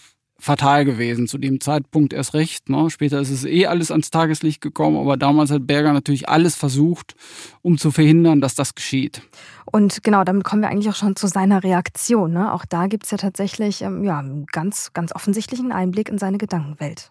fatal 0.45 0.85
gewesen. 0.85 1.27
Zu 1.27 1.39
dem 1.39 1.61
Zeitpunkt 1.61 2.13
erst 2.13 2.35
recht. 2.35 2.69
Ne? 2.69 2.91
Später 2.91 3.19
ist 3.21 3.31
es 3.31 3.45
eh 3.45 3.67
alles 3.67 3.91
ans 3.91 4.11
Tageslicht 4.11 4.61
gekommen, 4.61 4.99
aber 4.99 5.17
damals 5.17 5.51
hat 5.51 5.67
Berger 5.67 5.93
natürlich 5.93 6.29
alles 6.29 6.55
versucht, 6.55 7.17
um 7.63 7.79
zu 7.79 7.91
verhindern, 7.91 8.41
dass 8.41 8.55
das 8.55 8.75
geschieht. 8.75 9.23
Und 9.65 10.05
genau, 10.05 10.23
damit 10.23 10.45
kommen 10.45 10.61
wir 10.61 10.69
eigentlich 10.69 10.91
auch 10.91 10.97
schon 10.97 11.17
zu 11.17 11.27
seiner 11.27 11.65
Reaktion. 11.65 12.33
Ne? 12.33 12.53
Auch 12.53 12.67
da 12.67 12.87
gibt 12.87 13.05
es 13.05 13.11
ja 13.11 13.17
tatsächlich 13.17 13.81
ähm, 13.81 14.05
ja, 14.05 14.19
einen 14.19 14.45
ganz, 14.47 14.93
ganz 14.93 15.15
offensichtlichen 15.15 15.73
Einblick 15.73 16.11
in 16.11 16.19
seine 16.19 16.37
Gedankenwelt. 16.37 17.11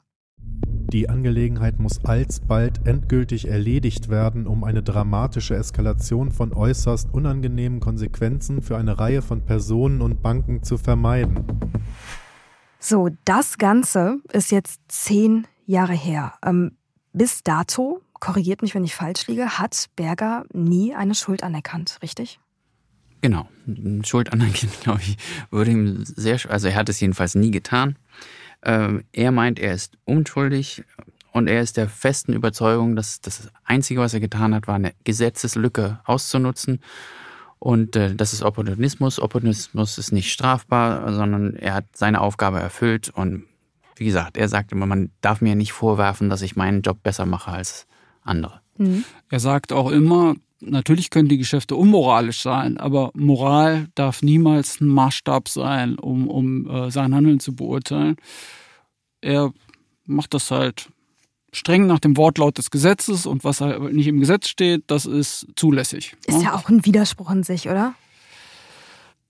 Die 0.92 1.10
Angelegenheit 1.10 1.80
muss 1.80 2.06
alsbald 2.06 2.86
endgültig 2.86 3.48
erledigt 3.48 4.10
werden, 4.10 4.46
um 4.46 4.64
eine 4.64 4.84
dramatische 4.84 5.56
Eskalation 5.56 6.32
von 6.32 6.54
äußerst 6.54 7.12
unangenehmen 7.12 7.80
Konsequenzen 7.80 8.62
für 8.62 8.78
eine 8.78 9.00
Reihe 9.00 9.24
von 9.24 9.42
Personen 9.44 10.02
und 10.02 10.22
Banken 10.22 10.62
zu 10.62 10.78
vermeiden. 10.78 11.46
So, 12.86 13.08
das 13.24 13.58
Ganze 13.58 14.20
ist 14.34 14.52
jetzt 14.52 14.82
zehn 14.90 15.48
Jahre 15.66 15.94
her. 15.94 16.34
Ähm, 16.46 16.76
bis 17.14 17.42
dato, 17.42 18.02
korrigiert 18.16 18.62
mich, 18.62 18.76
wenn 18.76 18.84
ich 18.84 18.94
falsch 18.94 19.26
liege, 19.28 19.58
hat 19.58 19.88
Berger 19.96 20.44
nie 20.52 20.94
eine 20.94 21.16
Schuld 21.16 21.44
anerkannt, 21.44 21.98
richtig? 22.02 22.42
Genau. 23.22 23.48
Schuld 24.04 24.34
anerkennen, 24.34 24.74
glaube 24.84 25.00
ich, 25.00 25.16
würde 25.50 25.72
ihm 25.72 26.04
sehr, 26.04 26.38
also 26.50 26.68
er 26.68 26.76
hat 26.76 26.90
es 26.90 27.00
jedenfalls 27.00 27.36
nie 27.36 27.52
getan. 27.52 27.96
Ähm, 28.64 29.06
er 29.14 29.32
meint, 29.32 29.60
er 29.60 29.74
ist 29.74 29.98
unschuldig 30.04 30.84
und 31.32 31.48
er 31.48 31.62
ist 31.62 31.78
der 31.78 31.88
festen 31.88 32.34
Überzeugung, 32.34 32.98
dass 32.98 33.22
das 33.22 33.48
Einzige, 33.64 34.02
was 34.02 34.14
er 34.14 34.20
getan 34.20 34.54
hat, 34.54 34.68
war 34.68 34.76
eine 34.76 34.94
Gesetzeslücke 35.06 36.02
auszunutzen 36.04 36.82
und 37.64 37.96
äh, 37.96 38.14
das 38.14 38.34
ist 38.34 38.44
Opportunismus. 38.44 39.22
Opportunismus 39.22 39.98
ist 39.98 40.12
nicht 40.12 40.34
strafbar, 40.34 41.14
sondern 41.14 41.56
er 41.56 41.76
hat 41.76 41.86
seine 41.96 42.20
Aufgabe 42.20 42.60
erfüllt. 42.60 43.08
Und 43.08 43.46
wie 43.96 44.04
gesagt, 44.04 44.36
er 44.36 44.50
sagt 44.50 44.74
immer, 44.74 44.86
man 44.86 45.12
darf 45.22 45.40
mir 45.40 45.56
nicht 45.56 45.72
vorwerfen, 45.72 46.30
dass 46.30 46.42
ich 46.42 46.58
meinen 46.58 46.82
Job 46.82 47.02
besser 47.04 47.26
mache 47.26 47.52
als 47.52 47.88
andere. 48.22 48.60
Mhm. 48.78 49.06
Er 49.30 49.40
sagt 49.40 49.72
auch 49.72 49.92
immer, 49.92 50.36
natürlich 50.60 51.10
können 51.10 51.30
die 51.30 51.38
Geschäfte 51.38 51.78
unmoralisch 51.78 52.42
sein, 52.42 52.78
aber 52.78 53.12
Moral 53.14 53.88
darf 53.96 54.24
niemals 54.24 54.82
ein 54.82 54.88
Maßstab 54.88 55.48
sein, 55.48 55.98
um, 55.98 56.28
um 56.28 56.70
äh, 56.70 56.92
sein 56.92 57.16
Handeln 57.16 57.40
zu 57.40 57.56
beurteilen. 57.56 58.18
Er 59.22 59.54
macht 60.06 60.34
das 60.34 60.52
halt 60.52 60.90
streng 61.54 61.88
nach 61.88 62.00
dem 62.00 62.18
Wortlaut 62.18 62.58
des 62.58 62.70
Gesetzes 62.72 63.26
und 63.26 63.44
was 63.44 63.62
halt 63.62 63.94
nicht 63.94 64.08
im 64.08 64.20
Gesetz 64.20 64.48
steht, 64.48 64.84
das 64.88 65.06
ist 65.06 65.48
zulässig. 65.56 66.16
Ist 66.26 66.42
ja 66.42 66.54
auch 66.54 66.68
ein 66.68 66.86
Widerspruch 66.86 67.32
in 67.32 67.44
sich, 67.44 67.70
oder? 67.70 67.94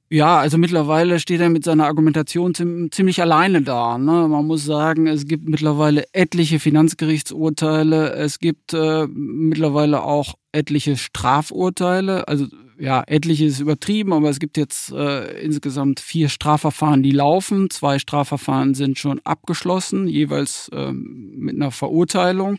Ja, 0.09 0.37
also 0.37 0.57
mittlerweile 0.59 1.19
steht 1.19 1.41
er 1.41 1.49
mit 1.49 1.63
seiner 1.63 1.85
Argumentation 1.85 2.53
ziemlich 2.53 3.21
alleine 3.21 3.63
da. 3.63 3.97
Ne? 3.97 4.27
Man 4.27 4.45
muss 4.45 4.63
sagen, 4.63 5.07
es 5.07 5.25
gibt 5.25 5.49
mittlerweile 5.49 6.05
etliche 6.11 6.59
Finanzgerichtsurteile, 6.59 8.13
es 8.13 8.37
gibt 8.39 8.73
äh, 8.73 9.07
mittlerweile 9.07 10.03
auch 10.03 10.35
etliche 10.51 10.97
Strafurteile. 10.97 12.27
Also 12.27 12.45
ja, 12.77 13.03
etliche 13.07 13.45
ist 13.45 13.59
übertrieben, 13.59 14.13
aber 14.13 14.29
es 14.29 14.39
gibt 14.39 14.57
jetzt 14.57 14.91
äh, 14.91 15.41
insgesamt 15.41 15.99
vier 15.99 16.29
Strafverfahren, 16.29 17.01
die 17.01 17.11
laufen. 17.11 17.69
Zwei 17.69 17.97
Strafverfahren 17.97 18.75
sind 18.75 18.99
schon 18.99 19.19
abgeschlossen, 19.23 20.07
jeweils 20.07 20.69
äh, 20.69 20.91
mit 20.91 21.55
einer 21.55 21.71
Verurteilung. 21.71 22.57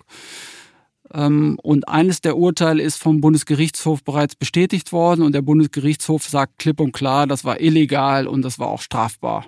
Ähm, 1.15 1.59
und 1.63 1.89
eines 1.89 2.21
der 2.21 2.37
Urteile 2.37 2.83
ist 2.83 3.01
vom 3.01 3.21
Bundesgerichtshof 3.21 4.03
bereits 4.03 4.35
bestätigt 4.35 4.93
worden 4.93 5.23
und 5.23 5.33
der 5.33 5.43
Bundesgerichtshof 5.43 6.25
sagt 6.25 6.59
klipp 6.59 6.81
und 6.81 6.93
klar, 6.93 7.27
das 7.27 7.45
war 7.45 7.61
illegal 7.61 8.27
und 8.27 8.43
das 8.43 8.59
war 8.59 8.67
auch 8.67 8.83
strafbar. 8.83 9.47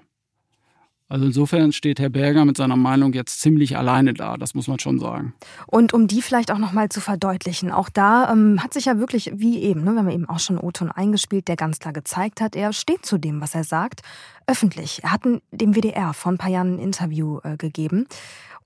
Also 1.09 1.27
insofern 1.27 1.71
steht 1.73 2.01
Herr 2.01 2.09
Berger 2.09 2.45
mit 2.45 2.57
seiner 2.57 2.75
Meinung 2.75 3.13
jetzt 3.13 3.41
ziemlich 3.41 3.77
alleine 3.77 4.13
da, 4.13 4.37
das 4.37 4.55
muss 4.55 4.67
man 4.67 4.81
schon 4.81 4.99
sagen. 4.99 5.35
Und 5.69 5.95
um 5.95 6.09
die 6.09 6.21
vielleicht 6.21 6.51
auch 6.51 6.59
nochmal 6.59 6.89
zu 6.89 7.01
verdeutlichen, 7.01 7.71
auch 7.71 7.89
da 7.89 8.33
ähm, 8.33 8.61
hat 8.61 8.75
sich 8.75 8.87
ja 8.87 8.99
wirklich, 8.99 9.31
wie 9.37 9.63
eben, 9.63 9.85
ne, 9.85 9.93
wir 9.93 10.01
haben 10.01 10.11
eben 10.11 10.29
auch 10.29 10.41
schon 10.41 10.59
O-Ton 10.59 10.91
eingespielt, 10.91 11.47
der 11.47 11.55
ganz 11.55 11.79
klar 11.79 11.93
gezeigt 11.93 12.41
hat, 12.41 12.57
er 12.57 12.73
steht 12.73 13.07
zu 13.07 13.19
dem, 13.19 13.41
was 13.41 13.55
er 13.55 13.63
sagt, 13.63 14.01
öffentlich. 14.49 15.05
Er 15.05 15.13
hat 15.13 15.23
dem 15.25 15.77
WDR 15.77 16.13
vor 16.13 16.33
ein 16.33 16.39
paar 16.39 16.51
Jahren 16.51 16.75
ein 16.75 16.79
Interview 16.81 17.39
äh, 17.45 17.57
gegeben. 17.57 18.07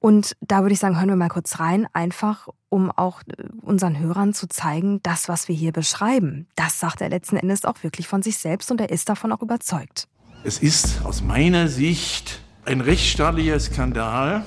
Und 0.00 0.34
da 0.40 0.62
würde 0.62 0.72
ich 0.72 0.80
sagen, 0.80 0.98
hören 0.98 1.10
wir 1.10 1.16
mal 1.16 1.28
kurz 1.28 1.60
rein, 1.60 1.86
einfach 1.92 2.48
um 2.70 2.90
auch 2.90 3.20
äh, 3.22 3.44
unseren 3.60 3.98
Hörern 3.98 4.32
zu 4.32 4.48
zeigen, 4.48 5.00
das, 5.02 5.28
was 5.28 5.46
wir 5.46 5.54
hier 5.54 5.72
beschreiben, 5.72 6.48
das 6.56 6.80
sagt 6.80 7.02
er 7.02 7.10
letzten 7.10 7.36
Endes 7.36 7.64
auch 7.64 7.82
wirklich 7.82 8.08
von 8.08 8.22
sich 8.22 8.38
selbst 8.38 8.70
und 8.70 8.80
er 8.80 8.90
ist 8.90 9.08
davon 9.08 9.30
auch 9.30 9.42
überzeugt. 9.42 10.08
Es 10.42 10.58
ist 10.58 11.04
aus 11.04 11.22
meiner 11.22 11.68
Sicht 11.68 12.40
ein 12.64 12.80
rechtsstaatlicher 12.80 13.60
Skandal, 13.60 14.46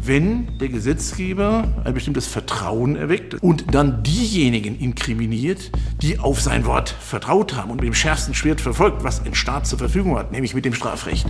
wenn 0.00 0.58
der 0.58 0.68
Gesetzgeber 0.68 1.82
ein 1.84 1.94
bestimmtes 1.94 2.26
Vertrauen 2.26 2.96
erweckt 2.96 3.34
und 3.42 3.74
dann 3.74 4.02
diejenigen 4.02 4.78
inkriminiert, 4.78 5.72
die 6.00 6.18
auf 6.18 6.40
sein 6.40 6.64
Wort 6.64 6.88
vertraut 6.88 7.54
haben 7.54 7.70
und 7.70 7.76
mit 7.76 7.86
dem 7.86 7.94
schärfsten 7.94 8.34
Schwert 8.34 8.60
verfolgt, 8.60 9.04
was 9.04 9.24
ein 9.24 9.34
Staat 9.34 9.66
zur 9.66 9.78
Verfügung 9.78 10.16
hat, 10.16 10.32
nämlich 10.32 10.54
mit 10.54 10.64
dem 10.64 10.74
Strafrecht. 10.74 11.26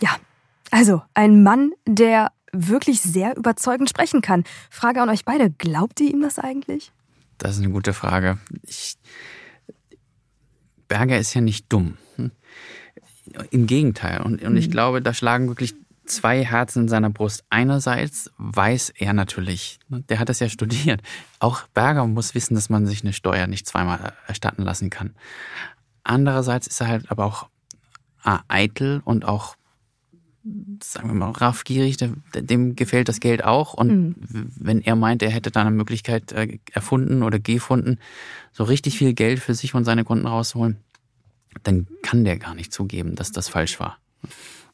Ja, 0.00 0.10
also 0.72 1.02
ein 1.14 1.42
Mann, 1.42 1.72
der 1.86 2.32
wirklich 2.52 3.00
sehr 3.00 3.36
überzeugend 3.36 3.88
sprechen 3.88 4.22
kann. 4.22 4.44
Frage 4.70 5.00
an 5.00 5.10
euch 5.10 5.24
beide, 5.24 5.50
glaubt 5.50 6.00
ihr 6.00 6.10
ihm 6.10 6.22
das 6.22 6.38
eigentlich? 6.38 6.92
Das 7.38 7.56
ist 7.56 7.62
eine 7.62 7.72
gute 7.72 7.92
Frage. 7.92 8.38
Ich, 8.66 8.96
Berger 10.88 11.18
ist 11.18 11.34
ja 11.34 11.40
nicht 11.40 11.72
dumm. 11.72 11.98
Hm? 12.16 12.32
Im 13.50 13.66
Gegenteil. 13.66 14.22
Und, 14.22 14.42
und 14.42 14.56
ich 14.56 14.68
mhm. 14.68 14.72
glaube, 14.72 15.02
da 15.02 15.14
schlagen 15.14 15.48
wirklich 15.48 15.74
zwei 16.06 16.44
Herzen 16.44 16.84
in 16.84 16.88
seiner 16.88 17.10
Brust. 17.10 17.44
Einerseits 17.50 18.30
weiß 18.38 18.90
er 18.96 19.12
natürlich, 19.12 19.78
ne, 19.88 20.02
der 20.08 20.18
hat 20.18 20.28
das 20.28 20.40
ja 20.40 20.48
studiert. 20.48 21.02
Auch 21.38 21.66
Berger 21.74 22.06
muss 22.06 22.34
wissen, 22.34 22.54
dass 22.54 22.70
man 22.70 22.86
sich 22.86 23.02
eine 23.02 23.12
Steuer 23.12 23.46
nicht 23.46 23.66
zweimal 23.66 24.14
erstatten 24.26 24.62
lassen 24.62 24.90
kann. 24.90 25.14
Andererseits 26.02 26.66
ist 26.66 26.80
er 26.80 26.88
halt 26.88 27.10
aber 27.10 27.26
auch 27.26 27.48
eitel 28.48 29.02
und 29.04 29.24
auch 29.24 29.56
sagen 30.82 31.08
wir 31.08 31.14
mal, 31.14 31.30
raffgierig, 31.30 31.96
dem 32.34 32.74
gefällt 32.74 33.08
das 33.08 33.20
Geld 33.20 33.44
auch. 33.44 33.74
Und 33.74 33.90
mhm. 33.90 34.14
wenn 34.56 34.80
er 34.82 34.96
meint, 34.96 35.22
er 35.22 35.30
hätte 35.30 35.50
da 35.50 35.60
eine 35.60 35.70
Möglichkeit 35.70 36.32
äh, 36.32 36.58
erfunden 36.72 37.22
oder 37.22 37.38
gefunden, 37.38 37.98
so 38.52 38.64
richtig 38.64 38.98
viel 38.98 39.14
Geld 39.14 39.38
für 39.38 39.54
sich 39.54 39.74
und 39.74 39.84
seine 39.84 40.04
Kunden 40.04 40.26
rauszuholen, 40.26 40.78
dann 41.62 41.86
kann 42.02 42.24
der 42.24 42.38
gar 42.38 42.54
nicht 42.54 42.72
zugeben, 42.72 43.14
dass 43.14 43.30
das 43.30 43.48
falsch 43.48 43.78
war. 43.78 43.98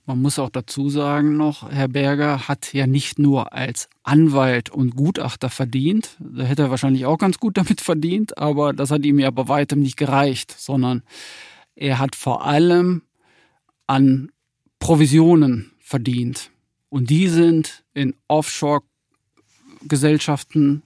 Man 0.07 0.23
muss 0.23 0.39
auch 0.39 0.49
dazu 0.49 0.89
sagen 0.89 1.37
noch, 1.37 1.71
Herr 1.71 1.89
Berger 1.89 2.49
hat 2.49 2.73
ja 2.73 2.87
nicht 2.87 3.19
nur 3.19 3.53
als 3.53 3.91
Anwalt 4.05 4.71
und 4.71 4.97
Gutachter 4.97 5.51
verdient, 5.51 6.17
da 6.19 6.45
hätte 6.45 6.63
er 6.63 6.71
wahrscheinlich 6.71 7.05
auch 7.05 7.19
ganz 7.19 7.39
gut 7.39 7.59
damit 7.59 7.83
verdient, 7.83 8.39
aber 8.39 8.73
das 8.73 8.91
hat 8.91 9.05
ihm 9.05 9.19
ja 9.19 9.31
bei 9.31 9.49
weitem 9.49 9.81
nicht 9.81 9.99
gereicht, 9.99 10.55
sondern 10.57 11.03
er 11.75 11.99
hat 11.99 12.17
vor 12.17 12.47
allem 12.47 13.03
an 13.87 14.31
Provisionen 14.79 15.73
verdient. 15.81 16.51
Und 16.89 17.11
die 17.11 17.29
sind 17.29 17.85
in 17.95 18.15
Offshore-Gesellschaften 18.29 20.83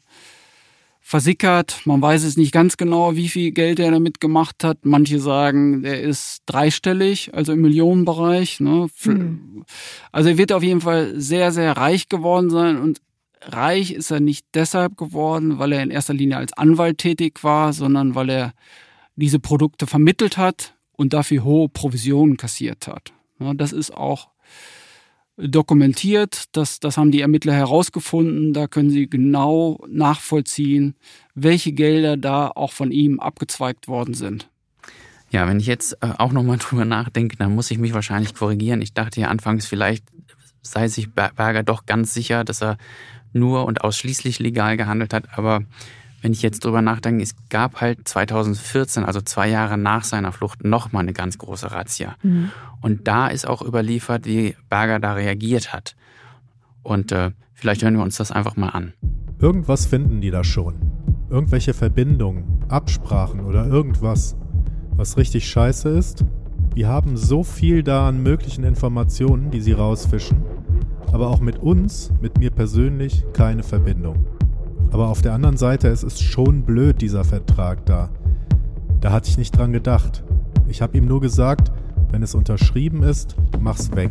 versickert. 1.01 1.83
Man 1.85 2.01
weiß 2.01 2.25
es 2.25 2.37
nicht 2.37 2.53
ganz 2.53 2.77
genau, 2.77 3.17
wie 3.17 3.29
viel 3.29 3.53
Geld 3.53 3.79
er 3.79 3.91
damit 3.91 4.21
gemacht 4.21 4.65
hat. 4.65 4.85
Manche 4.85 5.19
sagen, 5.19 5.85
er 5.85 6.01
ist 6.01 6.43
dreistellig, 6.47 7.35
also 7.35 7.53
im 7.53 7.61
Millionenbereich. 7.61 8.61
Ne? 8.61 8.89
Mhm. 9.05 9.65
Also 10.11 10.31
er 10.31 10.39
wird 10.39 10.53
auf 10.53 10.63
jeden 10.63 10.81
Fall 10.81 11.21
sehr, 11.21 11.53
sehr 11.53 11.77
reich 11.77 12.09
geworden 12.09 12.51
sein. 12.51 12.79
Und 12.79 13.01
reich 13.43 13.93
ist 13.93 14.11
er 14.11 14.21
nicht 14.21 14.47
deshalb 14.55 14.97
geworden, 14.97 15.59
weil 15.59 15.73
er 15.73 15.83
in 15.83 15.91
erster 15.91 16.15
Linie 16.15 16.39
als 16.39 16.53
Anwalt 16.55 16.99
tätig 16.99 17.45
war, 17.45 17.73
sondern 17.73 18.15
weil 18.15 18.31
er 18.31 18.53
diese 19.17 19.39
Produkte 19.39 19.87
vermittelt 19.87 20.39
hat 20.39 20.75
und 20.93 21.13
dafür 21.13 21.45
hohe 21.45 21.69
Provisionen 21.69 22.37
kassiert 22.37 22.87
hat. 22.87 23.13
Das 23.55 23.73
ist 23.73 23.93
auch 23.93 24.29
dokumentiert. 25.37 26.45
Das, 26.53 26.81
das 26.81 26.97
haben 26.97 27.11
die 27.11 27.21
Ermittler 27.21 27.55
herausgefunden. 27.55 28.53
Da 28.53 28.67
können 28.67 28.91
sie 28.91 29.09
genau 29.09 29.85
nachvollziehen, 29.89 30.95
welche 31.35 31.73
Gelder 31.73 32.17
da 32.17 32.49
auch 32.49 32.73
von 32.73 32.91
ihm 32.91 33.21
abgezweigt 33.21 33.89
worden 33.89 34.15
sind. 34.15 34.49
Ja, 35.31 35.49
wenn 35.49 35.61
ich 35.61 35.67
jetzt 35.67 35.95
äh, 36.03 36.13
auch 36.19 36.33
nochmal 36.33 36.59
drüber 36.61 36.85
nachdenke, 36.85 37.37
dann 37.37 37.55
muss 37.55 37.71
ich 37.71 37.79
mich 37.79 37.95
wahrscheinlich 37.95 38.35
korrigieren. 38.35 38.83
Ich 38.83 38.93
dachte 38.93 39.21
ja 39.21 39.29
anfangs, 39.29 39.67
vielleicht 39.67 40.05
sei 40.61 40.89
sich 40.89 41.11
Berger 41.11 41.63
doch 41.63 41.87
ganz 41.87 42.15
sicher, 42.15 42.45
dass 42.45 42.63
er 42.63 42.77
nur 43.33 43.65
und 43.65 43.83
ausschließlich 43.83 44.39
legal 44.39 44.77
gehandelt 44.77 45.13
hat. 45.15 45.39
Aber 45.39 45.65
wenn 46.23 46.33
ich 46.33 46.41
jetzt 46.41 46.65
drüber 46.65 46.81
nachdenke, 46.81 47.23
es 47.23 47.35
gab 47.51 47.81
halt 47.81 48.07
2014, 48.07 49.05
also 49.05 49.21
zwei 49.21 49.49
Jahre 49.49 49.77
nach 49.77 50.05
seiner 50.05 50.33
Flucht, 50.33 50.65
nochmal 50.65 51.03
eine 51.03 51.13
ganz 51.13 51.37
große 51.37 51.71
Razzia. 51.73 52.15
Mhm. 52.23 52.51
Und 52.81 53.09
da 53.09 53.27
ist 53.27 53.47
auch 53.47 53.61
überliefert, 53.61 54.25
wie 54.25 54.57
Berger 54.71 55.01
da 55.01 55.15
reagiert 55.15 55.73
hat. 55.73 55.97
Und 56.83 57.13
äh, 57.13 57.33
vielleicht 57.55 57.83
hören 57.83 57.97
wir 57.97 58.03
uns 58.03 58.17
das 58.17 58.31
einfach 58.31 58.57
mal 58.57 58.71
an. 58.71 58.93
Irgendwas 59.41 59.87
finden 59.87 60.21
die 60.21 60.31
da 60.31 60.45
schon. 60.45 60.75
Irgendwelche 61.29 61.75
Verbindungen, 61.75 62.65
Absprachen 62.69 63.41
oder 63.41 63.67
irgendwas. 63.67 64.37
Was 64.95 65.17
richtig 65.17 65.49
scheiße 65.49 65.89
ist, 65.89 66.25
die 66.77 66.87
haben 66.87 67.17
so 67.17 67.43
viel 67.43 67.83
da 67.83 68.09
an 68.09 68.23
möglichen 68.23 68.65
Informationen, 68.65 69.51
die 69.51 69.61
sie 69.61 69.73
rausfischen, 69.73 70.43
aber 71.11 71.29
auch 71.29 71.41
mit 71.41 71.59
uns, 71.59 72.13
mit 72.21 72.39
mir 72.39 72.51
persönlich, 72.51 73.25
keine 73.33 73.63
Verbindung. 73.63 74.25
Aber 74.93 75.09
auf 75.09 75.23
der 75.23 75.33
anderen 75.33 75.57
Seite, 75.57 75.89
es 75.89 76.03
ist 76.03 76.23
schon 76.23 76.63
blöd, 76.63 77.01
dieser 77.01 77.25
Vertrag 77.25 77.87
da. 77.87 78.11
Da 79.01 79.11
hatte 79.11 79.31
ich 79.31 79.39
nicht 79.39 79.57
dran 79.57 79.73
gedacht. 79.73 80.23
Ich 80.69 80.83
habe 80.83 80.97
ihm 80.99 81.07
nur 81.07 81.21
gesagt, 81.21 81.73
wenn 82.11 82.23
es 82.23 82.35
unterschrieben 82.35 83.03
ist, 83.03 83.35
mach's 83.59 83.91
weg. 83.97 84.11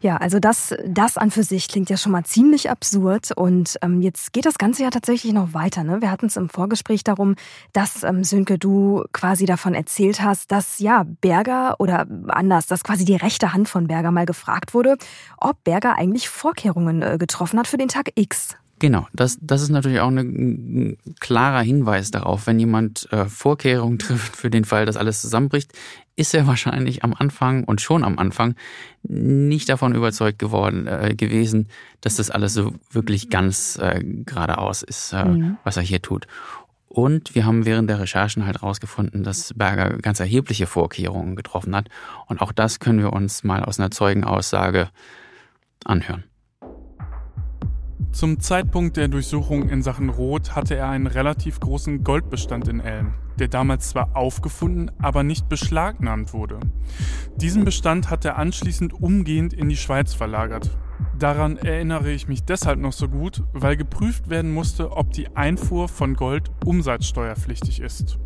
Ja, 0.00 0.18
also 0.18 0.38
das, 0.38 0.72
das 0.86 1.16
an 1.16 1.32
für 1.32 1.42
sich 1.42 1.66
klingt 1.66 1.90
ja 1.90 1.96
schon 1.96 2.12
mal 2.12 2.22
ziemlich 2.22 2.70
absurd. 2.70 3.32
Und 3.32 3.76
ähm, 3.82 4.02
jetzt 4.02 4.32
geht 4.32 4.46
das 4.46 4.56
Ganze 4.56 4.84
ja 4.84 4.90
tatsächlich 4.90 5.32
noch 5.32 5.52
weiter. 5.52 5.82
Ne? 5.82 6.00
Wir 6.00 6.12
hatten 6.12 6.26
es 6.26 6.36
im 6.36 6.48
Vorgespräch 6.48 7.02
darum, 7.02 7.34
dass 7.72 8.04
ähm, 8.04 8.22
Sönke, 8.22 8.58
du 8.58 9.04
quasi 9.12 9.46
davon 9.46 9.74
erzählt 9.74 10.22
hast, 10.22 10.52
dass 10.52 10.78
ja 10.78 11.04
Berger 11.20 11.74
oder 11.80 12.06
anders, 12.28 12.66
dass 12.66 12.84
quasi 12.84 13.04
die 13.04 13.16
rechte 13.16 13.52
Hand 13.52 13.68
von 13.68 13.88
Berger 13.88 14.12
mal 14.12 14.26
gefragt 14.26 14.74
wurde, 14.74 14.96
ob 15.38 15.64
Berger 15.64 15.96
eigentlich 15.96 16.28
Vorkehrungen 16.28 17.02
äh, 17.02 17.16
getroffen 17.18 17.58
hat 17.58 17.66
für 17.66 17.78
den 17.78 17.88
Tag 17.88 18.12
X. 18.14 18.54
Genau, 18.78 19.06
das, 19.14 19.38
das 19.40 19.62
ist 19.62 19.70
natürlich 19.70 20.00
auch 20.00 20.10
ein 20.10 20.98
klarer 21.18 21.62
Hinweis 21.62 22.10
darauf, 22.10 22.46
wenn 22.46 22.58
jemand 22.58 23.10
äh, 23.10 23.24
Vorkehrungen 23.24 23.98
trifft 23.98 24.36
für 24.36 24.50
den 24.50 24.64
Fall, 24.64 24.84
dass 24.84 24.96
alles 24.96 25.22
zusammenbricht, 25.22 25.72
ist 26.16 26.34
er 26.34 26.46
wahrscheinlich 26.46 27.02
am 27.02 27.14
Anfang 27.14 27.64
und 27.64 27.80
schon 27.80 28.04
am 28.04 28.18
Anfang 28.18 28.54
nicht 29.02 29.68
davon 29.68 29.94
überzeugt 29.94 30.38
geworden 30.38 30.86
äh, 30.86 31.14
gewesen, 31.14 31.68
dass 32.00 32.16
das 32.16 32.30
alles 32.30 32.54
so 32.54 32.74
wirklich 32.90 33.30
ganz 33.30 33.78
äh, 33.80 34.02
geradeaus 34.02 34.82
ist, 34.82 35.12
äh, 35.12 35.24
mhm. 35.24 35.56
was 35.64 35.76
er 35.76 35.82
hier 35.82 36.02
tut. 36.02 36.26
Und 36.88 37.34
wir 37.34 37.44
haben 37.44 37.66
während 37.66 37.90
der 37.90 38.00
Recherchen 38.00 38.46
halt 38.46 38.62
herausgefunden, 38.62 39.22
dass 39.22 39.52
Berger 39.54 39.98
ganz 39.98 40.20
erhebliche 40.20 40.66
Vorkehrungen 40.66 41.36
getroffen 41.36 41.74
hat. 41.76 41.88
Und 42.26 42.40
auch 42.40 42.52
das 42.52 42.78
können 42.78 43.00
wir 43.00 43.12
uns 43.12 43.44
mal 43.44 43.62
aus 43.62 43.78
einer 43.78 43.90
Zeugenaussage 43.90 44.88
anhören. 45.84 46.24
Zum 48.12 48.40
Zeitpunkt 48.40 48.96
der 48.96 49.08
Durchsuchung 49.08 49.68
in 49.68 49.82
Sachen 49.82 50.08
Rot 50.08 50.54
hatte 50.54 50.74
er 50.74 50.88
einen 50.88 51.06
relativ 51.06 51.60
großen 51.60 52.04
Goldbestand 52.04 52.68
in 52.68 52.80
Elm, 52.80 53.14
der 53.38 53.48
damals 53.48 53.90
zwar 53.90 54.16
aufgefunden, 54.16 54.90
aber 55.00 55.22
nicht 55.22 55.48
beschlagnahmt 55.48 56.32
wurde. 56.32 56.60
Diesen 57.36 57.64
Bestand 57.64 58.10
hat 58.10 58.24
er 58.24 58.38
anschließend 58.38 58.92
umgehend 58.92 59.52
in 59.52 59.68
die 59.68 59.76
Schweiz 59.76 60.14
verlagert. 60.14 60.76
Daran 61.18 61.56
erinnere 61.56 62.10
ich 62.10 62.28
mich 62.28 62.44
deshalb 62.44 62.78
noch 62.78 62.92
so 62.92 63.08
gut, 63.08 63.42
weil 63.52 63.76
geprüft 63.76 64.28
werden 64.28 64.52
musste, 64.52 64.92
ob 64.92 65.12
die 65.12 65.34
Einfuhr 65.36 65.88
von 65.88 66.14
Gold 66.14 66.50
umsatzsteuerpflichtig 66.64 67.80
ist. 67.80 68.18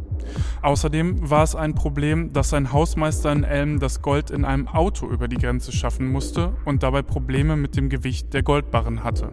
Außerdem 0.63 1.31
war 1.31 1.43
es 1.43 1.55
ein 1.55 1.75
Problem, 1.75 2.33
dass 2.33 2.51
sein 2.51 2.73
Hausmeister 2.73 3.33
in 3.33 3.45
Elm 3.45 3.81
das 3.81 4.03
Gold 4.03 4.31
in 4.31 4.45
einem 4.45 4.69
Auto 4.69 5.09
über 5.09 5.29
die 5.29 5.39
Grenze 5.39 5.73
schaffen 5.73 6.09
musste 6.09 6.55
und 6.65 6.83
dabei 6.83 7.03
Probleme 7.03 7.57
mit 7.57 7.77
dem 7.77 7.89
Gewicht 7.89 8.35
der 8.35 8.43
Goldbarren 8.43 9.03
hatte. 9.03 9.33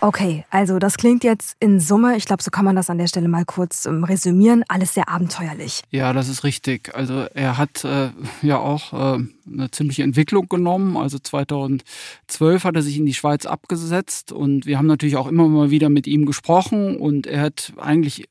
Okay, 0.00 0.44
also 0.50 0.78
das 0.78 0.96
klingt 0.96 1.24
jetzt 1.24 1.56
in 1.60 1.80
Summe, 1.80 2.16
ich 2.16 2.26
glaube, 2.26 2.42
so 2.42 2.50
kann 2.50 2.64
man 2.64 2.76
das 2.76 2.90
an 2.90 2.98
der 2.98 3.06
Stelle 3.06 3.28
mal 3.28 3.44
kurz 3.44 3.86
ähm, 3.86 4.04
resümieren, 4.04 4.64
alles 4.68 4.94
sehr 4.94 5.08
abenteuerlich. 5.08 5.82
Ja, 5.90 6.12
das 6.12 6.28
ist 6.28 6.44
richtig. 6.44 6.94
Also 6.94 7.26
er 7.34 7.58
hat 7.58 7.84
äh, 7.84 8.10
ja 8.42 8.58
auch 8.58 8.92
äh, 8.92 9.24
eine 9.46 9.70
ziemliche 9.70 10.02
Entwicklung 10.02 10.48
genommen. 10.48 10.96
Also 10.96 11.18
2012 11.18 12.64
hat 12.64 12.76
er 12.76 12.82
sich 12.82 12.96
in 12.96 13.06
die 13.06 13.14
Schweiz 13.14 13.46
abgesetzt 13.46 14.32
und 14.32 14.66
wir 14.66 14.78
haben 14.78 14.86
natürlich 14.86 15.16
auch 15.16 15.26
immer 15.26 15.48
mal 15.48 15.70
wieder 15.70 15.88
mit 15.88 16.06
ihm 16.06 16.26
gesprochen 16.26 16.96
und 16.96 17.26
er 17.26 17.42
hat 17.42 17.72
eigentlich 17.76 18.24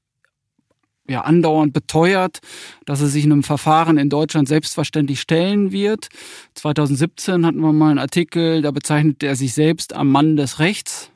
ja 1.11 1.21
andauernd 1.21 1.73
beteuert, 1.73 2.39
dass 2.85 3.01
er 3.01 3.07
sich 3.07 3.25
einem 3.25 3.43
Verfahren 3.43 3.97
in 3.97 4.09
Deutschland 4.09 4.47
selbstverständlich 4.47 5.21
stellen 5.21 5.71
wird. 5.71 6.07
2017 6.55 7.45
hatten 7.45 7.59
wir 7.59 7.73
mal 7.73 7.91
einen 7.91 7.99
Artikel, 7.99 8.61
da 8.61 8.71
bezeichnet 8.71 9.21
er 9.23 9.35
sich 9.35 9.53
selbst 9.53 9.93
am 9.93 10.11
Mann 10.11 10.37
des 10.37 10.59
Rechts. 10.59 11.10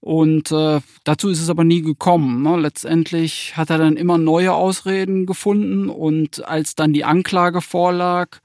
Und 0.00 0.52
äh, 0.52 0.80
dazu 1.04 1.28
ist 1.28 1.40
es 1.40 1.50
aber 1.50 1.64
nie 1.64 1.82
gekommen. 1.82 2.42
Ne? 2.42 2.56
Letztendlich 2.56 3.56
hat 3.56 3.70
er 3.70 3.78
dann 3.78 3.96
immer 3.96 4.18
neue 4.18 4.52
Ausreden 4.52 5.26
gefunden 5.26 5.88
und 5.88 6.46
als 6.46 6.74
dann 6.74 6.92
die 6.92 7.04
Anklage 7.04 7.60
vorlag, 7.60 8.38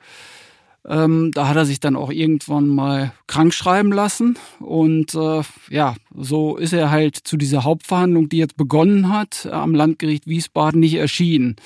ähm, 0.87 1.31
da 1.33 1.47
hat 1.47 1.57
er 1.57 1.65
sich 1.65 1.79
dann 1.79 1.95
auch 1.95 2.11
irgendwann 2.11 2.67
mal 2.67 3.13
krank 3.27 3.53
schreiben 3.53 3.91
lassen. 3.91 4.37
Und 4.59 5.13
äh, 5.13 5.41
ja, 5.69 5.95
so 6.15 6.57
ist 6.57 6.73
er 6.73 6.89
halt 6.89 7.17
zu 7.17 7.37
dieser 7.37 7.63
Hauptverhandlung, 7.63 8.29
die 8.29 8.37
jetzt 8.37 8.57
begonnen 8.57 9.13
hat, 9.13 9.45
am 9.45 9.75
Landgericht 9.75 10.27
Wiesbaden 10.27 10.79
nicht 10.79 10.95
erschienen. 10.95 11.57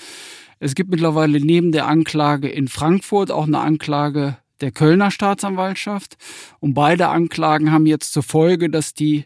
Es 0.60 0.76
gibt 0.76 0.90
mittlerweile 0.90 1.40
neben 1.40 1.72
der 1.72 1.88
Anklage 1.88 2.50
in 2.50 2.68
Frankfurt 2.68 3.32
auch 3.32 3.46
eine 3.48 3.60
Anklage 3.60 4.38
der 4.62 4.72
Kölner 4.72 5.12
Staatsanwaltschaft. 5.12 6.18
Und 6.60 6.74
beide 6.74 7.10
Anklagen 7.10 7.72
haben 7.72 7.86
jetzt 7.86 8.14
zur 8.14 8.24
Folge, 8.24 8.70
dass 8.70 8.94
die 8.94 9.26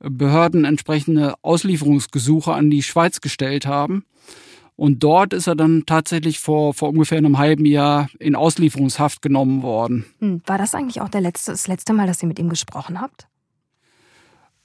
Behörden 0.00 0.64
entsprechende 0.64 1.34
Auslieferungsgesuche 1.42 2.52
an 2.52 2.70
die 2.70 2.82
Schweiz 2.82 3.20
gestellt 3.20 3.66
haben. 3.66 4.04
Und 4.76 5.02
dort 5.02 5.34
ist 5.34 5.46
er 5.46 5.56
dann 5.56 5.84
tatsächlich 5.84 6.38
vor, 6.38 6.72
vor 6.72 6.88
ungefähr 6.88 7.18
einem 7.18 7.36
halben 7.36 7.66
Jahr 7.66 8.08
in 8.18 8.34
Auslieferungshaft 8.34 9.20
genommen 9.20 9.62
worden. 9.62 10.06
Hm, 10.20 10.40
war 10.46 10.56
das 10.56 10.74
eigentlich 10.74 11.02
auch 11.02 11.10
der 11.10 11.20
letzte, 11.20 11.50
das 11.50 11.68
letzte 11.68 11.92
Mal, 11.92 12.06
dass 12.06 12.22
ihr 12.22 12.28
mit 12.28 12.38
ihm 12.38 12.48
gesprochen 12.48 12.98
habt? 12.98 13.26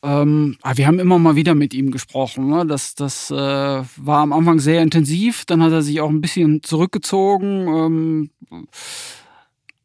Ähm, 0.04 0.56
ah, 0.62 0.78
wir 0.78 0.88
haben 0.88 1.00
immer 1.00 1.20
mal 1.20 1.36
wieder 1.36 1.54
mit 1.54 1.74
ihm 1.74 1.92
gesprochen. 1.92 2.48
Ne? 2.48 2.66
Das, 2.66 2.96
das 2.96 3.30
äh, 3.30 3.36
war 3.36 4.22
am 4.22 4.32
Anfang 4.32 4.60
sehr 4.60 4.84
intensiv. 4.84 5.44
Dann 5.46 5.62
hat 5.62 5.74
er 5.74 5.82
sich 5.82 6.00
auch 6.00 6.10
ein 6.10 6.22
bisschen 6.22 6.64
zurückgezogen. 6.64 7.68
Ähm, 7.68 8.66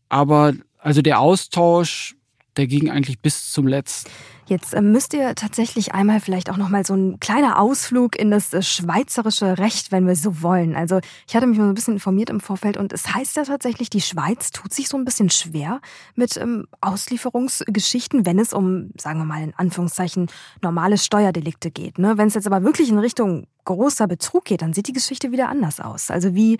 aber 0.08 0.52
also 0.78 1.02
der 1.02 1.20
Austausch, 1.20 2.14
der 2.56 2.66
ging 2.66 2.90
eigentlich 2.90 3.20
bis 3.20 3.50
zum 3.50 3.66
letzten. 3.66 4.10
Jetzt 4.50 4.74
äh, 4.74 4.82
müsst 4.82 5.14
ihr 5.14 5.36
tatsächlich 5.36 5.94
einmal 5.94 6.18
vielleicht 6.18 6.50
auch 6.50 6.56
noch 6.56 6.68
mal 6.70 6.84
so 6.84 6.92
ein 6.92 7.20
kleiner 7.20 7.60
Ausflug 7.60 8.18
in 8.18 8.32
das 8.32 8.52
äh, 8.52 8.62
schweizerische 8.62 9.58
Recht, 9.58 9.92
wenn 9.92 10.08
wir 10.08 10.16
so 10.16 10.42
wollen. 10.42 10.74
Also 10.74 10.98
ich 11.28 11.36
hatte 11.36 11.46
mich 11.46 11.56
mal 11.56 11.66
so 11.66 11.70
ein 11.70 11.74
bisschen 11.74 11.94
informiert 11.94 12.30
im 12.30 12.40
Vorfeld 12.40 12.76
und 12.76 12.92
es 12.92 13.14
heißt 13.14 13.36
ja 13.36 13.44
tatsächlich, 13.44 13.90
die 13.90 14.00
Schweiz 14.00 14.50
tut 14.50 14.74
sich 14.74 14.88
so 14.88 14.96
ein 14.96 15.04
bisschen 15.04 15.30
schwer 15.30 15.80
mit 16.16 16.36
ähm, 16.36 16.66
Auslieferungsgeschichten, 16.80 18.26
wenn 18.26 18.40
es 18.40 18.52
um, 18.52 18.90
sagen 18.98 19.20
wir 19.20 19.24
mal 19.24 19.40
in 19.40 19.54
Anführungszeichen, 19.54 20.26
normale 20.62 20.98
Steuerdelikte 20.98 21.70
geht. 21.70 22.00
Ne? 22.00 22.18
Wenn 22.18 22.26
es 22.26 22.34
jetzt 22.34 22.48
aber 22.48 22.64
wirklich 22.64 22.88
in 22.88 22.98
Richtung 22.98 23.46
großer 23.66 24.08
Betrug 24.08 24.46
geht, 24.46 24.62
dann 24.62 24.72
sieht 24.72 24.88
die 24.88 24.92
Geschichte 24.92 25.30
wieder 25.30 25.48
anders 25.48 25.78
aus. 25.78 26.10
Also 26.10 26.34
wie, 26.34 26.54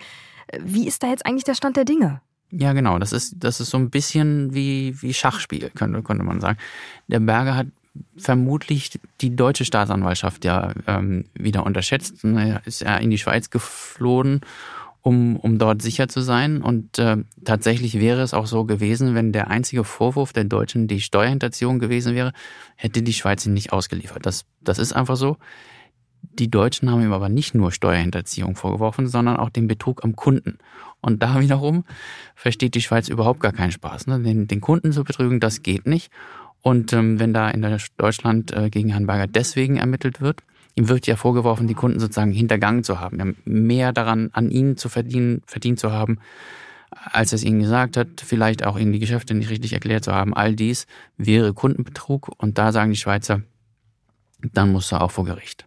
äh, 0.47 0.59
wie 0.63 0.87
ist 0.87 1.03
da 1.03 1.07
jetzt 1.07 1.25
eigentlich 1.25 1.43
der 1.43 1.55
Stand 1.55 1.75
der 1.75 1.83
Dinge? 1.83 2.21
Ja, 2.51 2.71
genau. 2.71 2.99
Das 2.99 3.11
ist, 3.11 3.35
das 3.37 3.59
ist 3.59 3.69
so 3.69 3.77
ein 3.77 3.89
bisschen 3.89 4.53
wie, 4.53 5.01
wie 5.01 5.13
Schachspiel, 5.13 5.71
könnte, 5.75 6.03
könnte 6.03 6.23
man 6.23 6.39
sagen. 6.39 6.57
Der 7.07 7.19
Berger 7.19 7.55
hat 7.55 7.67
vermutlich 8.15 8.99
die 9.19 9.35
deutsche 9.35 9.65
Staatsanwaltschaft 9.65 10.45
ja 10.45 10.73
ähm, 10.87 11.25
wieder 11.33 11.65
unterschätzt. 11.65 12.23
Er 12.23 12.61
ist 12.65 12.81
ja 12.81 12.97
in 12.97 13.09
die 13.09 13.17
Schweiz 13.17 13.49
geflohen, 13.49 14.41
um, 15.01 15.35
um 15.35 15.57
dort 15.57 15.81
sicher 15.81 16.07
zu 16.07 16.21
sein. 16.21 16.61
Und 16.61 16.99
äh, 16.99 17.17
tatsächlich 17.43 17.99
wäre 17.99 18.21
es 18.21 18.33
auch 18.33 18.45
so 18.45 18.65
gewesen, 18.65 19.15
wenn 19.15 19.33
der 19.33 19.49
einzige 19.49 19.83
Vorwurf 19.83 20.31
der 20.31 20.45
Deutschen 20.45 20.87
die 20.87 21.01
Steuerhinterziehung 21.01 21.79
gewesen 21.79 22.15
wäre, 22.15 22.31
hätte 22.75 23.01
die 23.01 23.13
Schweiz 23.13 23.45
ihn 23.45 23.53
nicht 23.53 23.73
ausgeliefert. 23.73 24.25
Das, 24.25 24.45
das 24.61 24.79
ist 24.79 24.93
einfach 24.93 25.17
so. 25.17 25.37
Die 26.21 26.51
Deutschen 26.51 26.89
haben 26.89 27.01
ihm 27.01 27.13
aber 27.13 27.29
nicht 27.29 27.55
nur 27.55 27.71
Steuerhinterziehung 27.71 28.55
vorgeworfen, 28.55 29.07
sondern 29.07 29.37
auch 29.37 29.49
den 29.49 29.67
Betrug 29.67 30.03
am 30.03 30.15
Kunden. 30.15 30.59
Und 31.01 31.23
da 31.23 31.39
wiederum 31.41 31.83
versteht 32.35 32.75
die 32.75 32.81
Schweiz 32.81 33.09
überhaupt 33.09 33.41
gar 33.41 33.53
keinen 33.53 33.71
Spaß. 33.71 34.07
Ne? 34.07 34.19
Den, 34.21 34.47
den 34.47 34.61
Kunden 34.61 34.93
zu 34.93 35.03
betrügen, 35.03 35.39
das 35.39 35.63
geht 35.63 35.87
nicht. 35.87 36.11
Und 36.61 36.93
ähm, 36.93 37.19
wenn 37.19 37.33
da 37.33 37.49
in 37.49 37.65
Deutschland 37.97 38.51
äh, 38.55 38.69
gegen 38.69 38.89
Herrn 38.89 39.07
Berger 39.07 39.27
deswegen 39.27 39.77
ermittelt 39.77 40.21
wird, 40.21 40.43
ihm 40.75 40.89
wird 40.89 41.07
ja 41.07 41.15
vorgeworfen, 41.15 41.67
die 41.67 41.73
Kunden 41.73 41.99
sozusagen 41.99 42.31
hintergangen 42.31 42.83
zu 42.83 42.99
haben, 42.99 43.37
mehr 43.45 43.91
daran 43.93 44.29
an 44.33 44.51
ihnen 44.51 44.77
zu 44.77 44.89
verdienen, 44.89 45.41
verdient 45.45 45.79
zu 45.79 45.91
haben, 45.91 46.19
als 46.91 47.31
er 47.31 47.37
es 47.37 47.43
ihnen 47.43 47.61
gesagt 47.61 47.97
hat, 47.97 48.21
vielleicht 48.23 48.65
auch 48.65 48.77
ihnen 48.77 48.91
die 48.91 48.99
Geschäfte 48.99 49.33
nicht 49.33 49.49
richtig 49.49 49.73
erklärt 49.73 50.03
zu 50.03 50.13
haben, 50.13 50.33
all 50.33 50.55
dies 50.55 50.87
wäre 51.17 51.53
Kundenbetrug. 51.53 52.31
Und 52.37 52.57
da 52.57 52.71
sagen 52.71 52.91
die 52.91 52.97
Schweizer, 52.97 53.41
dann 54.53 54.71
muss 54.71 54.91
er 54.91 55.01
auch 55.01 55.11
vor 55.11 55.25
Gericht. 55.25 55.65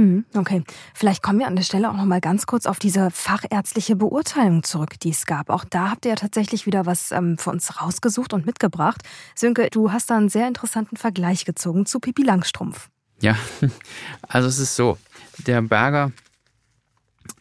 Hm, 0.00 0.24
okay, 0.34 0.64
vielleicht 0.94 1.22
kommen 1.22 1.40
wir 1.40 1.46
an 1.46 1.56
der 1.56 1.62
Stelle 1.62 1.90
auch 1.90 1.94
noch 1.94 2.06
mal 2.06 2.22
ganz 2.22 2.46
kurz 2.46 2.64
auf 2.64 2.78
diese 2.78 3.10
fachärztliche 3.10 3.96
Beurteilung 3.96 4.62
zurück, 4.62 4.98
die 4.98 5.10
es 5.10 5.26
gab. 5.26 5.50
Auch 5.50 5.66
da 5.66 5.90
habt 5.90 6.06
ihr 6.06 6.12
ja 6.12 6.14
tatsächlich 6.16 6.64
wieder 6.64 6.86
was 6.86 7.12
ähm, 7.12 7.36
für 7.36 7.50
uns 7.50 7.82
rausgesucht 7.82 8.32
und 8.32 8.46
mitgebracht. 8.46 9.02
Sönke, 9.34 9.68
du 9.70 9.92
hast 9.92 10.08
da 10.08 10.16
einen 10.16 10.30
sehr 10.30 10.48
interessanten 10.48 10.96
Vergleich 10.96 11.44
gezogen 11.44 11.84
zu 11.84 12.00
Pipi 12.00 12.22
Langstrumpf. 12.22 12.88
Ja, 13.20 13.36
also 14.22 14.48
es 14.48 14.58
ist 14.58 14.74
so, 14.74 14.96
der 15.46 15.60
Berger 15.60 16.12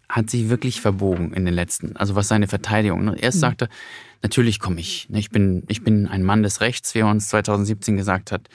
hat 0.09 0.29
sich 0.29 0.49
wirklich 0.49 0.81
verbogen 0.81 1.31
in 1.31 1.45
den 1.45 1.53
letzten, 1.53 1.95
also 1.95 2.15
was 2.15 2.27
seine 2.27 2.49
Verteidigung. 2.49 3.05
Ne? 3.05 3.15
Erst 3.17 3.37
mhm. 3.37 3.41
sagte, 3.41 3.69
natürlich 4.21 4.59
komme 4.59 4.81
ich, 4.81 5.07
ne? 5.07 5.19
ich 5.19 5.29
bin, 5.29 5.63
ich 5.69 5.81
bin 5.81 6.09
ein 6.09 6.23
Mann 6.23 6.43
des 6.43 6.59
Rechts, 6.59 6.93
wie 6.93 6.99
er 6.99 7.07
uns 7.07 7.29
2017 7.29 7.95
gesagt 7.95 8.33
hat. 8.33 8.49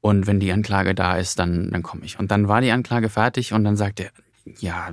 Und 0.00 0.26
wenn 0.26 0.40
die 0.40 0.52
Anklage 0.52 0.94
da 0.94 1.16
ist, 1.16 1.38
dann, 1.38 1.70
dann 1.70 1.82
komme 1.82 2.04
ich. 2.04 2.18
Und 2.18 2.30
dann 2.30 2.48
war 2.48 2.60
die 2.60 2.70
Anklage 2.70 3.08
fertig 3.08 3.52
und 3.52 3.64
dann 3.64 3.76
sagte 3.76 4.04
er, 4.04 4.10
ja, 4.58 4.92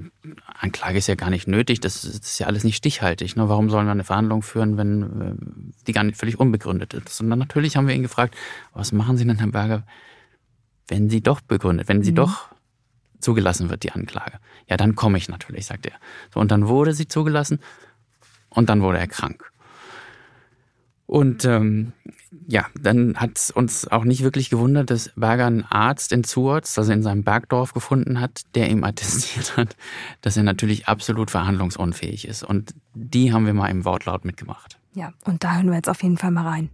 Anklage 0.60 0.98
ist 0.98 1.08
ja 1.08 1.14
gar 1.14 1.30
nicht 1.30 1.48
nötig, 1.48 1.80
das 1.80 2.04
ist 2.04 2.40
ja 2.40 2.48
alles 2.48 2.64
nicht 2.64 2.76
stichhaltig. 2.76 3.36
Ne? 3.36 3.50
Warum 3.50 3.70
sollen 3.70 3.86
wir 3.86 3.92
eine 3.92 4.04
Verhandlung 4.04 4.42
führen, 4.42 4.78
wenn 4.78 5.04
äh, 5.04 5.36
die 5.86 5.92
gar 5.92 6.04
nicht 6.04 6.18
völlig 6.18 6.40
unbegründet 6.40 6.96
ist? 6.96 7.22
Und 7.22 7.30
dann 7.30 7.38
natürlich 7.38 7.78
haben 7.78 7.88
wir 7.88 7.94
ihn 7.94 8.02
gefragt, 8.02 8.36
was 8.74 8.92
machen 8.92 9.16
Sie 9.18 9.28
denn, 9.28 9.38
Herr 9.38 9.48
Berger, 9.48 9.84
wenn 10.88 11.10
sie 11.10 11.22
doch 11.22 11.42
begründet, 11.42 11.88
wenn 11.88 12.04
sie 12.04 12.12
mhm. 12.12 12.16
doch 12.16 12.48
zugelassen 13.20 13.70
wird, 13.70 13.84
die 13.84 13.92
Anklage. 13.92 14.40
Ja, 14.70 14.78
dann 14.78 14.96
komme 14.96 15.18
ich 15.18 15.30
natürlich, 15.30 15.66
sagt 15.66 15.86
er. 15.86 15.94
So, 16.34 16.40
und 16.40 16.52
dann 16.52 16.68
wurde 16.68 16.94
sie 16.94 17.08
zugelassen 17.08 17.60
und 18.50 18.70
dann 18.70 18.82
wurde 18.82 19.00
er 19.00 19.08
krank. 19.08 19.52
Und 21.14 21.46
ähm, 21.46 21.94
ja, 22.48 22.66
dann 22.82 23.18
hat 23.18 23.38
es 23.38 23.52
uns 23.52 23.88
auch 23.88 24.04
nicht 24.04 24.24
wirklich 24.24 24.50
gewundert, 24.50 24.90
dass 24.90 25.12
Berger 25.16 25.46
einen 25.46 25.62
Arzt 25.62 26.12
in 26.12 26.24
Zuorz, 26.24 26.76
also 26.76 26.92
in 26.92 27.04
seinem 27.04 27.24
Bergdorf, 27.24 27.72
gefunden 27.76 28.20
hat, 28.20 28.42
der 28.56 28.68
ihm 28.72 28.84
attestiert 28.84 29.56
hat, 29.56 29.76
dass 30.22 30.38
er 30.38 30.42
natürlich 30.42 30.88
absolut 30.88 31.30
verhandlungsunfähig 31.30 32.28
ist. 32.28 32.42
Und 32.42 32.74
die 32.96 33.32
haben 33.32 33.46
wir 33.46 33.54
mal 33.54 33.68
im 33.68 33.86
Wortlaut 33.86 34.26
mitgemacht. 34.26 34.80
Ja, 34.96 35.14
und 35.26 35.44
da 35.44 35.58
hören 35.58 35.68
wir 35.68 35.76
jetzt 35.76 35.88
auf 35.88 36.02
jeden 36.02 36.18
Fall 36.18 36.32
mal 36.32 36.48
rein. 36.48 36.72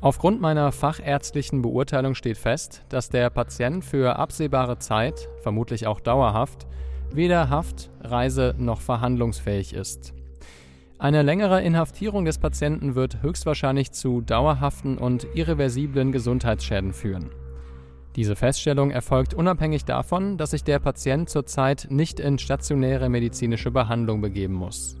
Aufgrund 0.00 0.40
meiner 0.40 0.72
fachärztlichen 0.72 1.62
Beurteilung 1.62 2.16
steht 2.16 2.38
fest, 2.38 2.82
dass 2.88 3.08
der 3.08 3.30
Patient 3.30 3.84
für 3.84 4.16
absehbare 4.18 4.80
Zeit, 4.80 5.28
vermutlich 5.44 5.86
auch 5.86 6.00
dauerhaft, 6.00 6.66
weder 7.12 7.50
haft-, 7.50 7.92
reise- 8.02 8.56
noch 8.58 8.80
verhandlungsfähig 8.80 9.74
ist. 9.74 10.12
Eine 11.00 11.22
längere 11.22 11.62
Inhaftierung 11.62 12.24
des 12.24 12.38
Patienten 12.38 12.96
wird 12.96 13.22
höchstwahrscheinlich 13.22 13.92
zu 13.92 14.20
dauerhaften 14.20 14.98
und 14.98 15.28
irreversiblen 15.34 16.10
Gesundheitsschäden 16.10 16.92
führen. 16.92 17.30
Diese 18.16 18.34
Feststellung 18.34 18.90
erfolgt 18.90 19.32
unabhängig 19.32 19.84
davon, 19.84 20.38
dass 20.38 20.50
sich 20.50 20.64
der 20.64 20.80
Patient 20.80 21.30
zurzeit 21.30 21.86
nicht 21.88 22.18
in 22.18 22.40
stationäre 22.40 23.08
medizinische 23.08 23.70
Behandlung 23.70 24.20
begeben 24.20 24.54
muss. 24.54 24.96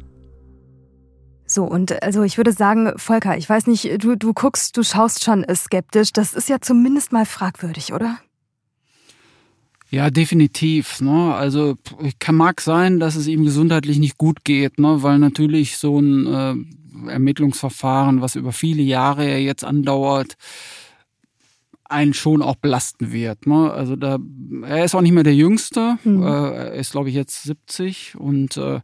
So, 1.44 1.64
und 1.64 2.00
also 2.00 2.22
ich 2.22 2.36
würde 2.36 2.52
sagen, 2.52 2.92
Volker, 2.96 3.36
ich 3.36 3.48
weiß 3.48 3.66
nicht, 3.66 4.04
du, 4.04 4.16
du 4.16 4.34
guckst, 4.34 4.76
du 4.76 4.84
schaust 4.84 5.24
schon 5.24 5.44
skeptisch. 5.52 6.12
Das 6.12 6.32
ist 6.32 6.48
ja 6.48 6.60
zumindest 6.60 7.10
mal 7.10 7.26
fragwürdig, 7.26 7.92
oder? 7.92 8.18
Ja, 9.90 10.10
definitiv. 10.10 11.00
Ne? 11.00 11.34
Also 11.34 11.76
kann 12.18 12.34
mag 12.34 12.60
sein, 12.60 13.00
dass 13.00 13.16
es 13.16 13.26
ihm 13.26 13.44
gesundheitlich 13.44 13.98
nicht 13.98 14.18
gut 14.18 14.44
geht, 14.44 14.78
ne? 14.78 15.02
weil 15.02 15.18
natürlich 15.18 15.78
so 15.78 15.98
ein 15.98 16.26
äh, 16.26 17.10
Ermittlungsverfahren, 17.10 18.20
was 18.20 18.36
über 18.36 18.52
viele 18.52 18.82
Jahre 18.82 19.38
jetzt 19.38 19.64
andauert, 19.64 20.36
einen 21.88 22.14
schon 22.14 22.42
auch 22.42 22.56
belasten 22.56 23.12
wird. 23.12 23.46
Ne? 23.46 23.70
Also 23.70 23.96
da, 23.96 24.18
er 24.62 24.84
ist 24.84 24.94
auch 24.94 25.00
nicht 25.00 25.12
mehr 25.12 25.24
der 25.24 25.34
Jüngste. 25.34 25.98
Mhm. 26.04 26.22
Äh, 26.22 26.26
er 26.26 26.72
ist, 26.74 26.92
glaube 26.92 27.08
ich, 27.08 27.14
jetzt 27.14 27.42
70 27.44 28.16
und 28.18 28.56
äh, 28.56 28.80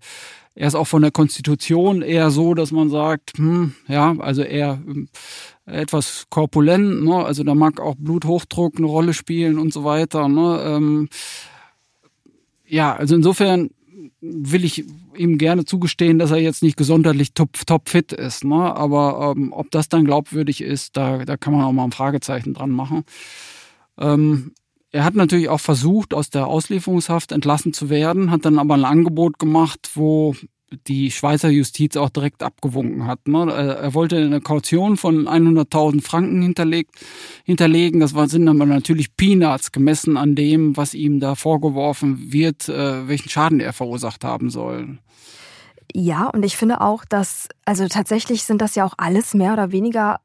er 0.57 0.69
ist 0.69 0.75
auch 0.75 0.87
von 0.87 1.03
der 1.03 1.11
Konstitution 1.11 2.03
eher 2.03 2.31
so, 2.31 2.55
dass 2.55 2.71
man 2.71 2.89
sagt, 2.89 3.33
hm, 3.37 3.75
ja, 3.89 4.15
also 4.19 4.43
eher 4.43 4.81
äh, 5.67 5.81
etwas 5.81 6.27
korpulent, 6.31 7.05
ne? 7.05 7.25
also 7.25 7.43
da 7.43 7.55
mag 7.55 7.81
auch 7.81 7.97
Bluthochdruck 7.97 8.77
eine 8.77 8.87
Rolle 8.87 9.15
spielen 9.15 9.59
und 9.59 9.73
so 9.73 9.85
weiter. 9.85 10.29
Ne? 10.29 10.63
Ähm, 10.65 11.09
ja, 12.67 12.95
also 12.95 13.17
insofern 13.17 13.71
will 14.21 14.65
ich 14.65 14.85
ihm 15.17 15.39
gerne 15.39 15.65
zugestehen, 15.65 16.19
dass 16.19 16.31
er 16.31 16.39
jetzt 16.39 16.63
nicht 16.63 16.77
gesundheitlich 16.77 17.35
top, 17.35 17.67
top 17.67 17.95
ist. 17.95 18.45
Ne? 18.45 18.75
Aber 18.77 19.35
ähm, 19.37 19.53
ob 19.53 19.71
das 19.71 19.89
dann 19.89 20.05
glaubwürdig 20.05 20.61
ist, 20.61 20.97
da, 20.97 21.25
da 21.25 21.37
kann 21.37 21.53
man 21.53 21.63
auch 21.63 21.73
mal 21.73 21.85
ein 21.85 21.93
Fragezeichen 21.93 22.55
dran 22.55 22.71
machen. 22.71 23.05
Ähm, 23.99 24.53
er 24.91 25.05
hat 25.05 25.15
natürlich 25.15 25.49
auch 25.49 25.61
versucht, 25.61 26.15
aus 26.15 26.31
der 26.31 26.47
Auslieferungshaft 26.47 27.33
entlassen 27.33 27.73
zu 27.73 27.91
werden, 27.91 28.31
hat 28.31 28.45
dann 28.45 28.61
aber 28.61 28.75
ein 28.75 28.85
Angebot 28.85 29.41
gemacht, 29.41 29.91
wo 29.95 30.37
die 30.87 31.11
Schweizer 31.11 31.51
Justiz 31.51 31.97
auch 31.97 32.11
direkt 32.11 32.43
abgewunken 32.43 33.07
hat. 33.07 33.29
Ne? 33.29 33.53
Er 33.53 33.95
wollte 33.95 34.17
eine 34.17 34.41
Kaution 34.41 34.97
von 34.97 35.29
100.000 35.29 36.03
Franken 36.03 36.43
hinterlegt, 36.43 36.97
hinterlegen. 37.45 38.01
Das 38.01 38.13
sind 38.31 38.49
aber 38.49 38.67
natürlich 38.67 39.17
Peanuts 39.17 39.73
gemessen 39.73 40.17
an 40.17 40.35
dem, 40.35 40.77
was 40.77 40.95
ihm 40.95 41.21
da 41.21 41.35
vorgeworfen 41.35 42.33
wird, 42.33 42.69
äh, 42.69 43.09
welchen 43.09 43.29
Schaden 43.29 43.61
er 43.61 43.73
verursacht 43.73 44.25
haben 44.25 44.51
soll. 44.51 44.99
Ja, 45.93 46.29
und 46.29 46.45
ich 46.45 46.57
finde 46.57 46.81
auch, 46.81 47.05
dass, 47.05 47.49
also 47.65 47.87
tatsächlich 47.87 48.43
sind 48.43 48.61
das 48.61 48.75
ja 48.75 48.85
auch 48.85 48.95
alles 48.97 49.35
mehr 49.35 49.53
oder 49.53 49.71
weniger 49.71 50.21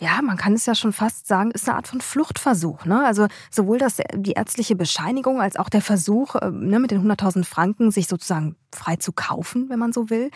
ja, 0.00 0.20
man 0.22 0.36
kann 0.36 0.54
es 0.54 0.66
ja 0.66 0.74
schon 0.74 0.92
fast 0.92 1.26
sagen, 1.26 1.50
ist 1.52 1.68
eine 1.68 1.76
Art 1.76 1.88
von 1.88 2.00
Fluchtversuch. 2.00 2.84
Ne? 2.84 3.04
Also 3.04 3.26
sowohl 3.50 3.78
das, 3.78 3.98
die 4.14 4.32
ärztliche 4.32 4.76
Bescheinigung 4.76 5.40
als 5.40 5.56
auch 5.56 5.68
der 5.68 5.82
Versuch, 5.82 6.34
äh, 6.36 6.50
ne, 6.50 6.78
mit 6.78 6.90
den 6.90 7.02
100.000 7.06 7.44
Franken 7.44 7.90
sich 7.90 8.08
sozusagen 8.08 8.56
frei 8.74 8.96
zu 8.96 9.12
kaufen, 9.12 9.68
wenn 9.68 9.78
man 9.78 9.92
so 9.92 10.10
will. 10.10 10.30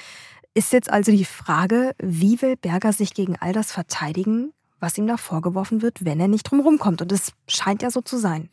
Ist 0.54 0.72
jetzt 0.72 0.90
also 0.90 1.12
die 1.12 1.24
Frage, 1.24 1.94
wie 2.02 2.40
will 2.42 2.56
Berger 2.56 2.92
sich 2.92 3.14
gegen 3.14 3.36
all 3.36 3.52
das 3.52 3.70
verteidigen, 3.70 4.52
was 4.80 4.98
ihm 4.98 5.06
da 5.06 5.16
vorgeworfen 5.16 5.82
wird, 5.82 6.04
wenn 6.04 6.20
er 6.20 6.28
nicht 6.28 6.44
drumherum 6.44 6.78
kommt? 6.78 7.02
Und 7.02 7.12
es 7.12 7.32
scheint 7.46 7.82
ja 7.82 7.90
so 7.90 8.00
zu 8.00 8.18
sein. 8.18 8.48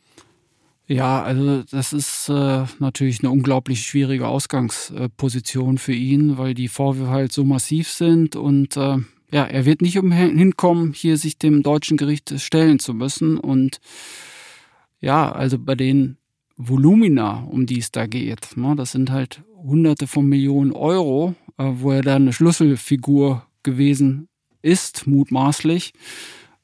Ja, 0.86 1.22
also 1.22 1.64
das 1.64 1.92
ist 1.92 2.30
äh, 2.30 2.64
natürlich 2.78 3.20
eine 3.20 3.30
unglaublich 3.30 3.86
schwierige 3.86 4.26
Ausgangsposition 4.26 5.76
für 5.76 5.92
ihn, 5.92 6.38
weil 6.38 6.54
die 6.54 6.68
Vorwürfe 6.68 7.10
halt 7.10 7.32
so 7.32 7.44
massiv 7.44 7.90
sind 7.90 8.36
und 8.36 8.76
äh, 8.78 8.96
ja, 9.30 9.44
er 9.44 9.64
wird 9.64 9.82
nicht 9.82 9.98
umhin 9.98 10.56
kommen, 10.56 10.92
hier 10.92 11.16
sich 11.16 11.38
dem 11.38 11.62
deutschen 11.62 11.96
Gericht 11.96 12.40
stellen 12.40 12.78
zu 12.78 12.94
müssen. 12.94 13.38
Und 13.38 13.80
ja, 15.00 15.30
also 15.30 15.58
bei 15.58 15.74
den 15.74 16.16
Volumina, 16.56 17.44
um 17.44 17.66
die 17.66 17.78
es 17.78 17.90
da 17.92 18.06
geht, 18.06 18.56
ne, 18.56 18.74
das 18.76 18.92
sind 18.92 19.10
halt 19.10 19.42
hunderte 19.62 20.06
von 20.06 20.26
Millionen 20.26 20.72
Euro, 20.72 21.34
äh, 21.58 21.64
wo 21.76 21.92
er 21.92 22.02
da 22.02 22.16
eine 22.16 22.32
Schlüsselfigur 22.32 23.46
gewesen 23.62 24.28
ist, 24.62 25.06
mutmaßlich. 25.06 25.92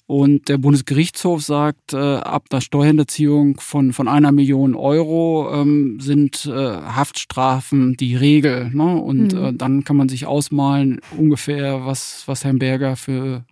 Und 0.06 0.50
der 0.50 0.58
Bundesgerichtshof 0.58 1.42
sagt, 1.42 1.94
äh, 1.94 1.96
ab 1.96 2.50
der 2.50 2.60
Steuerhinterziehung 2.60 3.58
von, 3.58 3.94
von 3.94 4.06
einer 4.06 4.32
Million 4.32 4.74
Euro 4.74 5.50
ähm, 5.54 5.98
sind 5.98 6.44
äh, 6.44 6.52
Haftstrafen 6.52 7.96
die 7.96 8.14
Regel. 8.14 8.68
Ne? 8.70 8.96
Und 8.96 9.32
mhm. 9.32 9.44
äh, 9.44 9.52
dann 9.54 9.84
kann 9.84 9.96
man 9.96 10.10
sich 10.10 10.26
ausmalen, 10.26 11.00
ungefähr, 11.16 11.86
was, 11.86 12.24
was 12.26 12.44
Herrn 12.44 12.58
Berger 12.58 12.96
für, 12.96 13.46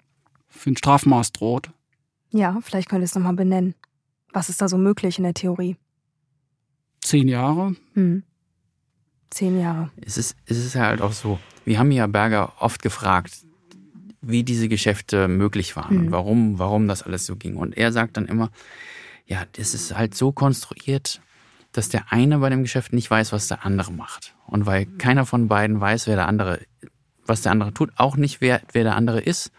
für 0.48 0.70
ein 0.70 0.76
Strafmaß 0.76 1.32
droht. 1.32 1.70
Ja, 2.30 2.58
vielleicht 2.62 2.90
könnt 2.90 3.00
ihr 3.00 3.06
es 3.06 3.14
nochmal 3.14 3.34
benennen. 3.34 3.74
Was 4.34 4.50
ist 4.50 4.60
da 4.60 4.68
so 4.68 4.76
möglich 4.76 5.18
in 5.18 5.24
der 5.24 5.34
Theorie? 5.34 5.76
Zehn 7.00 7.28
Jahre. 7.28 7.76
Mhm. 7.94 8.24
Zehn 9.30 9.58
Jahre. 9.58 9.90
Es 10.04 10.18
ist, 10.18 10.36
es 10.44 10.58
ist 10.58 10.74
halt 10.74 11.00
auch 11.00 11.12
so. 11.12 11.38
Wir 11.64 11.78
haben 11.78 11.90
ja 11.90 12.06
Berger 12.06 12.52
oft 12.60 12.82
gefragt, 12.82 13.32
wie 14.22 14.44
diese 14.44 14.68
Geschäfte 14.68 15.28
möglich 15.28 15.76
waren 15.76 15.96
mhm. 15.96 16.00
und 16.00 16.12
warum, 16.12 16.58
warum 16.58 16.88
das 16.88 17.02
alles 17.02 17.26
so 17.26 17.36
ging. 17.36 17.56
Und 17.56 17.76
er 17.76 17.92
sagt 17.92 18.16
dann 18.16 18.26
immer, 18.26 18.50
ja, 19.26 19.44
das 19.52 19.74
ist 19.74 19.96
halt 19.96 20.14
so 20.14 20.32
konstruiert, 20.32 21.20
dass 21.72 21.88
der 21.88 22.12
eine 22.12 22.38
bei 22.38 22.48
dem 22.48 22.62
Geschäft 22.62 22.92
nicht 22.92 23.10
weiß, 23.10 23.32
was 23.32 23.48
der 23.48 23.64
andere 23.64 23.92
macht. 23.92 24.34
Und 24.46 24.66
weil 24.66 24.86
keiner 24.86 25.26
von 25.26 25.48
beiden 25.48 25.80
weiß, 25.80 26.06
wer 26.06 26.16
der 26.16 26.28
andere, 26.28 26.60
was 27.26 27.42
der 27.42 27.52
andere 27.52 27.72
tut, 27.72 27.90
auch 27.96 28.16
nicht 28.16 28.40
wer, 28.40 28.60
wer 28.72 28.84
der 28.84 28.96
andere 28.96 29.20
ist, 29.20 29.50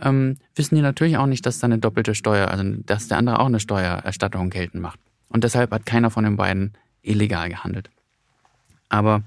ähm, 0.00 0.36
wissen 0.54 0.74
die 0.74 0.82
natürlich 0.82 1.16
auch 1.16 1.26
nicht, 1.26 1.46
dass 1.46 1.58
da 1.58 1.66
eine 1.66 1.78
doppelte 1.78 2.14
Steuer, 2.14 2.48
also 2.48 2.64
dass 2.84 3.08
der 3.08 3.18
andere 3.18 3.38
auch 3.40 3.46
eine 3.46 3.60
Steuererstattung 3.60 4.50
geltend 4.50 4.82
macht. 4.82 4.98
Und 5.28 5.44
deshalb 5.44 5.72
hat 5.72 5.86
keiner 5.86 6.10
von 6.10 6.24
den 6.24 6.36
beiden 6.36 6.74
illegal 7.02 7.48
gehandelt. 7.48 7.90
Aber 8.88 9.22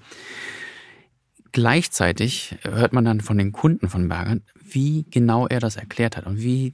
gleichzeitig 1.52 2.58
hört 2.64 2.94
man 2.94 3.06
dann 3.06 3.22
von 3.22 3.38
den 3.38 3.52
Kunden 3.52 3.90
von 3.90 4.08
Berger, 4.08 4.38
wie 4.56 5.06
genau 5.10 5.48
er 5.48 5.60
das 5.60 5.76
erklärt 5.76 6.18
hat 6.18 6.26
und 6.26 6.42
wie 6.42 6.74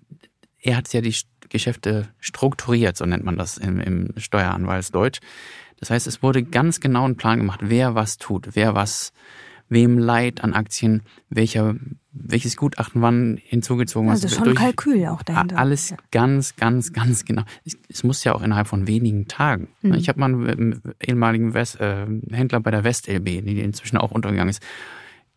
er 0.60 0.78
hat 0.78 0.92
ja 0.94 1.02
die 1.02 1.16
Geschäfte 1.50 2.08
strukturiert, 2.20 2.98
so 2.98 3.06
nennt 3.06 3.24
man 3.24 3.38
das 3.38 3.58
im, 3.58 3.80
im 3.80 4.14
Steueranwaltsdeutsch. 4.18 5.20
Das 5.80 5.90
heißt, 5.90 6.08
es 6.08 6.24
wurde 6.24 6.44
ganz 6.44 6.80
genau 6.80 7.06
ein 7.06 7.18
Plan 7.18 7.40
gemacht, 7.40 7.60
wer 7.64 7.96
was 7.96 8.18
tut, 8.18 8.50
wer 8.54 8.74
was 8.74 9.12
wem 9.74 9.98
Leid 9.98 10.44
an 10.44 10.54
Aktien, 10.54 11.02
welcher, 11.30 11.76
welches 12.12 12.56
Gutachten 12.56 13.02
wann 13.02 13.40
hinzugezogen 13.44 14.10
Also 14.10 14.28
schon 14.28 14.50
ein 14.50 14.56
Kalkül 14.56 15.06
auch 15.08 15.24
dahinter. 15.24 15.58
Alles 15.58 15.90
ja. 15.90 15.98
ganz, 16.12 16.56
ganz, 16.56 16.94
ganz 16.94 17.26
genau. 17.26 17.44
Es, 17.66 17.78
es, 17.90 18.04
muss 18.04 18.24
ja 18.24 18.34
auch 18.34 18.42
innerhalb 18.42 18.68
von 18.68 18.88
wenigen 18.88 19.28
Tagen. 19.28 19.68
Mhm. 19.82 19.96
Ich 19.96 20.10
habe 20.10 20.20
mal 20.20 20.28
einen 20.28 20.82
ehemaligen 21.02 21.54
West, 21.54 21.80
äh, 21.80 22.06
Händler 22.32 22.60
bei 22.60 22.72
der 22.72 22.84
WestLB, 22.84 23.26
die 23.26 23.60
inzwischen 23.60 23.98
auch 23.98 24.12
untergegangen 24.12 24.50
ist, 24.50 24.64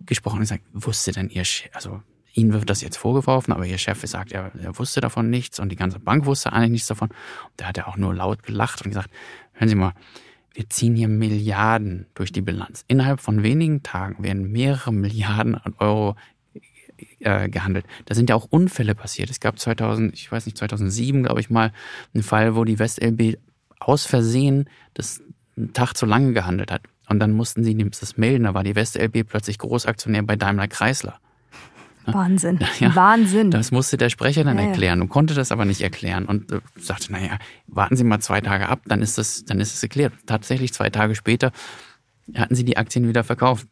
gesprochen 0.00 0.36
und 0.36 0.42
gesagt, 0.42 0.62
wusste 0.72 1.12
denn 1.12 1.30
ihr, 1.30 1.44
also 1.72 2.02
Ihnen 2.36 2.52
wird 2.52 2.68
das 2.68 2.82
jetzt 2.82 2.98
vorgeworfen, 2.98 3.54
aber 3.54 3.64
Ihr 3.64 3.78
Chef 3.78 4.02
sagt, 4.06 4.30
er, 4.30 4.52
er 4.62 4.78
wusste 4.78 5.00
davon 5.00 5.30
nichts 5.30 5.58
und 5.58 5.70
die 5.70 5.76
ganze 5.76 5.98
Bank 5.98 6.26
wusste 6.26 6.52
eigentlich 6.52 6.70
nichts 6.70 6.88
davon. 6.88 7.08
Und 7.08 7.52
da 7.56 7.66
hat 7.66 7.78
er 7.78 7.88
auch 7.88 7.96
nur 7.96 8.14
laut 8.14 8.42
gelacht 8.42 8.82
und 8.82 8.90
gesagt, 8.90 9.10
hören 9.54 9.68
Sie 9.70 9.74
mal, 9.74 9.94
wir 10.56 10.70
ziehen 10.70 10.96
hier 10.96 11.08
Milliarden 11.08 12.06
durch 12.14 12.32
die 12.32 12.40
Bilanz. 12.40 12.84
Innerhalb 12.88 13.20
von 13.20 13.42
wenigen 13.42 13.82
Tagen 13.82 14.24
werden 14.24 14.50
mehrere 14.50 14.90
Milliarden 14.90 15.60
Euro 15.78 16.16
äh, 17.20 17.50
gehandelt. 17.50 17.84
Da 18.06 18.14
sind 18.14 18.30
ja 18.30 18.36
auch 18.36 18.46
Unfälle 18.48 18.94
passiert. 18.94 19.28
Es 19.28 19.38
gab 19.38 19.58
2000, 19.58 20.14
ich 20.14 20.32
weiß 20.32 20.46
nicht, 20.46 20.56
2007, 20.56 21.24
glaube 21.24 21.40
ich 21.40 21.50
mal, 21.50 21.72
einen 22.14 22.22
Fall, 22.22 22.56
wo 22.56 22.64
die 22.64 22.78
WestLB 22.78 23.38
aus 23.80 24.06
Versehen 24.06 24.70
das 24.94 25.20
einen 25.58 25.74
Tag 25.74 25.92
zu 25.92 26.06
lange 26.06 26.32
gehandelt 26.32 26.72
hat. 26.72 26.82
Und 27.06 27.20
dann 27.20 27.32
mussten 27.32 27.62
sie 27.62 27.76
das 27.76 28.16
melden. 28.16 28.44
Da 28.44 28.54
war 28.54 28.64
die 28.64 28.74
WestLB 28.74 29.28
plötzlich 29.28 29.58
Großaktionär 29.58 30.22
bei 30.22 30.36
Daimler 30.36 30.68
Chrysler. 30.68 31.20
Wahnsinn. 32.06 32.58
Ja, 32.80 32.94
Wahnsinn. 32.94 33.50
Das 33.50 33.72
musste 33.72 33.96
der 33.96 34.10
Sprecher 34.10 34.44
dann 34.44 34.58
ja, 34.58 34.66
erklären 34.66 35.00
und 35.00 35.08
konnte 35.08 35.34
das 35.34 35.52
aber 35.52 35.64
nicht 35.64 35.80
erklären 35.80 36.26
und 36.26 36.52
äh, 36.52 36.60
sagte, 36.78 37.12
naja, 37.12 37.38
warten 37.66 37.96
Sie 37.96 38.04
mal 38.04 38.20
zwei 38.20 38.40
Tage 38.40 38.68
ab, 38.68 38.80
dann 38.86 39.02
ist 39.02 39.18
das, 39.18 39.44
dann 39.44 39.60
ist 39.60 39.74
es 39.74 39.82
erklärt. 39.82 40.12
Tatsächlich 40.26 40.72
zwei 40.72 40.90
Tage 40.90 41.14
später 41.14 41.52
hatten 42.34 42.54
sie 42.54 42.64
die 42.64 42.76
Aktien 42.76 43.08
wieder 43.08 43.24
verkauft. 43.24 43.66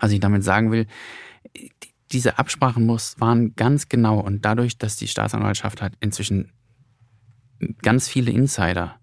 Was 0.00 0.12
ich 0.12 0.20
damit 0.20 0.44
sagen 0.44 0.70
will, 0.70 0.86
diese 2.12 2.38
Absprachen 2.38 2.86
muss, 2.86 3.18
waren 3.20 3.54
ganz 3.56 3.88
genau 3.88 4.20
und 4.20 4.44
dadurch, 4.44 4.78
dass 4.78 4.96
die 4.96 5.08
Staatsanwaltschaft 5.08 5.82
hat 5.82 5.92
inzwischen 6.00 6.52
ganz 7.82 8.08
viele 8.08 8.30
Insider 8.30 8.96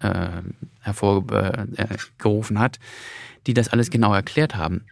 äh, 0.00 0.42
hervorgerufen 0.80 2.56
äh, 2.56 2.60
hat, 2.60 2.78
die 3.46 3.54
das 3.54 3.68
alles 3.68 3.90
genau 3.90 4.14
erklärt 4.14 4.56
haben, 4.56 4.84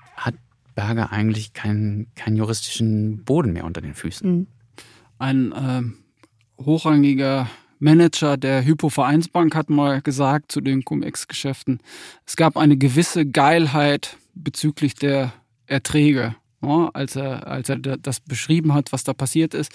Berger 0.75 1.13
eigentlich 1.13 1.53
keinen, 1.53 2.07
keinen 2.15 2.37
juristischen 2.37 3.25
Boden 3.25 3.53
mehr 3.53 3.65
unter 3.65 3.81
den 3.81 3.95
Füßen. 3.95 4.31
Mhm. 4.31 4.47
Ein 5.19 5.53
äh, 5.53 6.63
hochrangiger 6.63 7.49
Manager 7.79 8.37
der 8.37 8.65
Hypo-Vereinsbank 8.65 9.55
hat 9.55 9.71
mal 9.71 10.01
gesagt 10.01 10.51
zu 10.51 10.61
den 10.61 10.85
Cum-Ex-Geschäften, 10.85 11.81
es 12.27 12.37
gab 12.37 12.57
eine 12.57 12.77
gewisse 12.77 13.27
Geilheit 13.27 14.17
bezüglich 14.35 14.95
der 14.95 15.33
Erträge, 15.67 16.35
ja, 16.63 16.91
als, 16.95 17.17
er, 17.17 17.47
als 17.47 17.69
er 17.69 17.77
das 17.77 18.21
beschrieben 18.21 18.75
hat, 18.75 18.93
was 18.93 19.05
da 19.05 19.13
passiert 19.13 19.55
ist. 19.55 19.73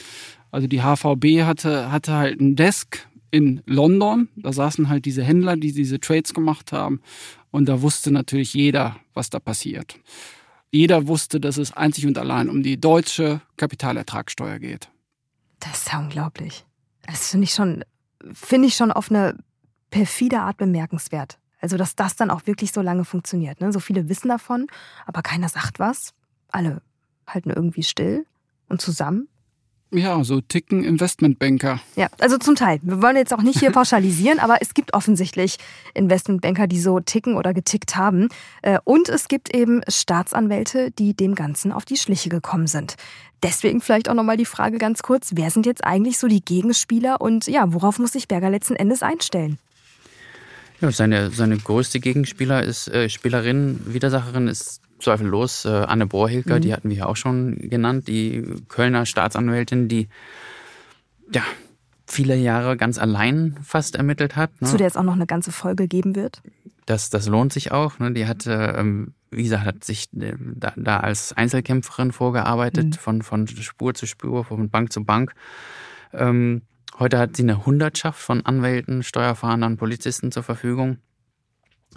Also 0.52 0.68
die 0.68 0.82
HVB 0.82 1.44
hatte, 1.44 1.92
hatte 1.92 2.14
halt 2.14 2.42
ein 2.42 2.56
Desk 2.56 3.08
in 3.32 3.62
London, 3.66 4.30
da 4.36 4.52
saßen 4.52 4.90
halt 4.90 5.06
diese 5.06 5.24
Händler, 5.24 5.56
die 5.56 5.72
diese 5.72 6.00
Trades 6.00 6.34
gemacht 6.34 6.72
haben 6.72 7.02
und 7.52 7.70
da 7.70 7.82
wusste 7.82 8.12
natürlich 8.12 8.54
jeder, 8.54 8.96
was 9.14 9.30
da 9.30 9.40
passiert. 9.40 10.00
Jeder 10.72 11.08
wusste, 11.08 11.40
dass 11.40 11.58
es 11.58 11.74
einzig 11.74 12.06
und 12.06 12.18
allein 12.18 12.50
um 12.50 12.62
die 12.62 12.80
deutsche 12.80 13.42
Kapitalertragssteuer 13.58 14.60
geht. 14.60 14.90
Das 15.60 15.80
ist 15.80 15.92
ja 15.92 16.00
unglaublich. 16.00 16.66
Das 17.06 17.30
finde 17.32 17.46
ich 17.46 17.54
schon, 17.54 17.84
ich 18.68 18.76
schon 18.76 18.92
auf 18.92 19.10
eine 19.10 19.38
perfide 19.90 20.42
Art 20.42 20.58
bemerkenswert. 20.58 21.40
Also, 21.62 21.76
dass 21.76 21.96
das 21.96 22.16
dann 22.16 22.32
auch 22.32 22.46
wirklich 22.46 22.72
so 22.72 22.82
lange 22.82 23.04
funktioniert. 23.04 23.60
Ne? 23.60 23.74
So 23.74 23.80
viele 23.80 24.08
wissen 24.08 24.30
davon, 24.30 24.68
aber 25.06 25.22
keiner 25.22 25.50
sagt 25.50 25.80
was. 25.80 26.14
Alle 26.50 26.82
halten 27.28 27.50
irgendwie 27.50 27.84
still 27.84 28.26
und 28.70 28.80
zusammen. 28.80 29.28
Ja, 29.92 30.24
so 30.24 30.40
ticken 30.40 30.84
Investmentbanker. 30.84 31.80
Ja, 31.96 32.10
also 32.20 32.38
zum 32.38 32.56
Teil. 32.56 32.80
Wir 32.84 33.02
wollen 33.02 33.16
jetzt 33.16 33.34
auch 33.34 33.42
nicht 33.42 33.60
hier 33.60 33.72
pauschalisieren, 33.72 34.38
aber 34.38 34.58
es 34.62 34.76
gibt 34.76 34.94
offensichtlich 34.94 35.58
Investmentbanker, 35.96 36.68
die 36.68 36.80
so 36.80 37.00
ticken 37.00 37.36
oder 37.36 37.54
getickt 37.54 37.96
haben. 37.96 38.30
Äh, 38.62 38.78
und 38.84 39.10
es 39.10 39.28
gibt 39.28 39.56
eben 39.56 39.82
Staatsanwälte, 39.88 40.92
die 40.92 41.16
dem 41.16 41.34
Ganzen 41.34 41.72
auf 41.72 41.86
die 41.86 41.98
Schliche 41.98 42.30
gekommen 42.30 42.68
sind. 42.68 42.98
Deswegen 43.42 43.82
vielleicht 43.82 44.10
auch 44.10 44.14
nochmal 44.14 44.38
die 44.38 44.46
Frage 44.46 44.78
ganz 44.78 45.02
kurz, 45.02 45.32
wer 45.34 45.50
sind 45.50 45.66
jetzt 45.66 45.84
eigentlich 45.84 46.20
so 46.20 46.28
die 46.28 46.44
Gegenspieler 46.44 47.20
und 47.22 47.48
ja, 47.48 47.74
worauf 47.74 47.98
muss 47.98 48.12
sich 48.12 48.28
Berger 48.28 48.50
letzten 48.50 48.76
Endes 48.76 49.02
einstellen? 49.02 49.58
Ja, 50.82 50.92
seine, 50.92 51.32
seine 51.32 51.58
größte 51.58 52.00
Gegenspieler 52.00 52.64
ist, 52.64 52.90
äh, 52.90 53.10
Spielerin, 53.10 53.82
Widersacherin 53.86 54.48
ist 54.48 54.82
zweifellos 55.00 55.66
äh, 55.66 55.70
Anne 55.70 56.06
Borhilker, 56.06 56.58
mhm. 56.58 56.62
die 56.62 56.74
hatten 56.74 56.90
wir 56.90 56.98
ja 56.98 57.06
auch 57.06 57.16
schon 57.16 57.58
genannt, 57.58 58.08
die 58.08 58.46
Kölner 58.68 59.06
Staatsanwältin, 59.06 59.88
die 59.88 60.10
ja 61.34 61.44
viele 62.12 62.36
Jahre 62.36 62.78
ganz 62.78 62.98
allein 62.98 63.56
fast 63.64 63.96
ermittelt 63.96 64.36
hat. 64.36 64.62
Ne? 64.62 64.68
Zu 64.68 64.78
der 64.78 64.88
es 64.88 64.98
auch 64.98 65.04
noch 65.04 65.14
eine 65.14 65.28
ganze 65.28 65.52
Folge 65.52 65.88
geben 65.88 66.16
wird. 66.16 66.42
Das, 66.86 67.10
das 67.10 67.28
lohnt 67.28 67.54
sich 67.54 67.72
auch. 67.72 68.00
Ne? 68.00 68.12
Die 68.14 68.26
hat, 68.26 68.46
ähm, 68.48 69.14
wie 69.30 69.44
gesagt, 69.44 69.66
hat 69.66 69.84
sich 69.84 70.10
äh, 70.20 70.34
da, 70.40 70.74
da, 70.76 71.00
als 71.00 71.34
Einzelkämpferin 71.34 72.12
vorgearbeitet, 72.12 72.86
mhm. 72.86 72.94
von, 72.94 73.22
von 73.22 73.48
Spur 73.48 73.94
zu 73.94 74.08
Spur, 74.08 74.44
von 74.44 74.70
Bank 74.70 74.92
zu 74.92 75.06
Bank. 75.06 75.34
Ähm, 76.14 76.64
heute 76.98 77.20
hat 77.20 77.38
sie 77.38 77.44
eine 77.44 77.66
Hundertschaft 77.66 78.20
von 78.20 78.46
Anwälten, 78.46 79.04
Steuerfahndern, 79.04 79.78
Polizisten 79.78 80.32
zur 80.32 80.44
Verfügung. 80.44 80.98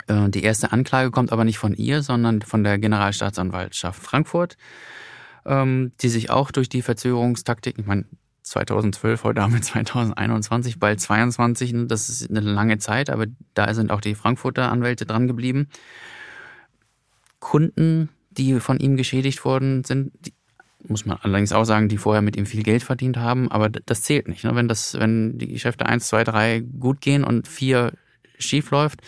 Äh, 0.06 0.28
die 0.30 0.42
erste 0.42 0.72
Anklage 0.72 1.10
kommt 1.10 1.32
aber 1.32 1.44
nicht 1.44 1.58
von 1.58 1.74
ihr, 1.74 2.02
sondern 2.02 2.42
von 2.42 2.64
der 2.64 2.78
Generalstaatsanwaltschaft 2.78 4.02
Frankfurt, 4.02 4.56
ähm, 5.44 5.92
die 6.00 6.08
sich 6.08 6.30
auch 6.30 6.50
durch 6.50 6.68
die 6.68 6.82
Verzögerungstaktik, 6.82 7.78
ich 7.78 7.86
meine, 7.86 8.06
2012, 8.42 9.24
heute 9.24 9.42
haben 9.42 9.54
wir 9.54 9.62
2021, 9.62 10.78
bald 10.78 11.00
22, 11.00 11.72
ne, 11.72 11.86
das 11.86 12.08
ist 12.08 12.28
eine 12.28 12.40
lange 12.40 12.78
Zeit, 12.78 13.08
aber 13.10 13.26
da 13.54 13.72
sind 13.74 13.90
auch 13.90 14.00
die 14.00 14.14
Frankfurter 14.14 14.70
Anwälte 14.70 15.06
dran 15.06 15.28
geblieben. 15.28 15.68
Kunden, 17.38 18.08
die 18.30 18.60
von 18.60 18.78
ihm 18.78 18.96
geschädigt 18.96 19.44
worden 19.44 19.84
sind, 19.84 20.12
die, 20.26 20.32
muss 20.88 21.06
man 21.06 21.18
allerdings 21.22 21.52
auch 21.52 21.64
sagen, 21.64 21.88
die 21.88 21.98
vorher 21.98 22.22
mit 22.22 22.36
ihm 22.36 22.46
viel 22.46 22.64
Geld 22.64 22.82
verdient 22.82 23.16
haben, 23.16 23.50
aber 23.50 23.68
das 23.68 24.02
zählt 24.02 24.26
nicht. 24.26 24.42
Ne? 24.42 24.54
Wenn, 24.56 24.66
das, 24.66 24.94
wenn 24.98 25.38
die 25.38 25.48
Geschäfte 25.48 25.86
1, 25.86 26.08
2, 26.08 26.24
3 26.24 26.60
gut 26.60 27.00
gehen 27.00 27.22
und 27.22 27.46
4 27.46 27.92
schief 28.38 28.70
läuft, 28.72 29.02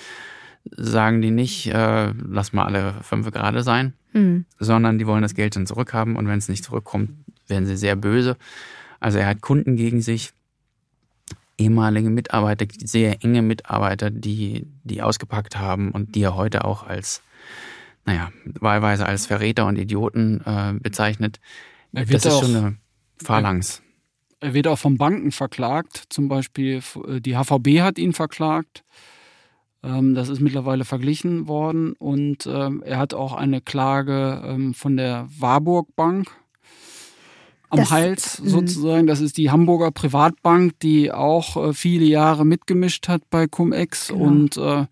sagen 0.70 1.20
die 1.20 1.30
nicht, 1.30 1.66
äh, 1.66 2.12
lass 2.12 2.52
mal 2.52 2.64
alle 2.64 2.94
fünf 3.02 3.30
gerade 3.30 3.62
sein, 3.62 3.92
mhm. 4.12 4.46
sondern 4.58 4.98
die 4.98 5.06
wollen 5.06 5.22
das 5.22 5.34
Geld 5.34 5.56
dann 5.56 5.66
zurückhaben 5.66 6.16
und 6.16 6.26
wenn 6.26 6.38
es 6.38 6.48
nicht 6.48 6.64
zurückkommt, 6.64 7.10
werden 7.46 7.66
sie 7.66 7.76
sehr 7.76 7.96
böse. 7.96 8.36
Also 9.00 9.18
er 9.18 9.26
hat 9.26 9.40
Kunden 9.40 9.76
gegen 9.76 10.00
sich, 10.00 10.32
ehemalige 11.58 12.10
Mitarbeiter, 12.10 12.66
sehr 12.82 13.22
enge 13.22 13.42
Mitarbeiter, 13.42 14.10
die, 14.10 14.66
die 14.82 15.02
ausgepackt 15.02 15.56
haben 15.56 15.90
und 15.90 16.14
die 16.14 16.22
er 16.22 16.34
heute 16.34 16.64
auch 16.64 16.84
als, 16.84 17.22
naja, 18.06 18.32
wahlweise 18.44 19.06
als 19.06 19.26
Verräter 19.26 19.66
und 19.66 19.78
Idioten 19.78 20.40
äh, 20.44 20.72
bezeichnet. 20.80 21.38
das 21.92 22.24
ist 22.24 22.40
schon 22.40 22.56
eine 22.56 22.76
Phalanx. 23.22 23.82
Er, 24.40 24.48
er 24.48 24.54
wird 24.54 24.66
auch 24.66 24.78
von 24.78 24.96
Banken 24.96 25.30
verklagt, 25.30 26.04
zum 26.08 26.28
Beispiel 26.28 26.82
die 27.20 27.36
HVB 27.36 27.82
hat 27.82 27.98
ihn 27.98 28.12
verklagt. 28.12 28.82
Ähm, 29.84 30.14
das 30.14 30.28
ist 30.28 30.40
mittlerweile 30.40 30.84
verglichen 30.84 31.46
worden 31.46 31.92
und 31.92 32.46
ähm, 32.46 32.82
er 32.84 32.98
hat 32.98 33.12
auch 33.14 33.34
eine 33.34 33.60
Klage 33.60 34.42
ähm, 34.44 34.74
von 34.74 34.96
der 34.96 35.28
Warburg 35.38 35.94
Bank 35.94 36.28
am 37.68 37.78
das, 37.78 37.90
Hals 37.90 38.40
mhm. 38.40 38.48
sozusagen. 38.48 39.06
Das 39.06 39.20
ist 39.20 39.36
die 39.36 39.50
Hamburger 39.50 39.90
Privatbank, 39.90 40.78
die 40.80 41.12
auch 41.12 41.56
äh, 41.56 41.72
viele 41.74 42.04
Jahre 42.06 42.46
mitgemischt 42.46 43.08
hat 43.08 43.22
bei 43.30 43.46
Cum-Ex 43.46 44.08
genau. 44.08 44.24
und 44.24 44.56
äh, 44.56 44.86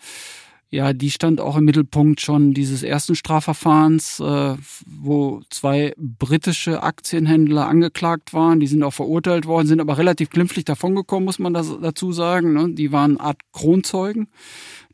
ja, 0.72 0.94
die 0.94 1.10
stand 1.10 1.38
auch 1.38 1.58
im 1.58 1.66
Mittelpunkt 1.66 2.22
schon 2.22 2.54
dieses 2.54 2.82
ersten 2.82 3.14
Strafverfahrens, 3.14 4.20
äh, 4.20 4.56
wo 4.86 5.42
zwei 5.50 5.92
britische 5.98 6.82
Aktienhändler 6.82 7.68
angeklagt 7.68 8.32
waren. 8.32 8.58
Die 8.58 8.66
sind 8.66 8.82
auch 8.82 8.94
verurteilt 8.94 9.44
worden, 9.44 9.66
sind 9.66 9.82
aber 9.82 9.98
relativ 9.98 10.30
glimpflich 10.30 10.64
davongekommen, 10.64 11.26
muss 11.26 11.38
man 11.38 11.52
das 11.52 11.70
dazu 11.82 12.12
sagen. 12.12 12.54
Ne? 12.54 12.70
Die 12.72 12.90
waren 12.90 13.18
eine 13.18 13.20
Art 13.20 13.40
Kronzeugen. 13.52 14.28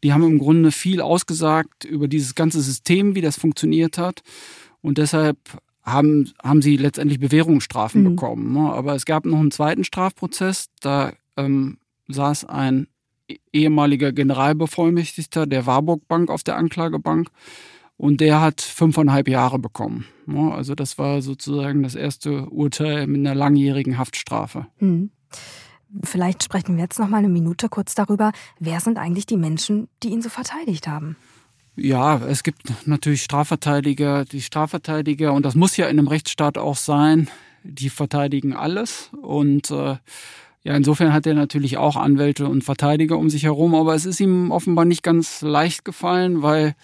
Die 0.02 0.12
haben 0.12 0.24
im 0.24 0.40
Grunde 0.40 0.72
viel 0.72 1.00
ausgesagt 1.00 1.84
über 1.84 2.08
dieses 2.08 2.34
ganze 2.34 2.60
System, 2.60 3.14
wie 3.14 3.20
das 3.20 3.38
funktioniert 3.38 3.98
hat. 3.98 4.22
Und 4.82 4.98
deshalb 4.98 5.38
haben, 5.84 6.32
haben 6.42 6.60
sie 6.60 6.76
letztendlich 6.76 7.20
Bewährungsstrafen 7.20 8.02
mhm. 8.02 8.16
bekommen. 8.16 8.52
Ne? 8.52 8.72
Aber 8.72 8.96
es 8.96 9.04
gab 9.04 9.24
noch 9.26 9.38
einen 9.38 9.52
zweiten 9.52 9.84
Strafprozess, 9.84 10.70
da 10.80 11.12
ähm, 11.36 11.78
saß 12.08 12.46
ein 12.46 12.88
ehemaliger 13.52 14.12
Generalbevollmächtigter 14.12 15.46
der 15.46 15.66
Warburg 15.66 16.06
Bank 16.08 16.30
auf 16.30 16.42
der 16.42 16.56
Anklagebank 16.56 17.30
und 17.96 18.20
der 18.20 18.40
hat 18.40 18.60
fünfeinhalb 18.60 19.28
Jahre 19.28 19.58
bekommen. 19.58 20.06
Also 20.52 20.74
das 20.74 20.98
war 20.98 21.22
sozusagen 21.22 21.82
das 21.82 21.94
erste 21.94 22.46
Urteil 22.48 23.06
mit 23.06 23.20
einer 23.20 23.34
langjährigen 23.34 23.98
Haftstrafe. 23.98 24.66
Mhm. 24.78 25.10
Vielleicht 26.04 26.44
sprechen 26.44 26.76
wir 26.76 26.84
jetzt 26.84 26.98
noch 26.98 27.08
mal 27.08 27.18
eine 27.18 27.28
Minute 27.28 27.68
kurz 27.68 27.94
darüber, 27.94 28.32
wer 28.58 28.80
sind 28.80 28.98
eigentlich 28.98 29.26
die 29.26 29.38
Menschen, 29.38 29.88
die 30.02 30.10
ihn 30.10 30.20
so 30.20 30.28
verteidigt 30.28 30.86
haben? 30.86 31.16
Ja, 31.76 32.18
es 32.18 32.42
gibt 32.42 32.86
natürlich 32.86 33.22
Strafverteidiger, 33.22 34.24
die 34.24 34.42
Strafverteidiger, 34.42 35.32
und 35.32 35.46
das 35.46 35.54
muss 35.54 35.76
ja 35.76 35.86
in 35.86 35.98
einem 35.98 36.08
Rechtsstaat 36.08 36.58
auch 36.58 36.76
sein, 36.76 37.30
die 37.62 37.88
verteidigen 37.88 38.52
alles. 38.52 39.10
Und 39.22 39.70
äh, 39.70 39.96
ja, 40.68 40.76
insofern 40.76 41.14
hat 41.14 41.26
er 41.26 41.32
natürlich 41.32 41.78
auch 41.78 41.96
Anwälte 41.96 42.46
und 42.46 42.62
Verteidiger 42.62 43.16
um 43.16 43.30
sich 43.30 43.44
herum, 43.44 43.74
aber 43.74 43.94
es 43.94 44.04
ist 44.04 44.20
ihm 44.20 44.50
offenbar 44.50 44.84
nicht 44.84 45.02
ganz 45.02 45.40
leicht 45.40 45.82
gefallen, 45.82 46.42
weil 46.42 46.74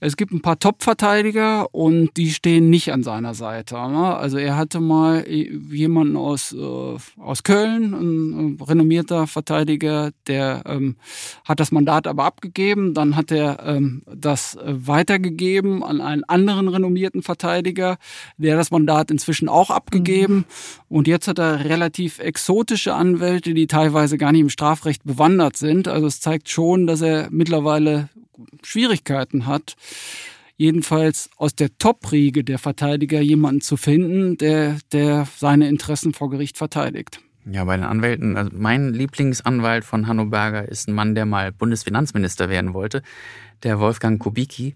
es 0.00 0.16
gibt 0.16 0.32
ein 0.32 0.42
paar 0.42 0.58
Top-Verteidiger 0.58 1.74
und 1.74 2.16
die 2.16 2.30
stehen 2.30 2.70
nicht 2.70 2.92
an 2.92 3.02
seiner 3.02 3.34
Seite. 3.34 3.74
Ne? 3.74 4.16
Also 4.16 4.38
er 4.38 4.56
hatte 4.56 4.78
mal 4.78 5.26
jemanden 5.28 6.16
aus, 6.16 6.52
äh, 6.52 7.20
aus 7.20 7.42
Köln, 7.42 7.94
ein, 7.94 8.54
ein 8.54 8.60
renommierter 8.60 9.26
Verteidiger, 9.26 10.12
der 10.28 10.62
ähm, 10.66 10.96
hat 11.44 11.58
das 11.58 11.72
Mandat 11.72 12.06
aber 12.06 12.24
abgegeben. 12.24 12.94
Dann 12.94 13.16
hat 13.16 13.32
er 13.32 13.58
ähm, 13.66 14.02
das 14.06 14.54
äh, 14.54 14.74
weitergegeben 14.86 15.82
an 15.82 16.00
einen 16.00 16.22
anderen 16.24 16.68
renommierten 16.68 17.22
Verteidiger, 17.22 17.96
der 18.36 18.56
das 18.56 18.70
Mandat 18.70 19.10
inzwischen 19.10 19.48
auch 19.48 19.70
abgegeben. 19.70 20.36
Mhm. 20.36 20.44
Und 20.88 21.08
jetzt 21.08 21.26
hat 21.26 21.40
er 21.40 21.64
relativ 21.64 22.20
exotische 22.20 22.94
Anwälte, 22.94 23.52
die 23.52 23.66
teilweise 23.66 24.16
gar 24.16 24.30
nicht 24.30 24.42
im 24.42 24.48
Strafrecht 24.48 25.02
bewandert 25.04 25.56
sind. 25.56 25.88
Also 25.88 26.06
es 26.06 26.20
zeigt 26.20 26.48
schon, 26.48 26.86
dass 26.86 27.00
er 27.00 27.28
mittlerweile 27.30 28.08
Schwierigkeiten 28.62 29.46
hat, 29.46 29.76
jedenfalls 30.56 31.30
aus 31.36 31.54
der 31.54 31.76
Top-Riege 31.78 32.44
der 32.44 32.58
Verteidiger 32.58 33.20
jemanden 33.20 33.60
zu 33.60 33.76
finden, 33.76 34.36
der, 34.36 34.78
der 34.92 35.26
seine 35.36 35.68
Interessen 35.68 36.12
vor 36.12 36.30
Gericht 36.30 36.58
verteidigt. 36.58 37.20
Ja, 37.50 37.64
bei 37.64 37.76
den 37.76 37.86
Anwälten, 37.86 38.36
also 38.36 38.50
mein 38.54 38.92
Lieblingsanwalt 38.92 39.84
von 39.84 40.06
Hanno 40.06 40.28
ist 40.68 40.88
ein 40.88 40.94
Mann, 40.94 41.14
der 41.14 41.24
mal 41.24 41.50
Bundesfinanzminister 41.50 42.50
werden 42.50 42.74
wollte, 42.74 43.02
der 43.62 43.80
Wolfgang 43.80 44.20
Kubicki. 44.20 44.74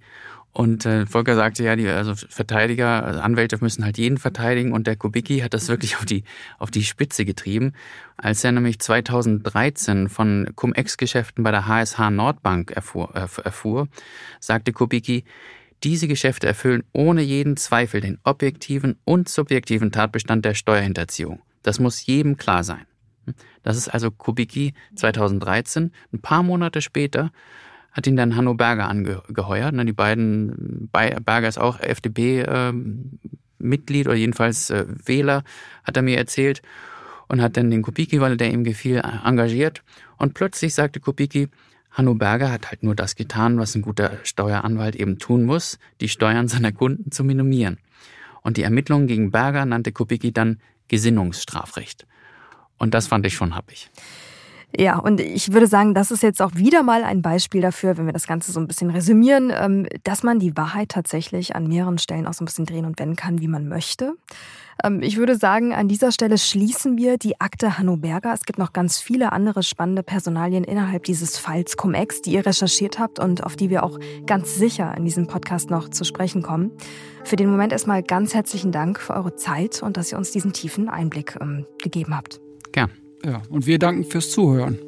Und 0.52 0.84
äh, 0.84 1.06
Volker 1.06 1.34
sagte 1.34 1.64
ja, 1.64 1.76
die 1.76 1.88
also 1.88 2.14
Verteidiger, 2.14 3.04
also 3.04 3.20
Anwälte 3.20 3.56
müssen 3.62 3.84
halt 3.84 3.96
jeden 3.96 4.18
verteidigen 4.18 4.72
und 4.72 4.86
der 4.86 4.96
Kubicki 4.96 5.38
hat 5.38 5.54
das 5.54 5.68
wirklich 5.68 5.96
auf 5.96 6.04
die 6.04 6.24
auf 6.58 6.70
die 6.70 6.84
Spitze 6.84 7.24
getrieben, 7.24 7.72
als 8.18 8.44
er 8.44 8.52
nämlich 8.52 8.78
2013 8.78 10.10
von 10.10 10.50
Cum-Ex-Geschäften 10.54 11.42
bei 11.42 11.52
der 11.52 11.66
HSH 11.66 12.10
Nordbank 12.10 12.70
erfuhr, 12.70 13.14
erfuhr 13.14 13.88
sagte 14.40 14.72
Kubicki, 14.72 15.24
diese 15.82 16.06
Geschäfte 16.06 16.46
erfüllen 16.46 16.84
ohne 16.92 17.22
jeden 17.22 17.56
Zweifel 17.56 18.02
den 18.02 18.18
objektiven 18.22 18.98
und 19.04 19.30
subjektiven 19.30 19.90
Tatbestand 19.90 20.44
der 20.44 20.54
Steuerhinterziehung. 20.54 21.40
Das 21.62 21.80
muss 21.80 22.04
jedem 22.04 22.36
klar 22.36 22.62
sein. 22.62 22.86
Das 23.62 23.76
ist 23.76 23.88
also 23.88 24.10
Kubicki 24.10 24.74
2013. 24.96 25.92
Ein 26.12 26.20
paar 26.20 26.42
Monate 26.42 26.82
später 26.82 27.30
hat 27.92 28.06
ihn 28.06 28.16
dann 28.16 28.36
Hanno 28.36 28.54
Berger 28.54 28.88
angeheuert. 28.88 29.74
Die 29.86 29.92
beiden, 29.92 30.88
Berger 30.90 31.48
ist 31.48 31.58
auch 31.58 31.78
FDP-Mitglied 31.80 34.06
ähm, 34.06 34.10
oder 34.10 34.16
jedenfalls 34.16 34.70
äh, 34.70 34.86
Wähler, 35.04 35.44
hat 35.84 35.96
er 35.96 36.02
mir 36.02 36.16
erzählt 36.16 36.62
und 37.28 37.42
hat 37.42 37.56
dann 37.56 37.70
den 37.70 37.82
Kubicki, 37.82 38.20
weil 38.20 38.36
der 38.36 38.50
ihm 38.50 38.64
gefiel, 38.64 39.02
engagiert. 39.24 39.84
Und 40.16 40.34
plötzlich 40.34 40.74
sagte 40.74 40.98
Kubicki, 41.00 41.48
Hanno 41.90 42.14
Berger 42.14 42.50
hat 42.50 42.70
halt 42.70 42.82
nur 42.82 42.94
das 42.94 43.16
getan, 43.16 43.58
was 43.58 43.74
ein 43.74 43.82
guter 43.82 44.18
Steueranwalt 44.22 44.96
eben 44.96 45.18
tun 45.18 45.44
muss, 45.44 45.78
die 46.00 46.08
Steuern 46.08 46.48
seiner 46.48 46.72
Kunden 46.72 47.12
zu 47.12 47.22
minimieren. 47.22 47.76
Und 48.40 48.56
die 48.56 48.62
Ermittlungen 48.62 49.06
gegen 49.06 49.30
Berger 49.30 49.66
nannte 49.66 49.92
Kubicki 49.92 50.32
dann 50.32 50.58
Gesinnungsstrafrecht. 50.88 52.06
Und 52.78 52.94
das 52.94 53.06
fand 53.06 53.26
ich 53.26 53.34
schon 53.34 53.54
happig. 53.54 53.90
Ja, 54.76 54.98
und 54.98 55.20
ich 55.20 55.52
würde 55.52 55.66
sagen, 55.66 55.94
das 55.94 56.10
ist 56.10 56.22
jetzt 56.22 56.40
auch 56.40 56.54
wieder 56.54 56.82
mal 56.82 57.04
ein 57.04 57.20
Beispiel 57.20 57.60
dafür, 57.60 57.98
wenn 57.98 58.06
wir 58.06 58.12
das 58.12 58.26
Ganze 58.26 58.52
so 58.52 58.60
ein 58.60 58.66
bisschen 58.66 58.90
resümieren, 58.90 59.52
ähm, 59.54 59.86
dass 60.04 60.22
man 60.22 60.38
die 60.38 60.56
Wahrheit 60.56 60.88
tatsächlich 60.88 61.54
an 61.54 61.66
mehreren 61.66 61.98
Stellen 61.98 62.26
auch 62.26 62.32
so 62.32 62.42
ein 62.42 62.46
bisschen 62.46 62.64
drehen 62.64 62.86
und 62.86 62.98
wenden 62.98 63.16
kann, 63.16 63.40
wie 63.40 63.48
man 63.48 63.68
möchte. 63.68 64.14
Ähm, 64.82 65.02
ich 65.02 65.18
würde 65.18 65.36
sagen, 65.36 65.74
an 65.74 65.88
dieser 65.88 66.10
Stelle 66.10 66.38
schließen 66.38 66.96
wir 66.96 67.18
die 67.18 67.40
Akte 67.40 67.78
Hanno 67.78 67.96
Berger. 67.96 68.32
Es 68.32 68.44
gibt 68.44 68.58
noch 68.58 68.72
ganz 68.72 68.98
viele 68.98 69.32
andere 69.32 69.62
spannende 69.62 70.02
Personalien 70.02 70.64
innerhalb 70.64 71.04
dieses 71.04 71.36
Falls 71.38 71.76
Cum-Ex, 71.76 72.22
die 72.22 72.32
ihr 72.32 72.46
recherchiert 72.46 72.98
habt 72.98 73.18
und 73.18 73.44
auf 73.44 73.56
die 73.56 73.68
wir 73.68 73.82
auch 73.82 73.98
ganz 74.26 74.56
sicher 74.56 74.94
in 74.96 75.04
diesem 75.04 75.26
Podcast 75.26 75.70
noch 75.70 75.90
zu 75.90 76.04
sprechen 76.04 76.42
kommen. 76.42 76.70
Für 77.24 77.36
den 77.36 77.50
Moment 77.50 77.72
erstmal 77.72 78.02
ganz 78.02 78.34
herzlichen 78.34 78.72
Dank 78.72 78.98
für 78.98 79.14
eure 79.14 79.36
Zeit 79.36 79.82
und 79.82 79.96
dass 79.96 80.12
ihr 80.12 80.18
uns 80.18 80.30
diesen 80.30 80.52
tiefen 80.52 80.88
Einblick 80.88 81.36
ähm, 81.40 81.66
gegeben 81.82 82.16
habt. 82.16 82.40
Gern. 82.72 83.01
Ja, 83.24 83.42
und 83.50 83.66
wir 83.66 83.78
danken 83.78 84.04
fürs 84.04 84.30
Zuhören. 84.30 84.78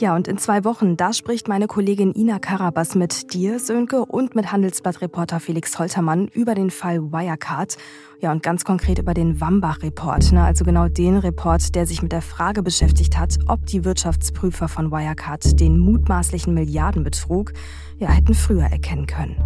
Ja, 0.00 0.16
und 0.16 0.28
in 0.28 0.38
zwei 0.38 0.64
Wochen, 0.64 0.96
da 0.96 1.12
spricht 1.12 1.46
meine 1.46 1.66
Kollegin 1.66 2.14
Ina 2.14 2.38
Karabas 2.38 2.94
mit 2.94 3.34
dir, 3.34 3.58
Sönke, 3.58 4.06
und 4.06 4.34
mit 4.34 4.50
Handelsblatt-Reporter 4.50 5.40
Felix 5.40 5.78
Holtermann 5.78 6.28
über 6.28 6.54
den 6.54 6.70
Fall 6.70 7.12
Wirecard. 7.12 7.76
Ja, 8.18 8.32
und 8.32 8.42
ganz 8.42 8.64
konkret 8.64 8.98
über 8.98 9.12
den 9.12 9.42
Wambach-Report, 9.42 10.32
ne? 10.32 10.42
also 10.42 10.64
genau 10.64 10.88
den 10.88 11.18
Report, 11.18 11.74
der 11.74 11.86
sich 11.86 12.00
mit 12.00 12.12
der 12.12 12.22
Frage 12.22 12.62
beschäftigt 12.62 13.18
hat, 13.18 13.36
ob 13.46 13.66
die 13.66 13.84
Wirtschaftsprüfer 13.84 14.68
von 14.68 14.90
Wirecard 14.90 15.60
den 15.60 15.78
mutmaßlichen 15.78 16.54
Milliardenbetrug 16.54 17.52
ja 17.98 18.08
hätten 18.08 18.32
früher 18.32 18.64
erkennen 18.64 19.04
können. 19.04 19.36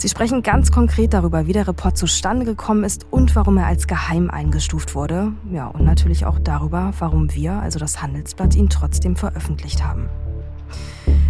Sie 0.00 0.08
sprechen 0.08 0.42
ganz 0.42 0.72
konkret 0.72 1.12
darüber, 1.12 1.46
wie 1.46 1.52
der 1.52 1.68
Report 1.68 1.94
zustande 1.94 2.46
gekommen 2.46 2.84
ist 2.84 3.04
und 3.10 3.36
warum 3.36 3.58
er 3.58 3.66
als 3.66 3.86
geheim 3.86 4.30
eingestuft 4.30 4.94
wurde. 4.94 5.32
Ja, 5.52 5.66
und 5.66 5.84
natürlich 5.84 6.24
auch 6.24 6.38
darüber, 6.38 6.92
warum 6.98 7.34
wir, 7.34 7.52
also 7.60 7.78
das 7.78 8.00
Handelsblatt, 8.00 8.54
ihn 8.54 8.70
trotzdem 8.70 9.14
veröffentlicht 9.14 9.84
haben. 9.84 10.08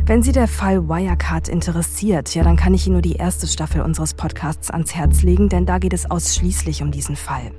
Wenn 0.06 0.22
Sie 0.22 0.30
der 0.30 0.46
Fall 0.46 0.88
Wirecard 0.88 1.48
interessiert, 1.48 2.32
ja, 2.36 2.44
dann 2.44 2.54
kann 2.54 2.72
ich 2.72 2.86
Ihnen 2.86 2.92
nur 2.92 3.02
die 3.02 3.14
erste 3.14 3.48
Staffel 3.48 3.80
unseres 3.82 4.14
Podcasts 4.14 4.70
ans 4.70 4.94
Herz 4.94 5.22
legen, 5.22 5.48
denn 5.48 5.66
da 5.66 5.78
geht 5.78 5.92
es 5.92 6.08
ausschließlich 6.08 6.80
um 6.80 6.92
diesen 6.92 7.16
Fall. 7.16 7.50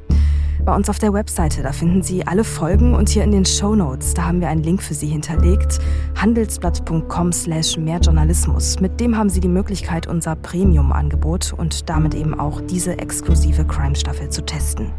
Bei 0.64 0.76
uns 0.76 0.90
auf 0.90 1.00
der 1.00 1.12
Webseite, 1.12 1.64
da 1.64 1.72
finden 1.72 2.04
Sie 2.04 2.28
alle 2.28 2.44
Folgen 2.44 2.94
und 2.94 3.10
hier 3.10 3.24
in 3.24 3.32
den 3.32 3.46
Show 3.46 3.76
Notes, 3.76 4.14
da 4.14 4.26
haben 4.26 4.42
wir 4.42 4.48
einen 4.48 4.62
Link 4.62 4.84
für 4.84 4.94
Sie 4.94 5.08
hinterlegt. 5.08 5.80
handelsblatt.com 6.16 7.32
slash 7.32 7.78
mehrjournalismus. 7.78 8.80
Mit 8.80 9.00
dem 9.00 9.18
haben 9.18 9.30
Sie 9.30 9.40
die 9.40 9.48
Möglichkeit, 9.48 10.06
unser 10.06 10.36
Premium-Angebot 10.36 11.54
und 11.54 11.90
damit 11.90 12.14
eben 12.14 12.40
auch 12.40 12.62
diese 12.62 13.00
exklusive 13.00 13.66
Crime-Staffel 13.66 14.30
zu 14.30 14.46
testen. 14.46 14.92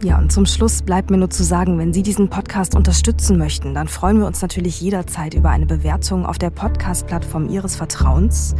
Ja, 0.00 0.16
und 0.16 0.30
zum 0.30 0.46
Schluss 0.46 0.80
bleibt 0.82 1.10
mir 1.10 1.16
nur 1.16 1.30
zu 1.30 1.42
sagen, 1.42 1.76
wenn 1.78 1.92
Sie 1.92 2.04
diesen 2.04 2.28
Podcast 2.30 2.76
unterstützen 2.76 3.36
möchten, 3.36 3.74
dann 3.74 3.88
freuen 3.88 4.20
wir 4.20 4.26
uns 4.26 4.40
natürlich 4.42 4.80
jederzeit 4.80 5.34
über 5.34 5.50
eine 5.50 5.66
Bewertung 5.66 6.24
auf 6.24 6.38
der 6.38 6.50
Podcast-Plattform 6.50 7.48
Ihres 7.48 7.74
Vertrauens. 7.74 8.54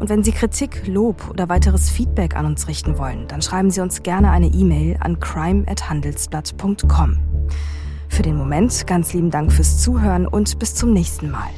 Und 0.00 0.08
wenn 0.08 0.24
Sie 0.24 0.32
Kritik, 0.32 0.86
Lob 0.86 1.28
oder 1.28 1.50
weiteres 1.50 1.90
Feedback 1.90 2.34
an 2.34 2.46
uns 2.46 2.66
richten 2.68 2.96
wollen, 2.98 3.28
dann 3.28 3.42
schreiben 3.42 3.70
Sie 3.70 3.82
uns 3.82 4.02
gerne 4.02 4.30
eine 4.30 4.46
E-Mail 4.46 4.96
an 4.98 5.20
crime@handelsblatt.com. 5.20 7.18
Für 8.08 8.22
den 8.22 8.36
Moment 8.36 8.86
ganz 8.86 9.12
lieben 9.12 9.30
Dank 9.30 9.52
fürs 9.52 9.78
Zuhören 9.78 10.26
und 10.26 10.58
bis 10.58 10.74
zum 10.74 10.92
nächsten 10.94 11.30
Mal. 11.30 11.50